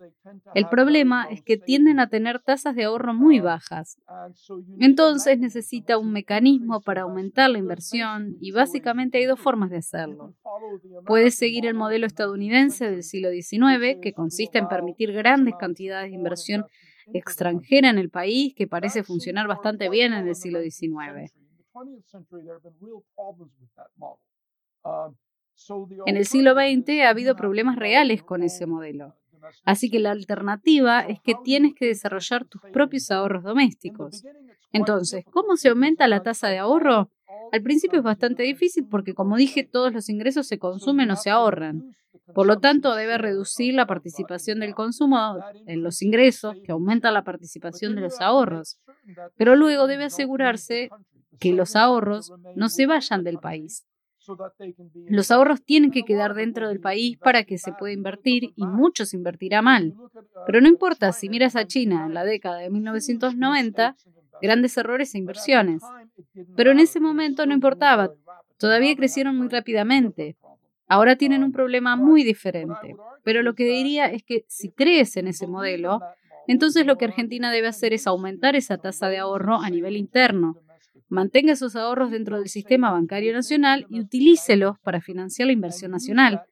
El 0.55 0.69
problema 0.69 1.27
es 1.31 1.43
que 1.43 1.57
tienden 1.57 2.01
a 2.01 2.09
tener 2.09 2.41
tasas 2.41 2.75
de 2.75 2.85
ahorro 2.85 3.15
muy 3.15 3.41
bajas. 3.41 3.99
Entonces 4.79 5.39
necesita 5.39 5.99
un 5.99 6.13
mecanismo 6.13 6.81
para 6.81 7.03
aumentar 7.03 7.51
la 7.51 7.59
inversión 7.59 8.37
y 8.41 8.53
básicamente 8.53 9.19
hay 9.19 9.25
dos 9.25 9.41
formas 9.41 9.71
de 9.71 9.79
hacerlo. 9.79 10.35
Puedes 11.07 11.37
seguir 11.37 11.67
el 11.67 11.75
modelo 11.75 12.07
estadounidense 12.07 12.91
del 12.91 13.03
siglo 13.03 13.31
XIX, 13.31 14.01
que 14.03 14.13
consiste 14.13 14.59
en 14.59 14.69
permitir 14.69 15.13
grandes 15.13 15.55
cantidades 15.59 16.11
de 16.11 16.17
inversión 16.17 16.65
extranjera 17.13 17.91
en 17.91 17.99
el 17.99 18.11
país 18.11 18.55
que 18.55 18.67
parece 18.67 19.03
funcionar 19.03 19.47
bastante 19.47 19.89
bien 19.89 20.13
en 20.13 20.29
el 20.29 20.35
siglo 20.35 20.61
XIX. 20.61 21.33
En 26.07 26.17
el 26.17 26.27
siglo 26.27 26.55
XX 26.55 27.03
ha 27.05 27.11
habido 27.11 27.37
problemas 27.37 27.77
reales 27.77 28.23
con 28.23 28.43
ese 28.43 28.67
modelo. 28.67 29.15
Así 29.65 29.91
que 29.91 29.99
la 29.99 30.11
alternativa 30.11 31.01
es 31.01 31.21
que 31.21 31.35
tienes 31.45 31.75
que 31.75 31.87
desarrollar 31.87 32.45
tus 32.47 32.61
propios 32.73 33.11
ahorros 33.11 33.43
domésticos. 33.43 34.23
Entonces, 34.73 35.25
¿cómo 35.31 35.57
se 35.57 35.69
aumenta 35.69 36.07
la 36.09 36.23
tasa 36.23 36.49
de 36.49 36.59
ahorro? 36.59 37.11
Al 37.53 37.63
principio 37.63 37.99
es 37.99 38.05
bastante 38.05 38.43
difícil 38.43 38.87
porque, 38.89 39.15
como 39.15 39.37
dije, 39.37 39.65
todos 39.65 39.93
los 39.93 40.09
ingresos 40.09 40.47
se 40.47 40.59
consumen 40.59 41.11
o 41.11 41.17
se 41.17 41.31
ahorran. 41.31 41.97
Por 42.35 42.47
lo 42.47 42.59
tanto, 42.59 42.95
debe 42.95 43.19
reducir 43.19 43.75
la 43.75 43.87
participación 43.87 44.61
del 44.61 44.75
consumo 44.75 45.39
en 45.67 45.83
los 45.83 46.03
ingresos, 46.03 46.57
que 46.65 46.73
aumenta 46.73 47.11
la 47.11 47.25
participación 47.25 47.95
de 47.97 48.03
los 48.03 48.21
ahorros. 48.21 48.79
Pero 49.37 49.57
luego 49.57 49.87
debe 49.87 50.05
asegurarse 50.05 50.91
que 51.41 51.53
los 51.53 51.75
ahorros 51.75 52.33
no 52.55 52.69
se 52.69 52.87
vayan 52.87 53.25
del 53.25 53.39
país. 53.39 53.85
Los 55.09 55.31
ahorros 55.31 55.63
tienen 55.63 55.91
que 55.91 56.03
quedar 56.03 56.35
dentro 56.35 56.69
del 56.69 56.81
país 56.81 57.19
para 57.19 57.45
que 57.45 57.59
se 57.59 57.73
pueda 57.73 57.93
invertir 57.93 58.53
y 58.57 58.67
mucho 58.67 59.05
se 59.05 59.17
invertirá 59.17 59.63
mal. 59.63 59.95
Pero 60.47 60.61
no 60.61 60.69
importa, 60.69 61.13
si 61.13 61.29
miras 61.29 61.57
a 61.57 61.67
China 61.67 62.07
en 62.07 62.15
la 62.15 62.25
década 62.25 62.59
de 62.59 62.71
1990, 62.71 63.97
grandes 64.41 64.77
errores 64.77 65.15
e 65.15 65.19
inversiones. 65.19 65.83
Pero 66.57 66.73
en 66.73 66.81
ese 66.81 67.01
momento 67.01 67.47
no 67.47 67.55
importaba, 67.55 68.11
todavía 68.59 68.97
crecieron 68.97 69.37
muy 69.37 69.49
rápidamente. 69.49 70.37
Ahora 70.87 71.17
tienen 71.17 71.45
un 71.45 71.53
problema 71.53 71.97
muy 71.97 72.25
diferente. 72.25 72.97
Pero 73.23 73.43
lo 73.43 73.55
que 73.55 73.65
diría 73.65 74.07
es 74.07 74.25
que 74.25 74.45
si 74.49 74.71
crees 74.71 75.17
en 75.17 75.29
ese 75.29 75.47
modelo, 75.47 76.01
entonces 76.49 76.85
lo 76.85 76.97
que 76.97 77.05
Argentina 77.05 77.53
debe 77.53 77.69
hacer 77.69 77.93
es 77.93 78.07
aumentar 78.07 78.57
esa 78.57 78.79
tasa 78.79 79.09
de 79.09 79.19
ahorro 79.19 79.61
a 79.61 79.71
nivel 79.71 79.97
interno. 79.97 80.57
Mantenga 81.11 81.53
esos 81.53 81.75
ahorros 81.75 82.13
dentro 82.13 82.39
del 82.39 82.49
sistema 82.49 82.93
bancario 82.93 83.33
nacional 83.33 83.85
y 83.91 84.01
utilícelos 84.01 84.79
para 84.79 85.01
financiar 85.01 85.47
la 85.47 85.53
inversión 85.53 85.91
nacional. 85.91 86.43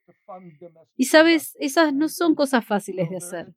Y 0.96 1.04
sabes, 1.04 1.56
esas 1.60 1.94
no 1.94 2.08
son 2.08 2.34
cosas 2.34 2.66
fáciles 2.66 3.08
de 3.08 3.18
hacer. 3.18 3.54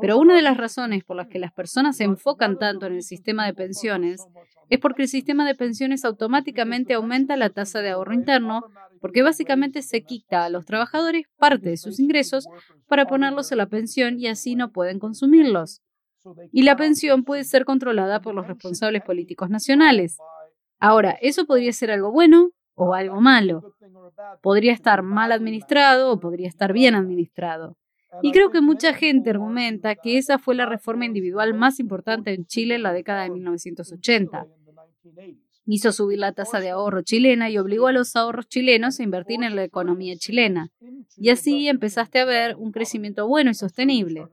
Pero 0.00 0.18
una 0.18 0.36
de 0.36 0.42
las 0.42 0.56
razones 0.56 1.02
por 1.02 1.16
las 1.16 1.26
que 1.26 1.40
las 1.40 1.52
personas 1.52 1.96
se 1.96 2.04
enfocan 2.04 2.58
tanto 2.58 2.86
en 2.86 2.94
el 2.94 3.02
sistema 3.02 3.44
de 3.44 3.54
pensiones 3.54 4.24
es 4.68 4.78
porque 4.78 5.02
el 5.02 5.08
sistema 5.08 5.44
de 5.46 5.56
pensiones 5.56 6.04
automáticamente 6.04 6.94
aumenta 6.94 7.36
la 7.36 7.50
tasa 7.50 7.80
de 7.80 7.90
ahorro 7.90 8.14
interno, 8.14 8.62
porque 9.00 9.22
básicamente 9.22 9.82
se 9.82 10.02
quita 10.02 10.44
a 10.44 10.48
los 10.48 10.64
trabajadores 10.64 11.26
parte 11.38 11.70
de 11.70 11.76
sus 11.76 11.98
ingresos 11.98 12.46
para 12.86 13.06
ponerlos 13.06 13.50
a 13.50 13.56
la 13.56 13.66
pensión 13.66 14.20
y 14.20 14.28
así 14.28 14.54
no 14.54 14.70
pueden 14.70 15.00
consumirlos. 15.00 15.82
Y 16.52 16.62
la 16.62 16.76
pensión 16.76 17.24
puede 17.24 17.44
ser 17.44 17.64
controlada 17.64 18.20
por 18.20 18.34
los 18.34 18.46
responsables 18.46 19.02
políticos 19.02 19.50
nacionales. 19.50 20.18
Ahora, 20.78 21.16
eso 21.20 21.46
podría 21.46 21.72
ser 21.72 21.90
algo 21.90 22.12
bueno 22.12 22.50
o 22.74 22.94
algo 22.94 23.20
malo. 23.20 23.74
Podría 24.42 24.72
estar 24.72 25.02
mal 25.02 25.32
administrado 25.32 26.12
o 26.12 26.20
podría 26.20 26.48
estar 26.48 26.72
bien 26.72 26.94
administrado. 26.94 27.76
Y 28.22 28.32
creo 28.32 28.50
que 28.50 28.60
mucha 28.60 28.94
gente 28.94 29.30
argumenta 29.30 29.94
que 29.94 30.18
esa 30.18 30.38
fue 30.38 30.54
la 30.54 30.66
reforma 30.66 31.04
individual 31.04 31.54
más 31.54 31.80
importante 31.80 32.32
en 32.32 32.46
Chile 32.46 32.76
en 32.76 32.82
la 32.82 32.92
década 32.92 33.22
de 33.24 33.30
1980. 33.30 34.46
Hizo 35.66 35.92
subir 35.92 36.18
la 36.18 36.32
tasa 36.32 36.60
de 36.60 36.70
ahorro 36.70 37.02
chilena 37.02 37.50
y 37.50 37.58
obligó 37.58 37.88
a 37.88 37.92
los 37.92 38.14
ahorros 38.14 38.46
chilenos 38.46 39.00
a 39.00 39.02
invertir 39.02 39.42
en 39.42 39.56
la 39.56 39.64
economía 39.64 40.16
chilena. 40.16 40.70
Y 41.16 41.30
así 41.30 41.68
empezaste 41.68 42.20
a 42.20 42.24
ver 42.24 42.56
un 42.56 42.70
crecimiento 42.70 43.26
bueno 43.26 43.50
y 43.50 43.54
sostenible. 43.54 44.28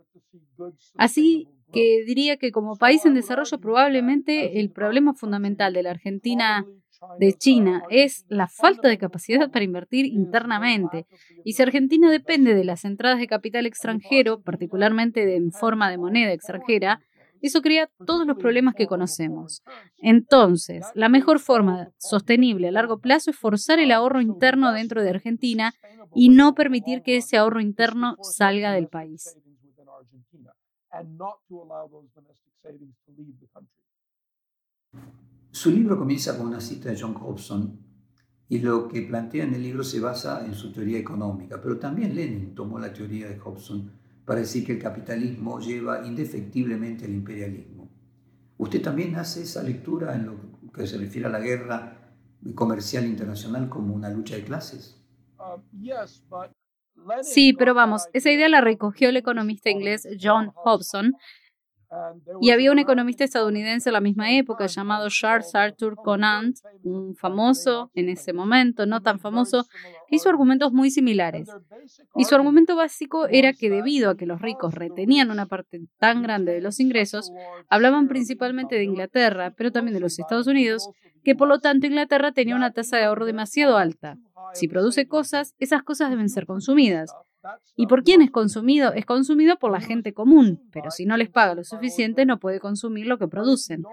Así 0.95 1.47
que 1.73 2.03
diría 2.05 2.37
que 2.37 2.51
como 2.51 2.77
país 2.77 3.05
en 3.05 3.15
desarrollo 3.15 3.59
probablemente 3.59 4.59
el 4.59 4.71
problema 4.71 5.13
fundamental 5.13 5.73
de 5.73 5.83
la 5.83 5.91
Argentina 5.91 6.65
de 7.19 7.33
China 7.33 7.83
es 7.89 8.25
la 8.29 8.47
falta 8.47 8.87
de 8.87 8.97
capacidad 8.97 9.51
para 9.51 9.65
invertir 9.65 10.05
internamente. 10.05 11.05
Y 11.43 11.53
si 11.53 11.63
Argentina 11.63 12.09
depende 12.09 12.53
de 12.53 12.63
las 12.63 12.85
entradas 12.85 13.19
de 13.19 13.27
capital 13.27 13.65
extranjero, 13.65 14.41
particularmente 14.41 15.35
en 15.35 15.51
forma 15.51 15.89
de 15.89 15.97
moneda 15.97 16.31
extranjera, 16.31 17.01
eso 17.41 17.61
crea 17.61 17.89
todos 18.05 18.25
los 18.25 18.37
problemas 18.37 18.73
que 18.73 18.87
conocemos. 18.87 19.63
Entonces, 19.97 20.85
la 20.95 21.09
mejor 21.09 21.39
forma 21.39 21.89
sostenible 21.97 22.69
a 22.69 22.71
largo 22.71 22.99
plazo 22.99 23.31
es 23.31 23.37
forzar 23.37 23.79
el 23.79 23.91
ahorro 23.91 24.21
interno 24.21 24.71
dentro 24.71 25.03
de 25.03 25.09
Argentina 25.09 25.73
y 26.15 26.29
no 26.29 26.55
permitir 26.55 27.01
que 27.01 27.17
ese 27.17 27.35
ahorro 27.35 27.59
interno 27.59 28.15
salga 28.21 28.71
del 28.71 28.87
país. 28.87 29.35
Su 35.51 35.71
libro 35.71 35.97
comienza 35.97 36.37
con 36.37 36.47
una 36.47 36.61
cita 36.61 36.89
de 36.89 36.99
John 36.99 37.15
Hobson 37.15 37.79
y 38.49 38.59
lo 38.59 38.87
que 38.87 39.01
plantea 39.01 39.45
en 39.45 39.55
el 39.55 39.63
libro 39.63 39.83
se 39.83 39.99
basa 39.99 40.45
en 40.45 40.53
su 40.53 40.71
teoría 40.71 40.99
económica, 40.99 41.59
pero 41.61 41.79
también 41.79 42.15
Lenin 42.15 42.53
tomó 42.53 42.77
la 42.77 42.93
teoría 42.93 43.27
de 43.27 43.39
Hobson 43.39 43.91
para 44.25 44.41
decir 44.41 44.65
que 44.65 44.73
el 44.73 44.79
capitalismo 44.79 45.59
lleva 45.59 46.05
indefectiblemente 46.05 47.05
al 47.05 47.13
imperialismo. 47.13 47.89
¿Usted 48.57 48.81
también 48.81 49.15
hace 49.15 49.43
esa 49.43 49.63
lectura 49.63 50.15
en 50.15 50.25
lo 50.27 50.35
que 50.71 50.87
se 50.87 50.97
refiere 50.97 51.27
a 51.27 51.31
la 51.31 51.39
guerra 51.39 52.13
comercial 52.55 53.05
internacional 53.05 53.67
como 53.69 53.93
una 53.93 54.09
lucha 54.09 54.35
de 54.35 54.43
clases? 54.43 55.01
Um, 55.39 55.61
sí, 57.21 57.53
pero 57.53 57.73
vamos, 57.73 58.07
esa 58.13 58.31
idea 58.31 58.49
la 58.49 58.61
recogió 58.61 59.09
el 59.09 59.17
economista 59.17 59.69
inglés 59.69 60.07
John 60.21 60.51
Hobson 60.55 61.13
y 62.41 62.51
había 62.51 62.71
un 62.71 62.79
economista 62.79 63.23
estadounidense 63.23 63.89
en 63.89 63.93
la 63.93 64.01
misma 64.01 64.31
época 64.31 64.67
llamado 64.67 65.07
Charles 65.09 65.53
Arthur 65.53 65.95
Conant, 65.95 66.57
un 66.83 67.15
famoso 67.15 67.91
en 67.93 68.09
ese 68.09 68.33
momento, 68.33 68.85
no 68.85 69.01
tan 69.01 69.19
famoso, 69.19 69.65
que 70.07 70.15
hizo 70.15 70.29
argumentos 70.29 70.71
muy 70.73 70.91
similares. 70.91 71.49
Y 72.15 72.25
su 72.25 72.35
argumento 72.35 72.75
básico 72.75 73.27
era 73.27 73.53
que 73.53 73.69
debido 73.69 74.09
a 74.09 74.17
que 74.17 74.25
los 74.25 74.41
ricos 74.41 74.73
retenían 74.73 75.31
una 75.31 75.45
parte 75.45 75.81
tan 75.99 76.21
grande 76.21 76.53
de 76.53 76.61
los 76.61 76.79
ingresos, 76.79 77.31
hablaban 77.69 78.07
principalmente 78.07 78.75
de 78.75 78.83
Inglaterra, 78.83 79.53
pero 79.55 79.71
también 79.71 79.93
de 79.93 80.01
los 80.01 80.19
Estados 80.19 80.47
Unidos, 80.47 80.89
que 81.23 81.35
por 81.35 81.47
lo 81.47 81.59
tanto 81.59 81.87
Inglaterra 81.87 82.31
tenía 82.31 82.55
una 82.55 82.71
tasa 82.71 82.97
de 82.97 83.05
ahorro 83.05 83.25
demasiado 83.25 83.77
alta. 83.77 84.17
Si 84.53 84.67
produce 84.67 85.07
cosas, 85.07 85.55
esas 85.57 85.83
cosas 85.83 86.09
deben 86.09 86.29
ser 86.29 86.45
consumidas. 86.45 87.13
¿Y 87.75 87.87
por 87.87 88.03
quién 88.03 88.21
es 88.21 88.31
consumido? 88.31 88.93
Es 88.93 89.05
consumido 89.05 89.57
por 89.57 89.71
la 89.71 89.81
gente 89.81 90.13
común, 90.13 90.69
pero 90.71 90.91
si 90.91 91.05
no 91.05 91.17
les 91.17 91.29
paga 91.29 91.55
lo 91.55 91.63
suficiente 91.63 92.25
no 92.25 92.39
puede 92.39 92.59
consumir 92.59 93.07
lo 93.07 93.17
que 93.17 93.27
producen. 93.27 93.83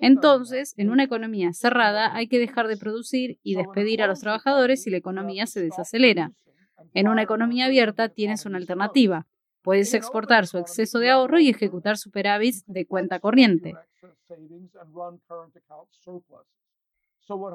Entonces, 0.00 0.74
en 0.76 0.90
una 0.90 1.04
economía 1.04 1.52
cerrada 1.52 2.14
hay 2.14 2.28
que 2.28 2.38
dejar 2.38 2.68
de 2.68 2.76
producir 2.76 3.38
y 3.42 3.54
despedir 3.54 4.02
a 4.02 4.06
los 4.06 4.20
trabajadores 4.20 4.86
y 4.86 4.90
la 4.90 4.98
economía 4.98 5.46
se 5.46 5.60
desacelera. 5.60 6.32
En 6.94 7.08
una 7.08 7.22
economía 7.22 7.66
abierta 7.66 8.08
tienes 8.08 8.46
una 8.46 8.58
alternativa. 8.58 9.26
Puedes 9.62 9.92
exportar 9.94 10.46
su 10.46 10.58
exceso 10.58 10.98
de 10.98 11.10
ahorro 11.10 11.40
y 11.40 11.48
ejecutar 11.48 11.98
superávits 11.98 12.64
de 12.66 12.86
cuenta 12.86 13.20
corriente. 13.20 13.74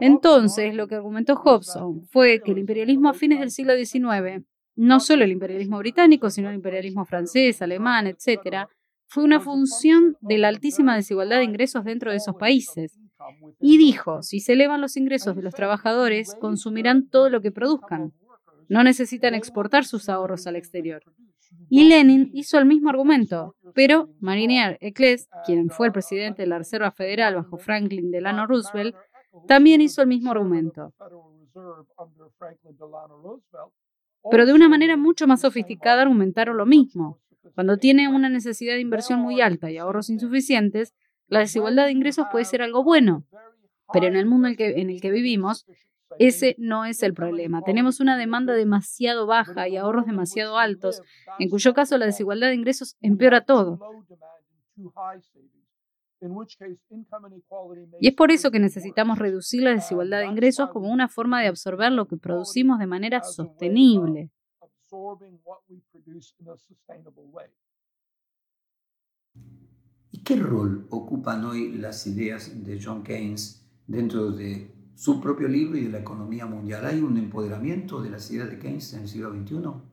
Entonces, 0.01 0.75
lo 0.75 0.87
que 0.87 0.95
argumentó 0.95 1.35
Hobson 1.35 2.05
fue 2.07 2.41
que 2.43 2.51
el 2.51 2.59
imperialismo 2.59 3.09
a 3.09 3.13
fines 3.13 3.39
del 3.39 3.49
siglo 3.49 3.75
XIX 3.75 4.45
no 4.76 4.99
solo 4.99 5.24
el 5.24 5.32
imperialismo 5.32 5.78
británico, 5.80 6.30
sino 6.30 6.49
el 6.49 6.55
imperialismo 6.55 7.05
francés, 7.05 7.61
alemán, 7.61 8.07
etc., 8.07 8.67
fue 9.05 9.24
una 9.24 9.39
función 9.39 10.17
de 10.21 10.39
la 10.39 10.47
altísima 10.47 10.95
desigualdad 10.95 11.38
de 11.38 11.43
ingresos 11.43 11.84
dentro 11.84 12.09
de 12.09 12.17
esos 12.17 12.36
países. 12.36 12.97
Y 13.59 13.78
dijo, 13.78 14.24
si 14.24 14.39
se 14.39 14.53
elevan 14.53 14.82
los 14.82 14.97
ingresos 14.97 15.36
de 15.36 15.43
los 15.43 15.53
trabajadores, 15.53 16.36
consumirán 16.39 17.07
todo 17.09 17.30
lo 17.30 17.41
que 17.41 17.51
produzcan. 17.51 18.11
No 18.69 18.84
necesitan 18.84 19.36
exportar 19.36 19.86
sus 19.86 20.09
ahorros 20.09 20.47
al 20.47 20.55
exterior. 20.55 21.03
Y 21.69 21.88
Lenin 21.88 22.32
hizo 22.34 22.57
el 22.57 22.65
mismo 22.65 22.89
argumento, 22.89 23.55
pero 23.76 24.09
Marinier 24.19 24.80
Eccles, 24.82 25.28
quien 25.45 25.69
fue 25.69 25.88
el 25.88 25.93
presidente 25.93 26.41
de 26.41 26.47
la 26.47 26.57
Reserva 26.57 26.91
Federal 26.91 27.36
bajo 27.36 27.57
Franklin 27.59 28.09
Delano 28.09 28.47
Roosevelt, 28.47 28.95
también 29.47 29.82
hizo 29.82 30.01
el 30.01 30.07
mismo 30.07 30.32
argumento 30.32 30.91
pero 34.30 34.45
de 34.45 34.53
una 34.53 34.69
manera 34.69 34.97
mucho 34.97 35.28
más 35.28 35.41
sofisticada 35.41 36.01
argumentaron 36.03 36.57
lo 36.57 36.65
mismo. 36.65 37.19
Cuando 37.55 37.78
tiene 37.78 38.07
una 38.07 38.30
necesidad 38.30 38.74
de 38.74 38.82
inversión 38.82 39.19
muy 39.19 39.41
alta 39.41 39.69
y 39.69 39.78
ahorros 39.78 40.09
insuficientes, 40.09 40.93
la 41.28 41.39
desigualdad 41.39 41.86
de 41.86 41.91
ingresos 41.91 42.26
puede 42.32 42.45
ser 42.45 42.61
algo 42.61 42.84
bueno, 42.84 43.26
pero 43.91 44.07
en 44.07 44.15
el 44.15 44.26
mundo 44.26 44.47
en 44.47 44.51
el, 44.51 44.57
que, 44.57 44.82
en 44.82 44.89
el 44.89 45.01
que 45.01 45.11
vivimos, 45.11 45.65
ese 46.19 46.55
no 46.57 46.86
es 46.86 47.03
el 47.03 47.13
problema. 47.13 47.61
Tenemos 47.63 47.99
una 47.99 48.17
demanda 48.17 48.53
demasiado 48.53 49.26
baja 49.26 49.67
y 49.67 49.78
ahorros 49.78 50.05
demasiado 50.05 50.57
altos, 50.57 51.01
en 51.39 51.49
cuyo 51.49 51.74
caso 51.74 51.97
la 51.97 52.05
desigualdad 52.05 52.47
de 52.47 52.55
ingresos 52.55 52.97
empeora 53.01 53.45
todo. 53.45 53.80
Y 57.99 58.07
es 58.07 58.13
por 58.13 58.32
eso 58.32 58.51
que 58.51 58.59
necesitamos 58.59 59.19
reducir 59.19 59.63
la 59.63 59.71
desigualdad 59.71 60.19
de 60.19 60.28
ingresos 60.28 60.69
como 60.69 60.89
una 60.89 61.07
forma 61.07 61.41
de 61.41 61.47
absorber 61.47 61.91
lo 61.91 62.07
que 62.07 62.17
producimos 62.17 62.80
de 62.80 62.88
manera 62.88 63.24
sostenible. 63.24 64.32
¿Y 70.11 70.24
qué 70.24 70.36
rol 70.36 70.88
ocupan 70.91 71.43
hoy 71.45 71.71
las 71.74 72.05
ideas 72.05 72.63
de 72.63 72.80
John 72.82 73.03
Keynes 73.03 73.67
dentro 73.88 74.32
de 74.32 74.71
su 74.95 75.19
propio 75.19 75.47
libro 75.47 75.78
y 75.78 75.86
de 75.86 75.89
la 75.89 75.99
economía 75.99 76.45
mundial? 76.45 76.86
¿Hay 76.86 77.01
un 77.01 77.17
empoderamiento 77.17 78.01
de 78.01 78.11
las 78.11 78.30
ideas 78.32 78.49
de 78.49 78.59
Keynes 78.59 78.93
en 78.93 79.01
el 79.01 79.07
siglo 79.07 79.32
XXI? 79.32 79.92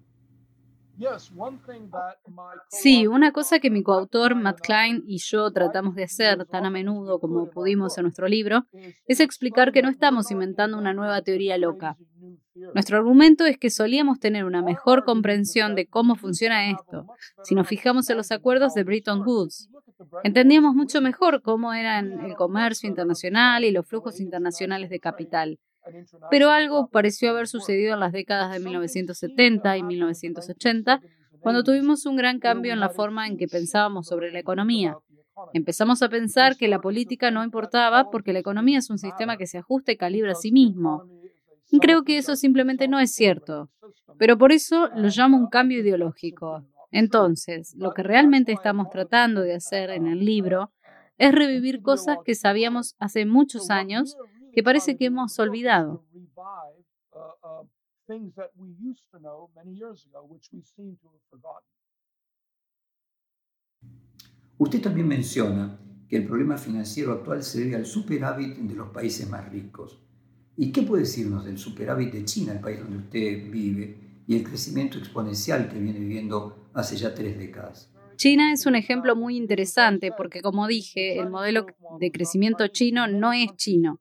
Sí, 2.68 3.06
una 3.06 3.32
cosa 3.32 3.58
que 3.58 3.70
mi 3.70 3.82
coautor 3.82 4.34
Matt 4.34 4.60
Klein 4.60 5.02
y 5.06 5.18
yo 5.18 5.50
tratamos 5.50 5.94
de 5.94 6.04
hacer 6.04 6.44
tan 6.46 6.66
a 6.66 6.70
menudo 6.70 7.18
como 7.18 7.50
pudimos 7.50 7.96
en 7.98 8.02
nuestro 8.02 8.28
libro 8.28 8.66
es 9.06 9.20
explicar 9.20 9.72
que 9.72 9.82
no 9.82 9.88
estamos 9.88 10.30
inventando 10.30 10.78
una 10.78 10.92
nueva 10.92 11.22
teoría 11.22 11.58
loca. 11.58 11.96
Nuestro 12.74 12.98
argumento 12.98 13.46
es 13.46 13.58
que 13.58 13.70
solíamos 13.70 14.20
tener 14.20 14.44
una 14.44 14.62
mejor 14.62 15.04
comprensión 15.04 15.74
de 15.74 15.86
cómo 15.86 16.16
funciona 16.16 16.70
esto 16.70 17.06
si 17.44 17.54
nos 17.54 17.66
fijamos 17.66 18.10
en 18.10 18.16
los 18.16 18.30
acuerdos 18.30 18.74
de 18.74 18.84
Bretton 18.84 19.22
Woods. 19.26 19.68
Entendíamos 20.24 20.74
mucho 20.74 21.00
mejor 21.00 21.42
cómo 21.42 21.72
eran 21.72 22.20
el 22.20 22.34
comercio 22.34 22.88
internacional 22.88 23.64
y 23.64 23.70
los 23.70 23.86
flujos 23.86 24.20
internacionales 24.20 24.90
de 24.90 25.00
capital. 25.00 25.58
Pero 26.30 26.50
algo 26.50 26.88
pareció 26.88 27.30
haber 27.30 27.48
sucedido 27.48 27.94
en 27.94 28.00
las 28.00 28.12
décadas 28.12 28.52
de 28.52 28.60
1970 28.60 29.76
y 29.76 29.82
1980, 29.82 31.00
cuando 31.40 31.64
tuvimos 31.64 32.06
un 32.06 32.16
gran 32.16 32.38
cambio 32.38 32.72
en 32.72 32.80
la 32.80 32.90
forma 32.90 33.26
en 33.26 33.36
que 33.36 33.48
pensábamos 33.48 34.06
sobre 34.06 34.30
la 34.30 34.38
economía. 34.38 34.96
Empezamos 35.54 36.02
a 36.02 36.08
pensar 36.08 36.56
que 36.56 36.68
la 36.68 36.80
política 36.80 37.30
no 37.30 37.42
importaba 37.42 38.10
porque 38.10 38.32
la 38.32 38.40
economía 38.40 38.78
es 38.78 38.90
un 38.90 38.98
sistema 38.98 39.36
que 39.36 39.46
se 39.46 39.58
ajusta 39.58 39.92
y 39.92 39.96
calibra 39.96 40.32
a 40.32 40.34
sí 40.34 40.52
mismo. 40.52 41.04
Creo 41.80 42.02
que 42.02 42.18
eso 42.18 42.36
simplemente 42.36 42.88
no 42.88 42.98
es 43.00 43.12
cierto, 43.14 43.70
pero 44.18 44.36
por 44.36 44.52
eso 44.52 44.88
lo 44.94 45.08
llamo 45.08 45.38
un 45.38 45.48
cambio 45.48 45.80
ideológico. 45.80 46.64
Entonces, 46.90 47.74
lo 47.76 47.92
que 47.94 48.02
realmente 48.02 48.52
estamos 48.52 48.90
tratando 48.90 49.42
de 49.42 49.54
hacer 49.54 49.90
en 49.90 50.06
el 50.06 50.24
libro 50.24 50.72
es 51.16 51.32
revivir 51.32 51.80
cosas 51.80 52.18
que 52.24 52.34
sabíamos 52.34 52.96
hace 52.98 53.24
muchos 53.26 53.70
años 53.70 54.16
que 54.52 54.62
parece 54.62 54.96
que 54.96 55.06
hemos 55.06 55.38
olvidado. 55.38 56.04
Usted 64.58 64.82
también 64.82 65.08
menciona 65.08 65.78
que 66.08 66.16
el 66.16 66.26
problema 66.26 66.58
financiero 66.58 67.12
actual 67.12 67.42
se 67.42 67.60
debe 67.60 67.76
al 67.76 67.86
superávit 67.86 68.56
de 68.56 68.74
los 68.74 68.90
países 68.90 69.28
más 69.30 69.48
ricos. 69.48 70.02
¿Y 70.56 70.72
qué 70.72 70.82
puede 70.82 71.04
decirnos 71.04 71.44
del 71.44 71.56
superávit 71.56 72.12
de 72.12 72.24
China, 72.24 72.52
el 72.52 72.60
país 72.60 72.80
donde 72.80 72.98
usted 72.98 73.50
vive, 73.50 74.22
y 74.26 74.36
el 74.36 74.44
crecimiento 74.44 74.98
exponencial 74.98 75.68
que 75.68 75.78
viene 75.78 75.98
viviendo 75.98 76.68
hace 76.74 76.96
ya 76.96 77.14
tres 77.14 77.38
décadas? 77.38 77.90
China 78.16 78.52
es 78.52 78.66
un 78.66 78.74
ejemplo 78.74 79.16
muy 79.16 79.36
interesante 79.36 80.10
porque, 80.14 80.42
como 80.42 80.66
dije, 80.66 81.18
el 81.18 81.30
modelo 81.30 81.64
de 81.98 82.12
crecimiento 82.12 82.68
chino 82.68 83.06
no 83.06 83.32
es 83.32 83.56
chino. 83.56 83.98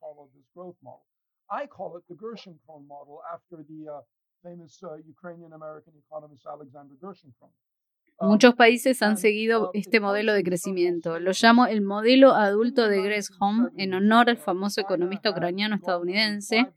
Muchos 8.21 8.53
países 8.55 9.01
han 9.01 9.15
seguido 9.15 9.71
este 9.73 10.01
modelo 10.01 10.33
de 10.33 10.43
crecimiento. 10.43 11.19
Lo 11.19 11.31
llamo 11.31 11.67
el 11.67 11.81
modelo 11.81 12.33
adulto 12.33 12.89
de 12.89 13.01
Gresham 13.01 13.71
en 13.77 13.93
honor 13.93 14.29
al 14.29 14.37
famoso 14.37 14.81
economista 14.81 15.29
ucraniano 15.31 15.75
estadounidense 15.75 16.67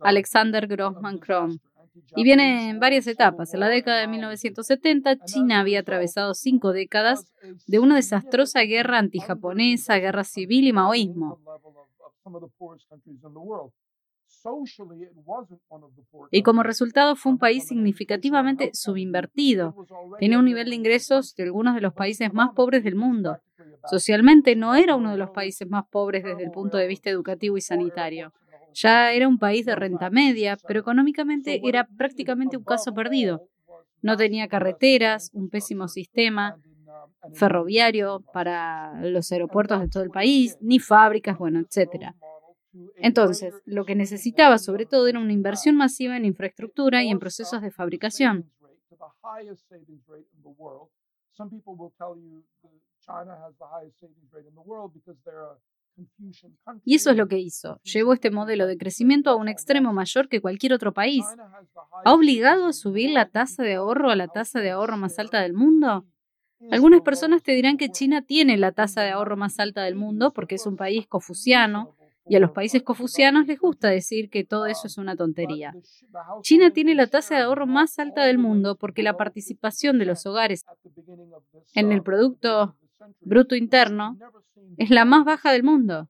Alexander 0.00 0.66
Grossman 0.66 1.18
Krom. 1.18 1.58
Y 2.16 2.24
viene 2.24 2.68
en 2.68 2.80
varias 2.80 3.06
etapas. 3.06 3.54
En 3.54 3.60
la 3.60 3.68
década 3.68 4.00
de 4.00 4.08
1970, 4.08 5.24
China 5.24 5.60
había 5.60 5.80
atravesado 5.80 6.34
cinco 6.34 6.72
décadas 6.72 7.24
de 7.66 7.78
una 7.78 7.96
desastrosa 7.96 8.60
guerra 8.62 8.98
antijaponesa, 8.98 9.96
guerra 9.98 10.24
civil 10.24 10.66
y 10.66 10.72
maoísmo. 10.72 11.38
Y 16.30 16.42
como 16.42 16.62
resultado 16.62 17.16
fue 17.16 17.32
un 17.32 17.38
país 17.38 17.66
significativamente 17.66 18.70
subinvertido. 18.72 19.74
Tenía 20.18 20.38
un 20.38 20.44
nivel 20.44 20.70
de 20.70 20.76
ingresos 20.76 21.34
de 21.34 21.44
algunos 21.44 21.74
de 21.74 21.80
los 21.80 21.92
países 21.92 22.32
más 22.32 22.50
pobres 22.54 22.84
del 22.84 22.96
mundo. 22.96 23.38
Socialmente 23.88 24.56
no 24.56 24.74
era 24.74 24.96
uno 24.96 25.10
de 25.10 25.18
los 25.18 25.30
países 25.30 25.68
más 25.68 25.84
pobres 25.90 26.24
desde 26.24 26.44
el 26.44 26.50
punto 26.50 26.76
de 26.76 26.86
vista 26.86 27.10
educativo 27.10 27.56
y 27.56 27.60
sanitario. 27.60 28.32
Ya 28.72 29.12
era 29.12 29.28
un 29.28 29.38
país 29.38 29.66
de 29.66 29.76
renta 29.76 30.10
media, 30.10 30.56
pero 30.66 30.80
económicamente 30.80 31.60
era 31.62 31.86
prácticamente 31.96 32.56
un 32.56 32.64
caso 32.64 32.92
perdido. 32.92 33.48
No 34.02 34.16
tenía 34.16 34.48
carreteras, 34.48 35.30
un 35.32 35.48
pésimo 35.48 35.86
sistema 35.88 36.56
ferroviario 37.32 38.20
para 38.32 39.00
los 39.02 39.30
aeropuertos 39.32 39.80
de 39.80 39.88
todo 39.88 40.02
el 40.02 40.10
país, 40.10 40.56
ni 40.60 40.78
fábricas, 40.78 41.38
bueno, 41.38 41.60
etcétera. 41.60 42.14
Entonces, 42.96 43.54
lo 43.64 43.84
que 43.84 43.94
necesitaba 43.94 44.58
sobre 44.58 44.86
todo 44.86 45.06
era 45.06 45.20
una 45.20 45.32
inversión 45.32 45.76
masiva 45.76 46.16
en 46.16 46.24
infraestructura 46.24 47.02
y 47.04 47.08
en 47.08 47.18
procesos 47.18 47.62
de 47.62 47.70
fabricación. 47.70 48.50
Y 56.84 56.96
eso 56.96 57.10
es 57.10 57.16
lo 57.16 57.28
que 57.28 57.38
hizo. 57.38 57.80
Llevó 57.84 58.14
este 58.14 58.30
modelo 58.30 58.66
de 58.66 58.76
crecimiento 58.76 59.30
a 59.30 59.36
un 59.36 59.48
extremo 59.48 59.92
mayor 59.92 60.28
que 60.28 60.40
cualquier 60.40 60.72
otro 60.72 60.92
país. 60.92 61.24
¿Ha 62.04 62.12
obligado 62.12 62.66
a 62.66 62.72
subir 62.72 63.10
la 63.10 63.28
tasa 63.28 63.62
de 63.62 63.74
ahorro 63.74 64.10
a 64.10 64.16
la 64.16 64.28
tasa 64.28 64.60
de 64.60 64.70
ahorro 64.70 64.96
más 64.96 65.18
alta 65.18 65.40
del 65.40 65.54
mundo? 65.54 66.04
Algunas 66.70 67.02
personas 67.02 67.42
te 67.42 67.52
dirán 67.52 67.76
que 67.76 67.90
China 67.90 68.22
tiene 68.22 68.56
la 68.56 68.72
tasa 68.72 69.02
de 69.02 69.10
ahorro 69.10 69.36
más 69.36 69.58
alta 69.58 69.82
del 69.82 69.96
mundo 69.96 70.32
porque 70.32 70.54
es 70.54 70.66
un 70.66 70.76
país 70.76 71.06
confuciano 71.06 71.94
y 72.26 72.36
a 72.36 72.40
los 72.40 72.52
países 72.52 72.82
confucianos 72.82 73.46
les 73.46 73.58
gusta 73.58 73.88
decir 73.88 74.30
que 74.30 74.44
todo 74.44 74.66
eso 74.66 74.86
es 74.86 74.96
una 74.96 75.14
tontería. 75.14 75.74
China 76.42 76.70
tiene 76.70 76.94
la 76.94 77.06
tasa 77.06 77.36
de 77.36 77.42
ahorro 77.42 77.66
más 77.66 77.98
alta 77.98 78.24
del 78.24 78.38
mundo 78.38 78.76
porque 78.76 79.02
la 79.02 79.16
participación 79.16 79.98
de 79.98 80.06
los 80.06 80.24
hogares 80.24 80.64
en 81.74 81.92
el 81.92 82.02
Producto 82.02 82.76
Bruto 83.20 83.54
Interno 83.54 84.16
es 84.78 84.90
la 84.90 85.04
más 85.04 85.24
baja 85.24 85.52
del 85.52 85.64
mundo. 85.64 86.08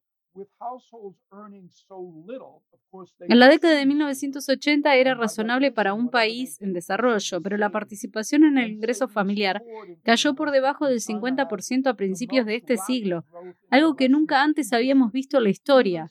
En 3.28 3.38
la 3.38 3.48
década 3.48 3.74
de 3.74 3.86
1980 3.86 4.94
era 4.96 5.14
razonable 5.14 5.72
para 5.72 5.94
un 5.94 6.10
país 6.10 6.60
en 6.60 6.72
desarrollo, 6.72 7.40
pero 7.40 7.56
la 7.56 7.70
participación 7.70 8.44
en 8.44 8.58
el 8.58 8.72
ingreso 8.72 9.08
familiar 9.08 9.62
cayó 10.02 10.34
por 10.34 10.50
debajo 10.50 10.86
del 10.86 11.00
50% 11.00 11.86
a 11.86 11.94
principios 11.94 12.46
de 12.46 12.56
este 12.56 12.76
siglo, 12.76 13.24
algo 13.70 13.96
que 13.96 14.08
nunca 14.08 14.42
antes 14.42 14.72
habíamos 14.72 15.12
visto 15.12 15.38
en 15.38 15.44
la 15.44 15.50
historia. 15.50 16.10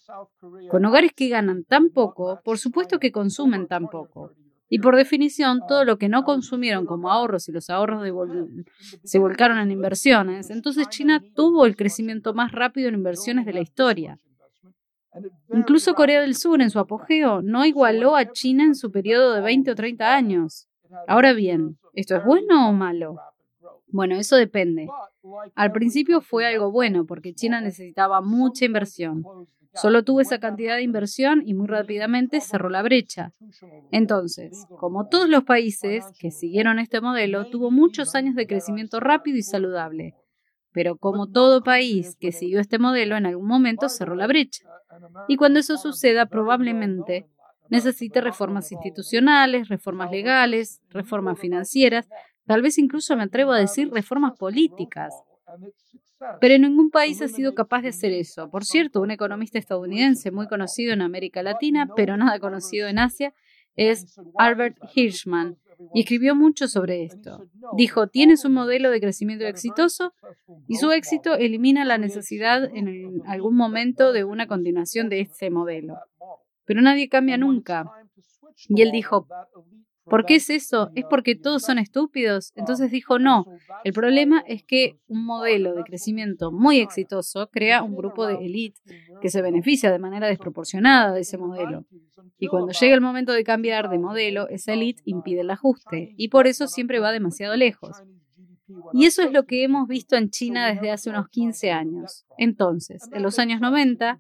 Con 0.70 0.86
hogares 0.86 1.12
que 1.14 1.30
ganan 1.30 1.64
tan 1.64 1.90
poco, 1.90 2.40
por 2.44 2.58
supuesto 2.58 3.00
que 3.00 3.12
consumen 3.12 3.68
tan 3.68 3.88
poco. 3.88 4.32
Y 4.74 4.80
por 4.80 4.96
definición, 4.96 5.62
todo 5.68 5.86
lo 5.86 6.00
que 6.00 6.10
no 6.10 6.24
consumieron 6.24 6.88
como 6.88 7.12
ahorros 7.12 7.48
y 7.48 7.52
los 7.52 7.70
ahorros 7.70 8.10
se 9.04 9.20
volcaron 9.20 9.60
en 9.60 9.70
inversiones, 9.70 10.50
entonces 10.50 10.90
China 10.90 11.22
tuvo 11.36 11.68
el 11.68 11.76
crecimiento 11.76 12.34
más 12.34 12.52
rápido 12.52 12.90
en 12.90 12.96
inversiones 12.96 13.46
de 13.46 13.54
la 13.54 13.62
historia. 13.62 14.20
Incluso 15.54 15.94
Corea 15.94 16.22
del 16.22 16.34
Sur, 16.34 16.60
en 16.60 16.72
su 16.72 16.80
apogeo, 16.80 17.44
no 17.44 17.64
igualó 17.66 18.16
a 18.16 18.32
China 18.32 18.64
en 18.64 18.74
su 18.74 18.92
periodo 18.92 19.36
de 19.36 19.42
20 19.42 19.70
o 19.70 19.76
30 19.76 20.12
años. 20.12 20.68
Ahora 21.08 21.34
bien, 21.34 21.78
¿esto 21.94 22.16
es 22.16 22.26
bueno 22.26 22.68
o 22.68 22.74
malo? 22.74 23.18
Bueno, 23.90 24.16
eso 24.16 24.38
depende. 24.38 24.88
Al 25.54 25.72
principio 25.72 26.20
fue 26.20 26.48
algo 26.48 26.72
bueno 26.72 27.06
porque 27.06 27.36
China 27.36 27.62
necesitaba 27.62 28.22
mucha 28.22 28.66
inversión. 28.66 29.24
Solo 29.74 30.04
tuvo 30.04 30.22
esa 30.22 30.40
cantidad 30.40 30.76
de 30.76 30.84
inversión 30.84 31.42
y 31.46 31.54
muy 31.54 31.68
rápidamente 31.68 32.42
cerró 32.42 32.70
la 32.70 32.82
brecha. 32.84 33.34
Entonces, 33.92 34.66
como 34.80 35.08
todos 35.08 35.30
los 35.30 35.44
países 35.44 36.06
que 36.20 36.32
siguieron 36.32 36.80
este 36.80 37.02
modelo, 37.02 37.46
tuvo 37.46 37.72
muchos 37.72 38.16
años 38.16 38.36
de 38.36 38.48
crecimiento 38.48 39.00
rápido 39.00 39.38
y 39.38 39.44
saludable. 39.44 40.16
Pero 40.72 40.98
como 40.98 41.28
todo 41.28 41.64
país 41.64 42.16
que 42.20 42.32
siguió 42.32 42.60
este 42.60 42.80
modelo, 42.80 43.16
en 43.18 43.26
algún 43.26 43.48
momento 43.48 43.90
cerró 43.90 44.16
la 44.16 44.28
brecha. 44.28 44.64
Y 45.28 45.38
cuando 45.38 45.60
eso 45.60 45.78
suceda, 45.78 46.26
probablemente 46.26 47.28
necesite 47.70 48.22
reformas 48.22 48.72
institucionales, 48.72 49.70
reformas 49.70 50.12
legales, 50.12 50.82
reformas 50.90 51.40
financieras, 51.40 52.08
tal 52.46 52.62
vez 52.62 52.78
incluso 52.78 53.16
me 53.16 53.24
atrevo 53.24 53.52
a 53.52 53.60
decir 53.60 53.90
reformas 53.92 54.34
políticas. 54.38 55.14
Pero 56.40 56.58
ningún 56.58 56.90
país 56.90 57.22
ha 57.22 57.28
sido 57.28 57.54
capaz 57.54 57.82
de 57.82 57.90
hacer 57.90 58.12
eso. 58.12 58.50
Por 58.50 58.64
cierto, 58.64 59.02
un 59.02 59.12
economista 59.12 59.60
estadounidense 59.60 60.32
muy 60.32 60.48
conocido 60.48 60.94
en 60.94 61.02
América 61.02 61.44
Latina, 61.44 61.90
pero 61.96 62.18
nada 62.18 62.40
conocido 62.40 62.88
en 62.88 63.00
Asia, 63.00 63.34
es 63.76 64.16
Albert 64.38 64.78
Hirschman, 64.94 65.58
y 65.94 66.02
escribió 66.02 66.36
mucho 66.36 66.68
sobre 66.68 67.04
esto. 67.04 67.46
Dijo, 67.76 68.08
tienes 68.08 68.46
un 68.46 68.54
modelo 68.54 68.92
de 68.92 69.02
crecimiento 69.02 69.46
exitoso 69.46 70.14
y 70.68 70.76
su 70.76 70.92
éxito 70.92 71.36
elimina 71.36 71.86
la 71.86 71.98
necesidad 71.98 72.64
en 72.74 73.22
algún 73.26 73.56
momento 73.56 74.14
de 74.14 74.24
una 74.24 74.48
continuación 74.48 75.10
de 75.10 75.22
este 75.22 75.50
modelo. 75.50 75.98
Pero 76.66 76.82
nadie 76.82 77.10
cambia 77.10 77.38
nunca. 77.38 77.86
Y 78.70 78.82
él 78.82 78.92
dijo, 78.92 79.28
¿Por 80.06 80.26
qué 80.26 80.36
es 80.36 80.50
eso? 80.50 80.92
¿Es 80.96 81.06
porque 81.10 81.36
todos 81.36 81.64
son 81.64 81.80
estúpidos? 81.80 82.52
Entonces 82.56 82.92
dijo, 82.92 83.20
no, 83.20 83.46
el 83.84 83.94
problema 83.94 84.44
es 84.48 84.64
que 84.64 85.00
un 85.08 85.26
modelo 85.26 85.74
de 85.74 85.84
crecimiento 85.84 86.52
muy 86.52 86.80
exitoso 86.80 87.50
crea 87.50 87.84
un 87.84 87.96
grupo 87.96 88.28
de 88.28 88.36
élite 88.36 88.82
que 89.22 89.30
se 89.30 89.42
beneficia 89.42 89.92
de 89.92 90.00
manera 90.00 90.28
desproporcionada 90.28 91.14
de 91.14 91.22
ese 91.22 91.38
modelo. 91.38 91.86
Y 92.38 92.48
cuando 92.48 92.74
llega 92.74 92.96
el 92.96 93.02
momento 93.02 93.32
de 93.32 93.44
cambiar 93.44 93.90
de 93.90 94.00
modelo, 94.00 94.50
esa 94.50 94.74
élite 94.74 95.02
impide 95.06 95.42
el 95.42 95.50
ajuste 95.50 96.14
y 96.18 96.28
por 96.28 96.48
eso 96.48 96.68
siempre 96.68 97.00
va 97.00 97.12
demasiado 97.12 97.56
lejos. 97.56 98.04
Y 98.94 99.06
eso 99.06 99.22
es 99.22 99.32
lo 99.32 99.46
que 99.46 99.64
hemos 99.64 99.88
visto 99.88 100.16
en 100.16 100.30
China 100.30 100.68
desde 100.68 100.92
hace 100.92 101.10
unos 101.10 101.28
15 101.30 101.72
años. 101.72 102.26
Entonces, 102.38 103.10
en 103.12 103.22
los 103.22 103.40
años 103.40 103.62
90, 103.62 104.20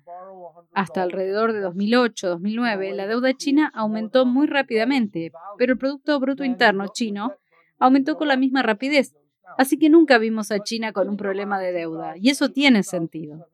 hasta 0.73 1.03
alrededor 1.03 1.53
de 1.53 1.65
2008-2009, 1.65 2.93
la 2.93 3.07
deuda 3.07 3.33
china 3.33 3.71
aumentó 3.73 4.25
muy 4.25 4.47
rápidamente, 4.47 5.31
pero 5.57 5.73
el 5.73 5.79
Producto 5.79 6.19
Bruto 6.19 6.43
Interno 6.43 6.87
chino 6.93 7.33
aumentó 7.79 8.17
con 8.17 8.27
la 8.27 8.37
misma 8.37 8.61
rapidez. 8.63 9.13
Así 9.57 9.77
que 9.77 9.89
nunca 9.89 10.17
vimos 10.17 10.51
a 10.51 10.59
China 10.59 10.93
con 10.93 11.09
un 11.09 11.17
problema 11.17 11.59
de 11.59 11.73
deuda, 11.73 12.15
y 12.17 12.29
eso 12.29 12.49
tiene 12.49 12.83
sentido. 12.83 13.47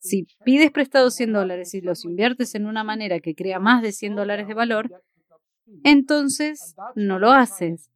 Si 0.00 0.26
pides 0.44 0.70
prestados 0.70 1.14
100 1.14 1.32
dólares 1.32 1.74
y 1.74 1.80
los 1.80 2.04
inviertes 2.04 2.54
en 2.54 2.66
una 2.66 2.84
manera 2.84 3.20
que 3.20 3.34
crea 3.34 3.58
más 3.58 3.82
de 3.82 3.92
100 3.92 4.16
dólares 4.16 4.48
de 4.48 4.54
valor, 4.54 4.90
entonces 5.82 6.74
no 6.94 7.18
lo 7.18 7.32
haces. 7.32 7.90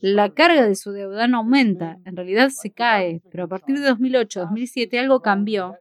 La 0.00 0.30
carga 0.30 0.66
de 0.66 0.74
su 0.74 0.92
deuda 0.92 1.28
no 1.28 1.38
aumenta, 1.38 1.98
en 2.04 2.16
realidad 2.16 2.50
se 2.50 2.70
cae, 2.72 3.22
pero 3.30 3.44
a 3.44 3.48
partir 3.48 3.78
de 3.78 3.90
2008-2007 3.90 4.98
algo 4.98 5.20
cambió 5.20 5.76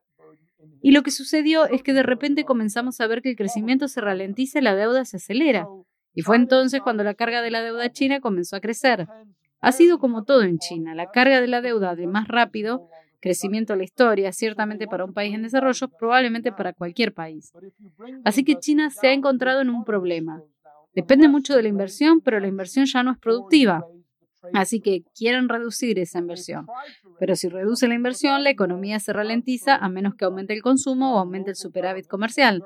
y 0.81 0.91
lo 0.91 1.03
que 1.03 1.11
sucedió 1.11 1.65
es 1.65 1.83
que 1.83 1.93
de 1.93 2.03
repente 2.03 2.45
comenzamos 2.45 2.99
a 3.01 3.07
ver 3.07 3.21
que 3.21 3.31
el 3.31 3.35
crecimiento 3.35 3.87
se 3.87 4.01
ralentiza 4.01 4.59
y 4.59 4.61
la 4.63 4.75
deuda 4.75 5.05
se 5.05 5.17
acelera. 5.17 5.67
Y 6.13 6.21
fue 6.21 6.35
entonces 6.35 6.81
cuando 6.81 7.03
la 7.03 7.13
carga 7.13 7.41
de 7.41 7.51
la 7.51 7.61
deuda 7.61 7.91
china 7.91 8.19
comenzó 8.19 8.55
a 8.55 8.61
crecer. 8.61 9.07
Ha 9.61 9.71
sido 9.71 9.99
como 9.99 10.23
todo 10.23 10.43
en 10.43 10.57
China. 10.57 10.95
La 10.95 11.11
carga 11.11 11.41
de 11.41 11.47
la 11.47 11.61
deuda 11.61 11.95
de 11.95 12.07
más 12.07 12.27
rápido 12.27 12.89
crecimiento 13.19 13.73
de 13.73 13.77
la 13.77 13.83
historia, 13.83 14.31
ciertamente 14.31 14.87
para 14.87 15.05
un 15.05 15.13
país 15.13 15.33
en 15.33 15.43
desarrollo, 15.43 15.89
probablemente 15.89 16.51
para 16.51 16.73
cualquier 16.73 17.13
país. 17.13 17.51
Así 18.23 18.43
que 18.43 18.55
China 18.55 18.89
se 18.89 19.07
ha 19.07 19.13
encontrado 19.13 19.61
en 19.61 19.69
un 19.69 19.83
problema. 19.83 20.41
Depende 20.93 21.27
mucho 21.27 21.55
de 21.55 21.63
la 21.63 21.69
inversión, 21.69 22.21
pero 22.21 22.39
la 22.39 22.47
inversión 22.47 22.85
ya 22.85 23.03
no 23.03 23.11
es 23.11 23.17
productiva. 23.17 23.85
Así 24.53 24.79
que 24.79 25.03
quieren 25.15 25.49
reducir 25.49 25.99
esa 25.99 26.19
inversión. 26.19 26.65
Pero 27.19 27.35
si 27.35 27.49
reduce 27.49 27.87
la 27.87 27.95
inversión, 27.95 28.43
la 28.43 28.49
economía 28.49 28.99
se 28.99 29.13
ralentiza 29.13 29.75
a 29.75 29.89
menos 29.89 30.15
que 30.15 30.25
aumente 30.25 30.53
el 30.53 30.61
consumo 30.61 31.15
o 31.15 31.19
aumente 31.19 31.51
el 31.51 31.55
superávit 31.55 32.07
comercial. 32.07 32.63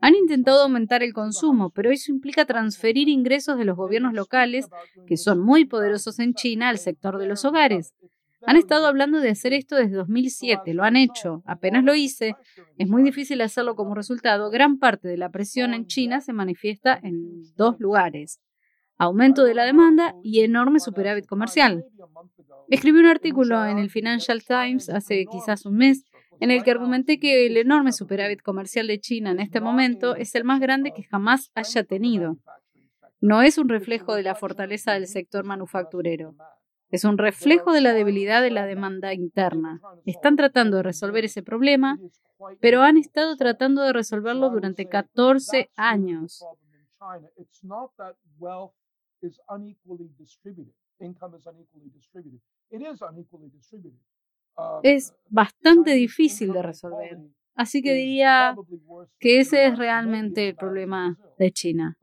Han 0.00 0.14
intentado 0.14 0.62
aumentar 0.62 1.02
el 1.02 1.12
consumo, 1.12 1.70
pero 1.70 1.90
eso 1.90 2.10
implica 2.10 2.44
transferir 2.44 3.08
ingresos 3.08 3.56
de 3.56 3.64
los 3.64 3.76
gobiernos 3.76 4.14
locales, 4.14 4.68
que 5.06 5.16
son 5.16 5.40
muy 5.40 5.64
poderosos 5.64 6.18
en 6.18 6.34
China, 6.34 6.68
al 6.68 6.78
sector 6.78 7.18
de 7.18 7.26
los 7.26 7.44
hogares. 7.44 7.94
Han 8.44 8.56
estado 8.56 8.86
hablando 8.86 9.20
de 9.20 9.30
hacer 9.30 9.52
esto 9.52 9.76
desde 9.76 9.94
2007, 9.94 10.74
lo 10.74 10.82
han 10.82 10.96
hecho, 10.96 11.42
apenas 11.46 11.84
lo 11.84 11.94
hice. 11.94 12.34
Es 12.76 12.88
muy 12.88 13.02
difícil 13.04 13.40
hacerlo 13.40 13.76
como 13.76 13.94
resultado. 13.94 14.50
Gran 14.50 14.78
parte 14.78 15.06
de 15.06 15.16
la 15.16 15.30
presión 15.30 15.74
en 15.74 15.86
China 15.86 16.20
se 16.20 16.32
manifiesta 16.32 16.98
en 17.02 17.44
dos 17.54 17.78
lugares. 17.78 18.40
Aumento 19.02 19.42
de 19.42 19.54
la 19.54 19.64
demanda 19.64 20.14
y 20.22 20.42
enorme 20.42 20.78
superávit 20.78 21.26
comercial. 21.26 21.84
Escribí 22.68 23.00
un 23.00 23.06
artículo 23.06 23.66
en 23.66 23.78
el 23.78 23.90
Financial 23.90 24.40
Times 24.44 24.88
hace 24.90 25.26
quizás 25.28 25.66
un 25.66 25.74
mes 25.74 26.04
en 26.38 26.52
el 26.52 26.62
que 26.62 26.70
argumenté 26.70 27.18
que 27.18 27.46
el 27.46 27.56
enorme 27.56 27.90
superávit 27.90 28.42
comercial 28.42 28.86
de 28.86 29.00
China 29.00 29.32
en 29.32 29.40
este 29.40 29.60
momento 29.60 30.14
es 30.14 30.36
el 30.36 30.44
más 30.44 30.60
grande 30.60 30.92
que 30.94 31.02
jamás 31.02 31.50
haya 31.56 31.82
tenido. 31.82 32.36
No 33.20 33.42
es 33.42 33.58
un 33.58 33.68
reflejo 33.68 34.14
de 34.14 34.22
la 34.22 34.36
fortaleza 34.36 34.92
del 34.92 35.08
sector 35.08 35.44
manufacturero. 35.44 36.36
Es 36.88 37.02
un 37.02 37.18
reflejo 37.18 37.72
de 37.72 37.80
la 37.80 37.94
debilidad 37.94 38.40
de 38.40 38.52
la 38.52 38.66
demanda 38.66 39.14
interna. 39.14 39.80
Están 40.06 40.36
tratando 40.36 40.76
de 40.76 40.84
resolver 40.84 41.24
ese 41.24 41.42
problema, 41.42 41.98
pero 42.60 42.82
han 42.82 42.98
estado 42.98 43.34
tratando 43.34 43.82
de 43.82 43.94
resolverlo 43.94 44.48
durante 44.50 44.86
14 44.86 45.72
años. 45.74 46.44
Um, 54.54 54.80
es 54.82 55.10
uh, 55.10 55.14
bastante 55.30 55.92
difícil 55.92 56.52
de 56.52 56.62
resolver. 56.62 57.18
Así 57.54 57.82
que 57.82 57.94
diría 57.94 58.54
que 59.18 59.40
ese 59.40 59.66
es 59.66 59.78
realmente 59.78 60.48
el 60.48 60.56
problema 60.56 61.18
de 61.38 61.50
China. 61.52 61.96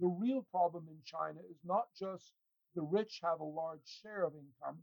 The 0.00 0.08
real 0.08 0.44
problem 0.50 0.88
in 0.88 1.00
China 1.04 1.40
is 1.48 1.62
not 1.62 1.86
just 1.94 2.34
the 2.74 2.82
rich 2.82 3.20
have 3.22 3.38
a 3.40 3.44
large 3.44 3.86
share 3.86 4.24
of 4.24 4.34
income, 4.34 4.82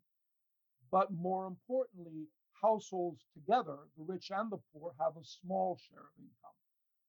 but 0.89 1.11
more 1.11 1.47
importantly, 1.47 2.29
households 2.61 3.25
together, 3.33 3.77
the 3.97 4.03
rich 4.03 4.31
and 4.31 4.49
the 4.49 4.59
poor, 4.71 4.93
have 4.99 5.17
a 5.17 5.25
small 5.25 5.77
share 5.77 5.99
of 5.99 6.15
income. 6.17 6.55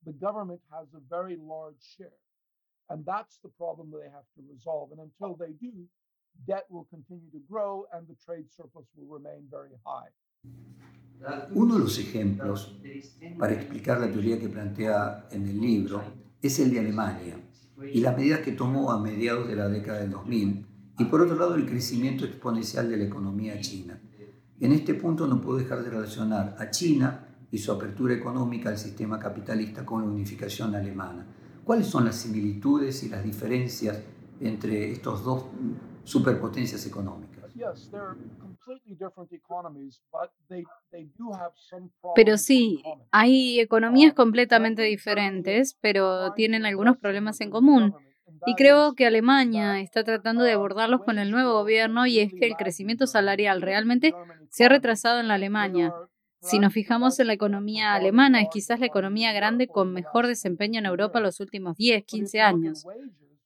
The 0.04 0.12
government 0.12 0.62
has 0.72 0.88
a 0.94 1.00
very 1.08 1.36
large 1.36 1.80
share. 1.96 2.18
And 2.88 3.04
that's 3.04 3.38
the 3.42 3.48
problem 3.48 3.90
that 3.90 4.00
they 4.02 4.10
have 4.10 4.26
to 4.36 4.42
resolve. 4.52 4.92
And 4.92 5.00
until 5.00 5.36
they 5.36 5.52
do, 5.52 5.88
debt 6.46 6.66
will 6.70 6.86
continue 6.90 7.30
to 7.30 7.40
grow 7.48 7.86
and 7.92 8.06
the 8.06 8.16
trade 8.24 8.50
surplus 8.50 8.86
will 8.96 9.08
remain 9.08 9.48
very 9.50 9.76
high. 9.84 10.10
Uno 11.54 11.76
de 11.76 11.80
los 11.80 11.98
ejemplos 11.98 12.76
para 13.38 13.52
explicar 13.52 14.00
la 14.00 14.10
teoría 14.10 14.40
que 14.40 14.48
plantea 14.48 15.28
en 15.30 15.46
el 15.46 15.60
libro 15.60 16.02
es 16.42 16.58
el 16.58 16.72
de 16.72 16.80
Alemania 16.80 17.36
y 17.92 18.00
las 18.00 18.16
medidas 18.16 18.40
que 18.40 18.52
tomó 18.52 18.90
a 18.90 18.98
mediados 18.98 19.46
de 19.46 19.54
la 19.54 19.68
década 19.68 20.00
del 20.00 20.10
2000 20.10 20.66
y 20.98 21.04
por 21.04 21.20
otro 21.20 21.36
lado 21.36 21.54
el 21.54 21.66
crecimiento 21.66 22.24
exponencial 22.24 22.88
de 22.88 22.96
la 22.96 23.04
economía 23.04 23.60
china. 23.60 24.00
En 24.58 24.72
este 24.72 24.94
punto 24.94 25.26
no 25.26 25.40
puedo 25.40 25.58
dejar 25.58 25.82
de 25.84 25.90
relacionar 25.90 26.56
a 26.58 26.70
China 26.70 27.28
y 27.50 27.58
su 27.58 27.70
apertura 27.70 28.14
económica 28.14 28.68
al 28.68 28.78
sistema 28.78 29.18
capitalista 29.18 29.84
con 29.84 30.02
la 30.02 30.08
unificación 30.08 30.74
alemana. 30.74 31.26
¿Cuáles 31.64 31.86
son 31.86 32.04
las 32.04 32.16
similitudes 32.16 33.02
y 33.04 33.08
las 33.08 33.22
diferencias 33.22 34.02
entre 34.40 34.90
estos 34.90 35.24
dos 35.24 35.44
superpotencias 36.04 36.84
económicas? 36.86 37.32
Pero 42.14 42.38
sí, 42.38 42.82
hay 43.10 43.60
economías 43.60 44.14
completamente 44.14 44.82
diferentes, 44.82 45.76
pero 45.80 46.32
tienen 46.32 46.66
algunos 46.66 46.96
problemas 46.96 47.40
en 47.40 47.50
común. 47.50 47.94
Y 48.46 48.54
creo 48.56 48.94
que 48.94 49.06
Alemania 49.06 49.80
está 49.80 50.02
tratando 50.02 50.42
de 50.42 50.52
abordarlos 50.52 51.02
con 51.04 51.18
el 51.18 51.30
nuevo 51.30 51.52
gobierno 51.52 52.06
y 52.06 52.18
es 52.18 52.32
que 52.32 52.46
el 52.46 52.56
crecimiento 52.56 53.06
salarial 53.06 53.62
realmente 53.62 54.14
se 54.50 54.64
ha 54.64 54.68
retrasado 54.68 55.20
en 55.20 55.28
la 55.28 55.34
Alemania. 55.34 55.94
Si 56.42 56.58
nos 56.58 56.72
fijamos 56.72 57.18
en 57.20 57.28
la 57.28 57.32
economía 57.34 57.94
alemana, 57.94 58.40
es 58.40 58.48
quizás 58.52 58.80
la 58.80 58.86
economía 58.86 59.32
grande 59.32 59.68
con 59.68 59.92
mejor 59.92 60.26
desempeño 60.26 60.80
en 60.80 60.86
Europa 60.86 61.20
los 61.20 61.38
últimos 61.38 61.76
10, 61.76 62.04
15 62.04 62.40
años. 62.40 62.84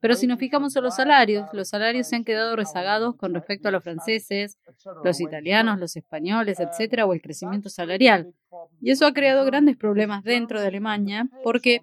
Pero 0.00 0.14
si 0.14 0.26
nos 0.26 0.38
fijamos 0.38 0.74
en 0.76 0.82
los 0.82 0.96
salarios, 0.96 1.46
los 1.52 1.68
salarios 1.68 2.08
se 2.08 2.16
han 2.16 2.24
quedado 2.24 2.56
rezagados 2.56 3.16
con 3.16 3.34
respecto 3.34 3.68
a 3.68 3.70
los 3.70 3.82
franceses, 3.82 4.58
los 5.04 5.20
italianos, 5.20 5.78
los 5.78 5.96
españoles, 5.96 6.58
etcétera, 6.58 7.04
o 7.06 7.12
el 7.12 7.20
crecimiento 7.20 7.68
salarial. 7.68 8.32
Y 8.80 8.90
eso 8.90 9.06
ha 9.06 9.12
creado 9.12 9.44
grandes 9.44 9.76
problemas 9.76 10.22
dentro 10.24 10.60
de 10.60 10.68
Alemania 10.68 11.28
porque 11.44 11.82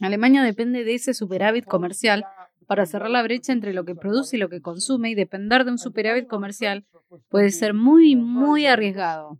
Alemania 0.00 0.42
depende 0.42 0.84
de 0.84 0.94
ese 0.94 1.14
superávit 1.14 1.64
comercial 1.64 2.24
para 2.66 2.86
cerrar 2.86 3.10
la 3.10 3.22
brecha 3.22 3.52
entre 3.52 3.72
lo 3.72 3.84
que 3.84 3.94
produce 3.94 4.36
y 4.36 4.40
lo 4.40 4.48
que 4.48 4.60
consume 4.60 5.10
y 5.10 5.14
depender 5.14 5.64
de 5.64 5.70
un 5.70 5.78
superávit 5.78 6.26
comercial 6.26 6.84
puede 7.28 7.50
ser 7.50 7.72
muy, 7.74 8.16
muy 8.16 8.66
arriesgado. 8.66 9.38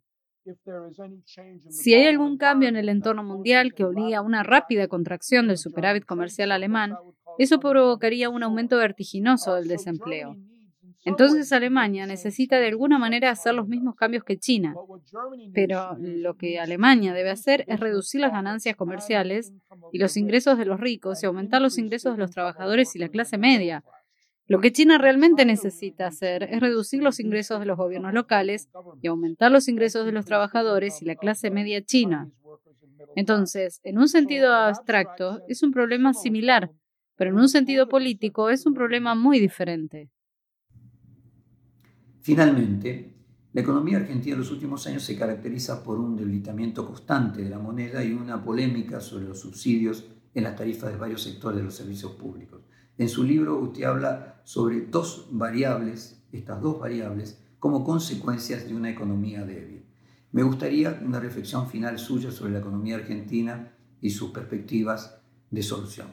Si 1.68 1.94
hay 1.94 2.06
algún 2.06 2.36
cambio 2.36 2.68
en 2.68 2.76
el 2.76 2.88
entorno 2.88 3.24
mundial 3.24 3.74
que 3.74 3.84
obliga 3.84 4.18
a 4.18 4.22
una 4.22 4.42
rápida 4.42 4.88
contracción 4.88 5.48
del 5.48 5.58
superávit 5.58 6.04
comercial 6.04 6.52
alemán, 6.52 6.94
eso 7.38 7.58
provocaría 7.60 8.28
un 8.28 8.42
aumento 8.42 8.76
vertiginoso 8.76 9.54
del 9.54 9.68
desempleo. 9.68 10.36
Entonces 11.04 11.52
Alemania 11.52 12.06
necesita 12.06 12.58
de 12.58 12.68
alguna 12.68 12.98
manera 12.98 13.30
hacer 13.30 13.54
los 13.54 13.68
mismos 13.68 13.94
cambios 13.94 14.24
que 14.24 14.38
China. 14.38 14.74
Pero 15.52 15.96
lo 15.98 16.36
que 16.36 16.58
Alemania 16.58 17.12
debe 17.12 17.30
hacer 17.30 17.64
es 17.68 17.78
reducir 17.78 18.22
las 18.22 18.32
ganancias 18.32 18.76
comerciales 18.76 19.52
y 19.92 19.98
los 19.98 20.16
ingresos 20.16 20.56
de 20.56 20.64
los 20.64 20.80
ricos 20.80 21.22
y 21.22 21.26
aumentar 21.26 21.60
los 21.60 21.76
ingresos 21.78 22.14
de 22.14 22.20
los 22.20 22.30
trabajadores 22.30 22.96
y 22.96 22.98
la 22.98 23.08
clase 23.08 23.36
media. 23.36 23.84
Lo 24.46 24.60
que 24.60 24.72
China 24.72 24.98
realmente 24.98 25.46
necesita 25.46 26.06
hacer 26.06 26.42
es 26.42 26.60
reducir 26.60 27.02
los 27.02 27.18
ingresos 27.18 27.60
de 27.60 27.66
los 27.66 27.78
gobiernos 27.78 28.12
locales 28.12 28.68
y 29.00 29.06
aumentar 29.06 29.50
los 29.50 29.68
ingresos 29.68 30.04
de 30.04 30.12
los 30.12 30.26
trabajadores 30.26 31.00
y 31.00 31.06
la 31.06 31.16
clase 31.16 31.50
media 31.50 31.82
china. 31.82 32.30
Entonces, 33.16 33.80
en 33.84 33.98
un 33.98 34.08
sentido 34.08 34.52
abstracto, 34.52 35.40
es 35.48 35.62
un 35.62 35.72
problema 35.72 36.12
similar, 36.12 36.70
pero 37.16 37.30
en 37.30 37.38
un 37.38 37.48
sentido 37.48 37.88
político 37.88 38.50
es 38.50 38.66
un 38.66 38.74
problema 38.74 39.14
muy 39.14 39.40
diferente. 39.40 40.10
Finalmente, 42.20 43.14
la 43.54 43.60
economía 43.62 43.98
argentina 43.98 44.34
en 44.34 44.40
los 44.40 44.50
últimos 44.50 44.86
años 44.86 45.04
se 45.04 45.16
caracteriza 45.16 45.82
por 45.82 45.98
un 45.98 46.16
debilitamiento 46.16 46.84
constante 46.84 47.42
de 47.42 47.48
la 47.48 47.58
moneda 47.58 48.04
y 48.04 48.12
una 48.12 48.42
polémica 48.42 49.00
sobre 49.00 49.26
los 49.26 49.40
subsidios 49.40 50.04
en 50.34 50.44
las 50.44 50.56
tarifas 50.56 50.90
de 50.90 50.98
varios 50.98 51.22
sectores 51.22 51.58
de 51.58 51.64
los 51.64 51.74
servicios 51.74 52.12
públicos. 52.12 52.62
En 52.96 53.08
su 53.08 53.24
libro 53.24 53.58
usted 53.58 53.84
habla 53.84 54.40
sobre 54.44 54.82
dos 54.82 55.26
variables, 55.30 56.22
estas 56.32 56.60
dos 56.60 56.78
variables, 56.78 57.40
como 57.58 57.82
consecuencias 57.82 58.68
de 58.68 58.74
una 58.74 58.90
economía 58.90 59.44
débil. 59.44 59.84
Me 60.32 60.42
gustaría 60.42 61.00
una 61.04 61.20
reflexión 61.20 61.68
final 61.68 61.98
suya 61.98 62.30
sobre 62.30 62.52
la 62.52 62.58
economía 62.58 62.96
argentina 62.96 63.72
y 64.00 64.10
sus 64.10 64.30
perspectivas 64.30 65.18
de 65.50 65.62
solución. 65.62 66.08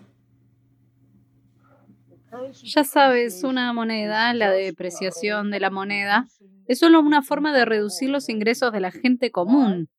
Ya 2.64 2.84
sabes, 2.84 3.44
una 3.44 3.74
moneda, 3.74 4.34
la 4.34 4.52
depreciación 4.52 5.52
de 5.52 5.60
la 5.60 5.70
moneda, 5.70 6.28
es 6.68 6.80
solo 6.80 7.02
una 7.02 7.22
forma 7.22 7.54
de 7.54 7.66
reducir 7.66 8.10
los 8.10 8.30
ingresos 8.30 8.72
de 8.72 8.80
la 8.80 8.92
gente 8.92 9.32
común. 9.32 9.90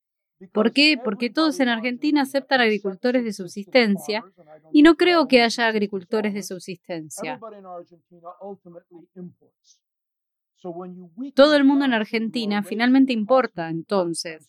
¿Por 0.50 0.72
qué? 0.72 0.98
Porque 1.02 1.30
todos 1.30 1.60
en 1.60 1.68
Argentina 1.68 2.22
aceptan 2.22 2.60
agricultores 2.60 3.24
de 3.24 3.32
subsistencia 3.32 4.24
y 4.72 4.82
no 4.82 4.96
creo 4.96 5.28
que 5.28 5.42
haya 5.42 5.66
agricultores 5.66 6.34
de 6.34 6.42
subsistencia. 6.42 7.38
Todo 11.34 11.56
el 11.56 11.64
mundo 11.64 11.84
en 11.84 11.94
Argentina 11.94 12.62
finalmente 12.62 13.12
importa, 13.12 13.68
entonces. 13.68 14.48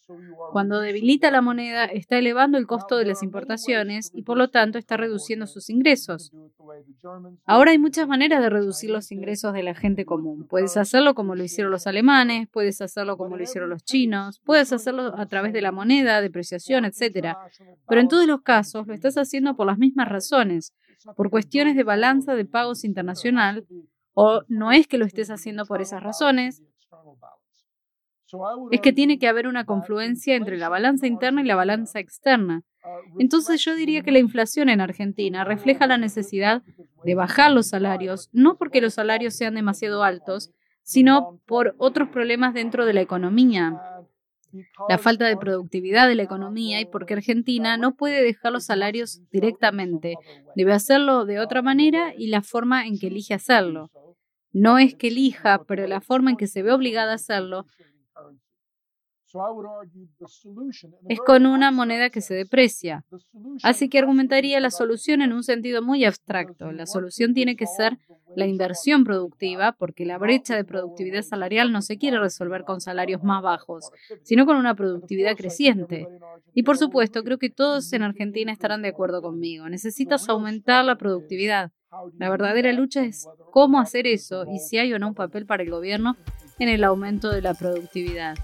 Cuando 0.51 0.79
debilita 0.79 1.31
la 1.31 1.41
moneda, 1.41 1.85
está 1.85 2.17
elevando 2.17 2.57
el 2.57 2.67
costo 2.67 2.97
de 2.97 3.05
las 3.05 3.23
importaciones 3.23 4.11
y 4.13 4.23
por 4.23 4.37
lo 4.37 4.49
tanto 4.49 4.77
está 4.77 4.97
reduciendo 4.97 5.47
sus 5.47 5.69
ingresos. 5.69 6.31
Ahora 7.45 7.71
hay 7.71 7.77
muchas 7.77 8.07
maneras 8.07 8.41
de 8.41 8.49
reducir 8.49 8.89
los 8.89 9.11
ingresos 9.11 9.53
de 9.53 9.63
la 9.63 9.73
gente 9.73 10.05
común. 10.05 10.47
Puedes 10.47 10.77
hacerlo 10.77 11.15
como 11.15 11.35
lo 11.35 11.43
hicieron 11.43 11.71
los 11.71 11.87
alemanes, 11.87 12.47
puedes 12.49 12.81
hacerlo 12.81 13.17
como 13.17 13.37
lo 13.37 13.43
hicieron 13.43 13.69
los 13.69 13.83
chinos, 13.83 14.41
puedes 14.43 14.71
hacerlo 14.71 15.13
a 15.17 15.25
través 15.25 15.53
de 15.53 15.61
la 15.61 15.71
moneda, 15.71 16.21
depreciación, 16.21 16.85
etc. 16.85 17.35
Pero 17.87 18.01
en 18.01 18.07
todos 18.07 18.27
los 18.27 18.41
casos 18.41 18.87
lo 18.87 18.93
estás 18.93 19.17
haciendo 19.17 19.55
por 19.55 19.67
las 19.67 19.77
mismas 19.77 20.09
razones, 20.09 20.73
por 21.15 21.29
cuestiones 21.29 21.75
de 21.75 21.83
balanza 21.83 22.35
de 22.35 22.45
pagos 22.45 22.83
internacional 22.83 23.65
o 24.13 24.43
no 24.47 24.71
es 24.71 24.87
que 24.87 24.97
lo 24.97 25.05
estés 25.05 25.29
haciendo 25.29 25.65
por 25.65 25.81
esas 25.81 26.03
razones, 26.03 26.63
es 28.71 28.81
que 28.81 28.93
tiene 28.93 29.19
que 29.19 29.27
haber 29.27 29.47
una 29.47 29.65
confluencia 29.65 30.35
entre 30.35 30.57
la 30.57 30.69
balanza 30.69 31.07
interna 31.07 31.41
y 31.41 31.45
la 31.45 31.55
balanza 31.55 31.99
externa. 31.99 32.63
Entonces 33.19 33.63
yo 33.63 33.75
diría 33.75 34.01
que 34.01 34.11
la 34.11 34.19
inflación 34.19 34.69
en 34.69 34.81
Argentina 34.81 35.43
refleja 35.43 35.87
la 35.87 35.97
necesidad 35.97 36.63
de 37.03 37.15
bajar 37.15 37.51
los 37.51 37.67
salarios, 37.67 38.29
no 38.33 38.57
porque 38.57 38.81
los 38.81 38.95
salarios 38.95 39.35
sean 39.35 39.55
demasiado 39.55 40.03
altos, 40.03 40.51
sino 40.81 41.39
por 41.45 41.75
otros 41.77 42.09
problemas 42.09 42.53
dentro 42.53 42.85
de 42.85 42.93
la 42.93 43.01
economía. 43.01 43.79
La 44.89 44.97
falta 44.97 45.25
de 45.25 45.37
productividad 45.37 46.07
de 46.07 46.15
la 46.15 46.23
economía 46.23 46.81
y 46.81 46.85
porque 46.85 47.13
Argentina 47.13 47.77
no 47.77 47.95
puede 47.95 48.23
dejar 48.23 48.51
los 48.51 48.65
salarios 48.65 49.21
directamente, 49.31 50.15
debe 50.55 50.73
hacerlo 50.73 51.25
de 51.25 51.39
otra 51.39 51.61
manera 51.61 52.13
y 52.17 52.27
la 52.27 52.41
forma 52.41 52.85
en 52.85 52.99
que 52.99 53.07
elige 53.07 53.33
hacerlo. 53.33 53.89
No 54.51 54.77
es 54.77 54.95
que 54.95 55.07
elija, 55.07 55.63
pero 55.67 55.87
la 55.87 56.01
forma 56.01 56.29
en 56.29 56.37
que 56.37 56.47
se 56.47 56.61
ve 56.61 56.71
obligada 56.71 57.13
a 57.13 57.15
hacerlo 57.15 57.65
es 61.09 61.19
con 61.19 61.45
una 61.45 61.71
moneda 61.71 62.09
que 62.09 62.21
se 62.21 62.35
deprecia. 62.35 63.03
Así 63.63 63.89
que 63.89 63.99
argumentaría 63.99 64.59
la 64.59 64.69
solución 64.69 65.21
en 65.21 65.33
un 65.33 65.43
sentido 65.43 65.81
muy 65.81 66.05
abstracto. 66.05 66.71
La 66.71 66.85
solución 66.85 67.33
tiene 67.33 67.55
que 67.55 67.65
ser 67.65 67.97
la 68.35 68.45
inversión 68.45 69.03
productiva, 69.03 69.73
porque 69.73 70.05
la 70.05 70.17
brecha 70.17 70.55
de 70.55 70.63
productividad 70.63 71.21
salarial 71.21 71.71
no 71.71 71.81
se 71.81 71.97
quiere 71.97 72.19
resolver 72.19 72.63
con 72.63 72.81
salarios 72.81 73.23
más 73.23 73.41
bajos, 73.41 73.91
sino 74.23 74.45
con 74.45 74.57
una 74.57 74.75
productividad 74.75 75.35
creciente. 75.35 76.07
Y 76.53 76.63
por 76.63 76.77
supuesto, 76.77 77.23
creo 77.23 77.37
que 77.37 77.49
todos 77.49 77.91
en 77.93 78.03
Argentina 78.03 78.51
estarán 78.51 78.81
de 78.81 78.89
acuerdo 78.89 79.21
conmigo. 79.21 79.69
Necesitas 79.69 80.29
aumentar 80.29 80.85
la 80.85 80.97
productividad. 80.97 81.71
La 82.17 82.29
verdadera 82.29 82.73
lucha 82.73 83.03
es 83.03 83.27
cómo 83.51 83.79
hacer 83.79 84.07
eso 84.07 84.45
y 84.51 84.59
si 84.59 84.79
hay 84.79 84.93
o 84.93 84.99
no 84.99 85.09
un 85.09 85.13
papel 85.13 85.45
para 85.45 85.61
el 85.61 85.69
gobierno 85.69 86.17
en 86.57 86.69
el 86.69 86.83
aumento 86.83 87.29
de 87.29 87.41
la 87.41 87.53
productividad. 87.53 88.35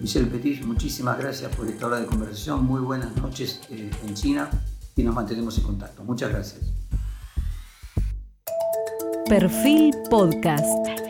Michelle 0.00 0.26
Petit, 0.26 0.64
muchísimas 0.64 1.18
gracias 1.18 1.54
por 1.54 1.66
esta 1.66 1.86
hora 1.86 2.00
de 2.00 2.06
conversación. 2.06 2.64
Muy 2.64 2.80
buenas 2.80 3.16
noches 3.16 3.60
eh, 3.70 3.90
en 4.06 4.14
China 4.14 4.48
y 4.96 5.02
nos 5.02 5.14
mantenemos 5.14 5.56
en 5.58 5.64
contacto. 5.64 6.04
Muchas 6.04 6.30
gracias. 6.30 6.60
Perfil 9.28 9.94
Podcast. 10.08 11.07